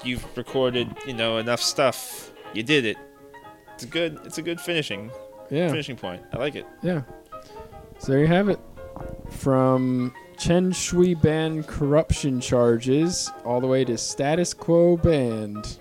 you've 0.05 0.24
recorded, 0.37 0.89
you 1.07 1.14
know, 1.14 1.39
enough 1.39 1.61
stuff. 1.61 2.31
You 2.55 2.62
did 2.62 2.85
it. 2.85 2.97
It's 3.74 3.85
a 3.85 3.87
good. 3.87 4.18
It's 4.24 4.39
a 4.39 4.43
good 4.43 4.61
finishing 4.61 5.11
Yeah, 5.51 5.68
finishing 5.68 5.97
point. 5.97 6.22
I 6.33 6.39
like 6.39 6.55
it. 6.55 6.66
yeah. 6.83 7.03
So 7.99 8.12
there 8.12 8.20
you 8.20 8.26
have 8.28 8.49
it. 8.49 8.59
From 9.31 10.14
Chen 10.39 10.72
Shui-bian 10.72 11.66
corruption 11.66 12.41
charges 12.41 13.31
all 13.45 13.61
the 13.61 13.66
way 13.66 13.85
to 13.85 13.99
status 13.99 14.55
quo 14.55 14.97
band. 14.97 15.78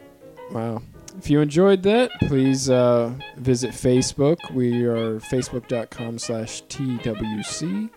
Wow. 0.52 0.82
If 1.18 1.30
you 1.30 1.42
enjoyed 1.42 1.84
that, 1.84 2.12
please 2.28 2.70
uh, 2.70 3.12
visit 3.38 3.72
Facebook. 3.72 4.38
We 4.54 4.84
are 4.86 5.20
facebook.com 5.20 6.18
slash 6.20 6.64
TWC 6.64 7.90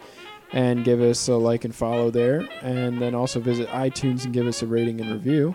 and 0.52 0.84
give 0.84 1.00
us 1.00 1.28
a 1.28 1.34
like 1.34 1.64
and 1.64 1.74
follow 1.74 2.10
there. 2.10 2.46
And 2.62 3.00
then 3.00 3.14
also 3.14 3.40
visit 3.40 3.68
iTunes 3.68 4.24
and 4.24 4.32
give 4.32 4.46
us 4.46 4.62
a 4.62 4.66
rating 4.66 5.00
and 5.00 5.10
review. 5.10 5.54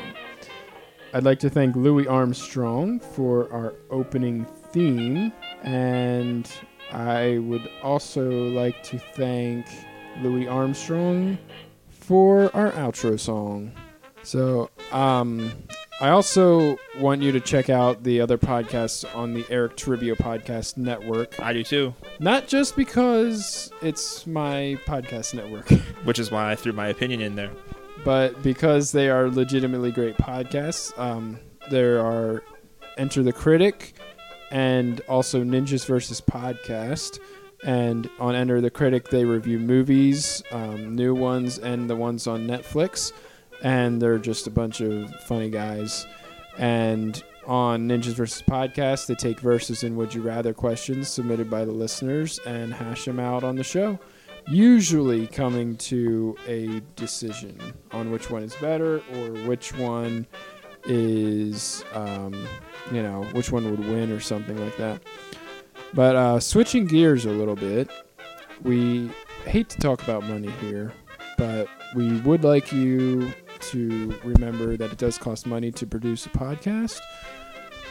I'd 1.12 1.24
like 1.24 1.40
to 1.40 1.50
thank 1.50 1.76
Louis 1.76 2.06
Armstrong 2.06 3.00
for 3.00 3.52
our 3.52 3.74
opening 3.90 4.46
theme, 4.72 5.32
and 5.62 6.50
I 6.92 7.38
would 7.38 7.68
also 7.82 8.28
like 8.30 8.82
to 8.84 8.98
thank 8.98 9.66
Louis 10.22 10.48
Armstrong 10.48 11.38
for 11.90 12.54
our 12.56 12.70
outro 12.72 13.18
song. 13.18 13.72
So, 14.22 14.70
um, 14.92 15.52
I 16.00 16.10
also 16.10 16.76
want 16.98 17.22
you 17.22 17.32
to 17.32 17.40
check 17.40 17.68
out 17.70 18.04
the 18.04 18.20
other 18.20 18.38
podcasts 18.38 19.04
on 19.16 19.34
the 19.34 19.44
Eric 19.50 19.76
Toribio 19.76 20.16
Podcast 20.16 20.76
Network. 20.76 21.40
I 21.40 21.52
do 21.52 21.64
too, 21.64 21.92
Not 22.20 22.46
just 22.46 22.76
because 22.76 23.72
it's 23.82 24.26
my 24.26 24.78
podcast 24.86 25.34
network, 25.34 25.68
which 26.04 26.18
is 26.20 26.30
why 26.30 26.50
I 26.52 26.54
threw 26.54 26.72
my 26.72 26.86
opinion 26.88 27.20
in 27.20 27.34
there. 27.34 27.50
but 28.04 28.40
because 28.44 28.92
they 28.92 29.08
are 29.10 29.28
legitimately 29.28 29.90
great 29.90 30.16
podcasts. 30.16 30.96
Um, 30.98 31.38
there 31.70 31.98
are 32.00 32.42
Enter 32.96 33.22
the 33.22 33.32
Critic 33.32 33.94
and 34.50 35.00
also 35.08 35.42
Ninjas 35.42 35.86
versus 35.86 36.20
Podcast. 36.20 37.18
And 37.64 38.08
on 38.20 38.34
Enter 38.34 38.60
the 38.60 38.70
Critic, 38.70 39.08
they 39.08 39.24
review 39.24 39.58
movies, 39.58 40.42
um, 40.52 40.94
new 40.94 41.14
ones, 41.14 41.58
and 41.58 41.90
the 41.90 41.96
ones 41.96 42.26
on 42.26 42.46
Netflix. 42.46 43.12
And 43.62 44.00
they're 44.00 44.18
just 44.18 44.46
a 44.46 44.50
bunch 44.50 44.80
of 44.80 45.12
funny 45.22 45.50
guys. 45.50 46.06
And 46.56 47.20
on 47.46 47.88
Ninjas 47.88 48.14
versus 48.14 48.42
Podcast, 48.42 49.06
they 49.06 49.16
take 49.16 49.40
verses 49.40 49.82
and 49.82 49.96
Would 49.96 50.14
You 50.14 50.22
Rather 50.22 50.54
questions 50.54 51.08
submitted 51.08 51.50
by 51.50 51.64
the 51.64 51.72
listeners 51.72 52.38
and 52.46 52.72
hash 52.72 53.04
them 53.04 53.18
out 53.18 53.42
on 53.42 53.56
the 53.56 53.64
show 53.64 53.98
usually 54.48 55.26
coming 55.26 55.76
to 55.76 56.34
a 56.46 56.80
decision 56.96 57.58
on 57.92 58.10
which 58.10 58.30
one 58.30 58.42
is 58.42 58.54
better 58.56 59.02
or 59.12 59.46
which 59.46 59.74
one 59.74 60.26
is, 60.88 61.84
um, 61.92 62.48
you 62.90 63.02
know, 63.02 63.22
which 63.32 63.52
one 63.52 63.70
would 63.70 63.88
win 63.88 64.10
or 64.10 64.20
something 64.20 64.56
like 64.56 64.76
that. 64.78 65.02
But 65.94 66.16
uh, 66.16 66.40
switching 66.40 66.86
gears 66.86 67.24
a 67.24 67.30
little 67.30 67.54
bit, 67.54 67.90
we 68.62 69.10
hate 69.44 69.68
to 69.70 69.78
talk 69.78 70.02
about 70.02 70.24
money 70.24 70.50
here, 70.60 70.92
but 71.36 71.68
we 71.94 72.20
would 72.20 72.44
like 72.44 72.72
you 72.72 73.32
to 73.60 74.18
remember 74.24 74.76
that 74.76 74.92
it 74.92 74.98
does 74.98 75.18
cost 75.18 75.46
money 75.46 75.70
to 75.72 75.86
produce 75.86 76.26
a 76.26 76.30
podcast. 76.30 77.00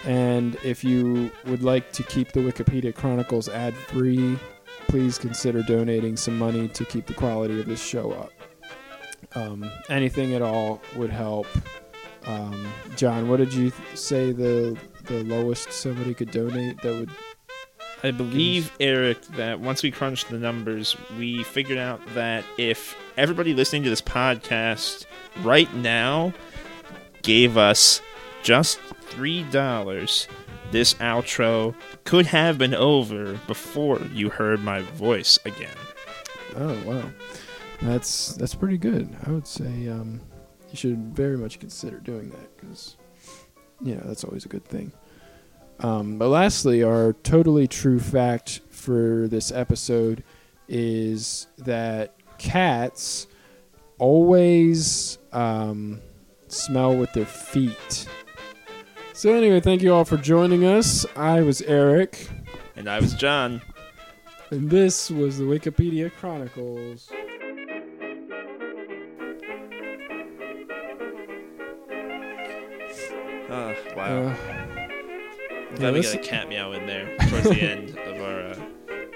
And 0.06 0.56
if 0.64 0.84
you 0.84 1.32
would 1.45 1.64
like 1.64 1.91
to 1.93 2.04
keep 2.04 2.32
the 2.32 2.39
Wikipedia 2.39 2.93
Chronicles 2.93 3.50
ad 3.50 3.76
free, 3.76 4.38
please 4.88 5.18
consider 5.18 5.64
donating 5.64 6.16
some 6.16 6.38
money 6.38 6.68
to 6.70 6.86
keep 6.86 7.08
the 7.08 7.14
quality 7.14 7.60
of 7.60 7.66
this 7.66 7.84
show 7.84 8.12
up. 8.12 8.32
Um, 9.36 9.70
anything 9.89 10.34
at 10.34 10.41
all 10.41 10.82
would 10.95 11.10
help. 11.10 11.48
Um, 12.28 12.71
John, 12.95 13.30
what 13.30 13.38
did 13.38 13.53
you 13.53 13.71
th- 13.71 13.97
say 13.97 14.32
the 14.32 14.78
the 15.05 15.23
lowest 15.23 15.71
somebody 15.71 16.13
could 16.13 16.32
donate 16.32 16.82
that 16.82 16.93
would? 16.93 17.09
I 18.03 18.11
believe, 18.11 18.71
Eric, 18.80 19.21
that 19.38 19.59
once 19.59 19.82
we 19.82 19.89
crunched 19.89 20.30
the 20.30 20.38
numbers, 20.38 20.95
we 21.17 21.43
figured 21.43 21.80
out 21.80 21.99
that 22.13 22.43
if 22.57 22.95
everybody 23.17 23.55
listening 23.55 23.84
to 23.84 23.89
this 23.89 24.03
podcast 24.03 25.05
right 25.41 25.73
now 25.73 26.32
gave 27.23 27.57
us 27.57 28.01
just 28.43 28.80
$3, 29.09 30.28
this 30.71 30.93
outro 30.95 31.73
could 32.03 32.28
have 32.28 32.59
been 32.59 32.75
over 32.75 33.34
before 33.47 33.99
you 34.13 34.30
heard 34.30 34.59
my 34.59 34.82
voice 34.82 35.39
again. 35.45 35.75
Oh 36.55 36.80
wow, 36.86 37.09
that's 37.82 38.36
that's 38.36 38.53
pretty 38.55 38.78
good. 38.78 39.15
I 39.25 39.32
would 39.32 39.47
say 39.47 39.88
um, 39.89 40.21
you 40.70 40.76
should 40.76 41.15
very 41.15 41.38
much 41.38 41.59
consider 41.59 41.97
doing 41.99 42.30
that 42.30 42.57
because 42.57 42.97
you 43.82 43.95
know 43.95 44.01
that's 44.05 44.24
always 44.24 44.45
a 44.45 44.49
good 44.49 44.65
thing. 44.65 44.91
Um, 45.80 46.18
but 46.18 46.30
lastly, 46.30 46.84
our 46.84 47.13
totally 47.24 47.68
true 47.68 47.99
fact 47.99 48.61
for 48.70 49.28
this 49.28 49.51
episode 49.51 50.24
is 50.68 51.47
that 51.59 52.15
cats 52.39 53.28
always 53.99 55.18
um, 55.34 56.01
smell 56.47 56.95
with 56.95 57.13
their 57.13 57.26
feet. 57.26 58.07
So 59.13 59.34
anyway, 59.34 59.59
thank 59.59 59.82
you 59.82 59.93
all 59.93 60.05
for 60.05 60.18
joining 60.18 60.65
us. 60.65 61.05
I 61.15 61.41
was 61.41 61.61
Eric, 61.63 62.28
And 62.76 62.88
I 62.89 62.99
was 62.99 63.13
John. 63.15 63.61
and 64.51 64.70
this 64.70 65.09
was 65.11 65.38
the 65.38 65.43
Wikipedia 65.43 66.11
Chronicles. 66.11 67.11
Oh, 73.50 73.76
wow. 73.95 74.06
Uh, 74.28 74.36
I'm 75.70 75.76
glad 75.76 75.80
yeah, 75.80 75.91
we 75.91 76.02
this- 76.02 76.14
got 76.14 76.24
a 76.24 76.28
cat 76.28 76.50
meow 76.50 76.72
in 76.74 76.86
there 76.86 77.16
towards 77.30 77.50
the 77.50 77.62
end 77.62 77.98
of 77.98 78.22
our 78.22 78.39
uh, 78.52 78.60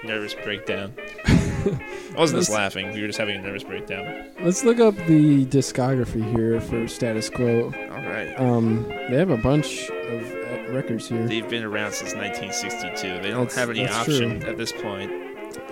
nervous 0.04 0.34
breakdown. 0.34 0.94
I 1.26 2.14
wasn't 2.16 2.40
just 2.40 2.50
laughing. 2.50 2.92
We 2.92 3.00
were 3.02 3.06
just 3.06 3.18
having 3.18 3.36
a 3.36 3.42
nervous 3.42 3.62
breakdown. 3.62 4.30
let's 4.42 4.64
look 4.64 4.80
up 4.80 4.96
the 5.06 5.46
discography 5.46 6.28
here 6.36 6.60
for 6.60 6.88
Status 6.88 7.30
Quo. 7.30 7.66
All 7.66 7.70
right. 8.04 8.34
Um, 8.38 8.82
they 8.88 9.16
have 9.16 9.30
a 9.30 9.36
bunch 9.36 9.88
of 9.88 10.22
uh, 10.32 10.72
records 10.72 11.08
here. 11.08 11.24
They've 11.26 11.48
been 11.48 11.62
around 11.62 11.92
since 11.92 12.14
1962. 12.14 13.22
They 13.22 13.30
don't 13.30 13.48
That's- 13.48 13.54
have 13.54 13.70
any 13.70 13.86
option 13.88 14.40
true. 14.40 14.50
at 14.50 14.58
this 14.58 14.72
point. 14.72 15.10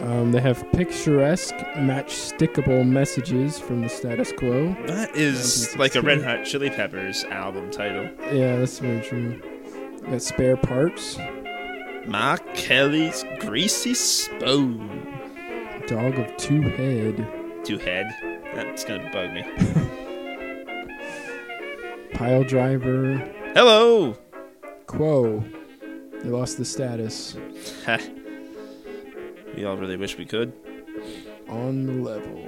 Um, 0.00 0.32
they 0.32 0.40
have 0.40 0.64
picturesque, 0.72 1.54
match-stickable 1.76 2.86
messages 2.86 3.58
from 3.58 3.82
the 3.82 3.88
Status 3.88 4.32
Quo. 4.32 4.74
That 4.86 5.14
is 5.16 5.76
like 5.76 5.94
a 5.94 6.02
Red 6.02 6.22
Hot 6.22 6.44
Chili 6.44 6.70
Peppers 6.70 7.24
album 7.24 7.70
title. 7.70 8.08
Yeah, 8.32 8.56
that's 8.56 8.78
very 8.78 9.00
true. 9.00 9.40
Got 10.08 10.22
spare 10.22 10.56
parts. 10.56 11.18
Ma 12.06 12.36
Kelly's 12.54 13.24
Greasy 13.40 13.94
Spoon. 13.94 15.06
Dog 15.86 16.18
of 16.18 16.36
two 16.36 16.62
head. 16.62 17.26
Two 17.64 17.78
head. 17.78 18.06
That's 18.54 18.84
gonna 18.84 19.10
bug 19.12 19.32
me. 19.32 19.44
Pile 22.14 22.44
driver. 22.44 23.16
Hello. 23.54 24.16
Quo. 24.86 25.44
They 26.22 26.28
lost 26.30 26.58
the 26.58 26.64
status. 26.64 27.36
We 29.60 29.66
all 29.66 29.76
really 29.76 29.98
wish 29.98 30.16
we 30.16 30.24
could. 30.24 30.54
On 31.48 31.84
the 31.84 31.92
level. 31.92 32.46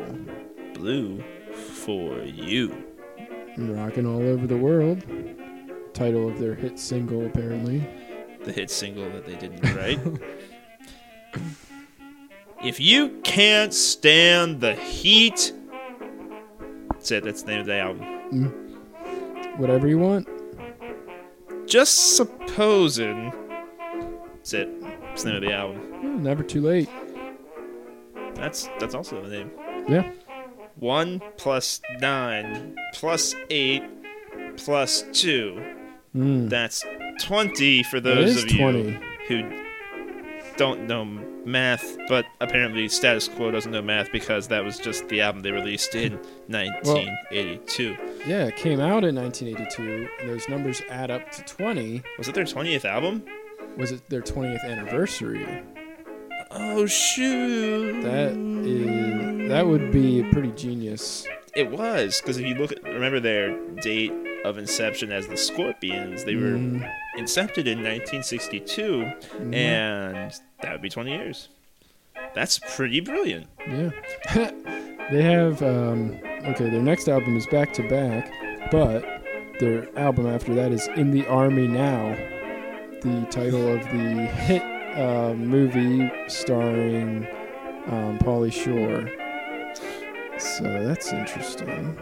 Blue 0.72 1.22
for 1.52 2.22
you. 2.22 2.74
Rocking 3.58 4.06
all 4.06 4.22
over 4.22 4.46
the 4.46 4.56
world. 4.56 5.04
Title 5.92 6.26
of 6.26 6.38
their 6.38 6.54
hit 6.54 6.78
single, 6.78 7.26
apparently. 7.26 7.86
The 8.44 8.52
hit 8.52 8.70
single 8.70 9.10
that 9.10 9.26
they 9.26 9.34
didn't 9.34 9.60
write. 9.76 10.00
if 12.64 12.80
you 12.80 13.20
can't 13.24 13.74
stand 13.74 14.62
the 14.62 14.74
heat. 14.74 15.52
That's 16.92 17.10
it. 17.10 17.24
That's 17.24 17.42
the 17.42 17.50
name 17.50 17.60
of 17.60 17.66
the 17.66 17.78
album. 17.78 18.06
Mm. 18.32 19.58
Whatever 19.58 19.86
you 19.86 19.98
want. 19.98 20.26
Just 21.66 22.16
supposing. 22.16 23.34
That's 24.32 24.54
it. 24.54 24.81
That's 25.12 25.24
the 25.24 25.28
name 25.28 25.42
of 25.42 25.48
the 25.50 25.52
album. 25.54 25.92
Yeah, 26.02 26.22
never 26.22 26.42
too 26.42 26.62
late. 26.62 26.88
That's 28.34 28.66
that's 28.80 28.94
also 28.94 29.20
the 29.20 29.28
name. 29.28 29.50
Yeah. 29.86 30.10
One 30.76 31.20
plus 31.36 31.82
nine 32.00 32.74
plus 32.94 33.34
eight 33.50 33.82
plus 34.56 35.04
two. 35.12 35.62
Mm. 36.16 36.48
That's 36.48 36.82
twenty 37.20 37.82
for 37.82 38.00
those 38.00 38.42
of 38.42 38.50
you 38.52 38.98
who 39.28 39.62
don't 40.56 40.86
know 40.86 41.04
math, 41.44 41.98
but 42.08 42.24
apparently 42.40 42.88
Status 42.88 43.28
Quo 43.28 43.50
doesn't 43.50 43.70
know 43.70 43.82
math 43.82 44.10
because 44.12 44.48
that 44.48 44.64
was 44.64 44.78
just 44.78 45.06
the 45.08 45.20
album 45.20 45.42
they 45.42 45.50
released 45.50 45.94
in 45.94 46.14
1982. 46.46 47.96
Yeah, 48.26 48.46
it 48.46 48.56
came 48.56 48.80
out 48.80 49.04
in 49.04 49.14
1982, 49.16 50.08
and 50.20 50.30
those 50.30 50.48
numbers 50.48 50.80
add 50.88 51.10
up 51.10 51.30
to 51.32 51.42
20. 51.42 52.02
Was 52.16 52.28
it 52.28 52.34
their 52.34 52.44
20th 52.44 52.86
album? 52.86 53.22
Was 53.76 53.90
it 53.92 54.08
their 54.08 54.20
20th 54.22 54.64
anniversary? 54.64 55.62
Oh 56.50 56.86
shoot! 56.86 58.02
That 58.02 58.32
is 58.66 59.48
that 59.48 59.66
would 59.66 59.90
be 59.90 60.22
pretty 60.32 60.52
genius. 60.52 61.26
It 61.54 61.70
was 61.70 62.20
because 62.20 62.38
if 62.38 62.46
you 62.46 62.54
look 62.54 62.72
at 62.72 62.82
remember 62.82 63.20
their 63.20 63.56
date 63.76 64.12
of 64.44 64.58
inception 64.58 65.12
as 65.12 65.26
the 65.28 65.36
Scorpions, 65.36 66.24
they 66.24 66.34
were 66.36 66.58
Mm, 66.58 66.90
incepted 67.18 67.66
in 67.66 67.82
1962, 67.82 68.82
mm, 69.38 69.54
and 69.54 70.32
that 70.62 70.72
would 70.72 70.82
be 70.82 70.88
20 70.90 71.10
years. 71.10 71.48
That's 72.34 72.58
pretty 72.74 73.00
brilliant. 73.00 73.46
yeah. 73.68 73.90
they 75.10 75.22
have 75.22 75.62
um, 75.62 76.18
okay. 76.44 76.68
Their 76.70 76.82
next 76.82 77.08
album 77.08 77.36
is 77.36 77.46
back 77.46 77.72
to 77.74 77.88
back, 77.88 78.30
but 78.70 79.04
their 79.60 79.86
album 79.98 80.26
after 80.26 80.54
that 80.54 80.72
is 80.72 80.86
"In 80.96 81.10
the 81.10 81.26
Army 81.26 81.66
Now," 81.68 82.14
the 83.02 83.26
title 83.30 83.68
of 83.74 83.82
the 83.84 84.26
hit 84.26 84.62
uh, 84.98 85.34
movie 85.34 86.10
starring 86.28 87.26
um, 87.86 88.18
Pauly 88.18 88.52
Shore. 88.52 89.08
So 90.38 90.64
that's 90.64 91.12
interesting. 91.12 91.98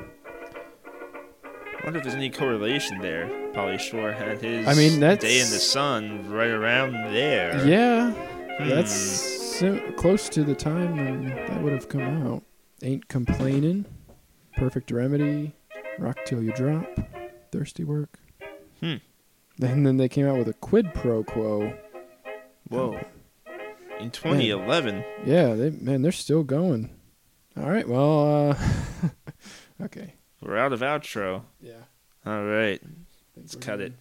I 1.45 1.85
wonder 1.85 1.99
if 1.99 2.05
there's 2.05 2.15
any 2.15 2.31
correlation 2.31 2.99
there. 3.01 3.27
Pauly 3.53 3.79
Shore 3.81 4.13
had 4.13 4.41
his 4.43 4.67
I 4.67 4.75
mean, 4.75 5.01
that's- 5.01 5.21
day 5.23 5.41
in 5.41 5.51
the 5.51 5.59
sun 5.59 6.31
right 6.31 6.51
around 6.51 6.93
there. 7.15 7.67
Yeah, 7.67 8.13
Hmm. 8.13 8.69
That's 8.69 8.93
sim- 8.93 9.95
close 9.95 10.29
to 10.31 10.45
the 10.45 10.55
time 10.55 10.97
when 10.97 11.29
that 11.29 11.63
would 11.63 11.73
have 11.73 11.89
come 11.89 12.03
out. 12.27 12.43
Ain't 12.83 13.09
complaining. 13.09 13.87
Perfect 14.57 14.91
remedy. 14.91 15.53
Rock 15.99 16.19
till 16.27 16.43
you 16.43 16.53
drop. 16.53 16.85
Thirsty 17.53 17.85
work. 17.85 18.19
Hmm. 18.81 18.97
And 19.63 19.87
then 19.87 19.97
they 19.99 20.09
came 20.09 20.27
out 20.27 20.39
with 20.39 20.49
a 20.49 20.55
quid 20.55 20.93
pro 20.95 21.23
quo. 21.25 21.73
Whoa. 22.69 22.99
In 23.99 24.11
2011, 24.11 25.05
Yeah, 25.27 25.55
they 25.55 25.71
man, 25.71 26.03
they're 26.03 26.13
still 26.13 26.43
going. 26.43 26.91
All 27.57 27.69
right, 27.69 27.87
well, 27.87 28.51
uh, 28.51 28.59
okay. 29.85 30.15
we're 30.41 30.57
out 30.57 30.73
of 30.73 30.81
outro. 30.81 31.43
Yeah. 31.61 31.83
All 32.25 32.45
right, 32.45 32.81
let's 33.37 33.55
cut 33.57 33.81
it. 33.81 33.93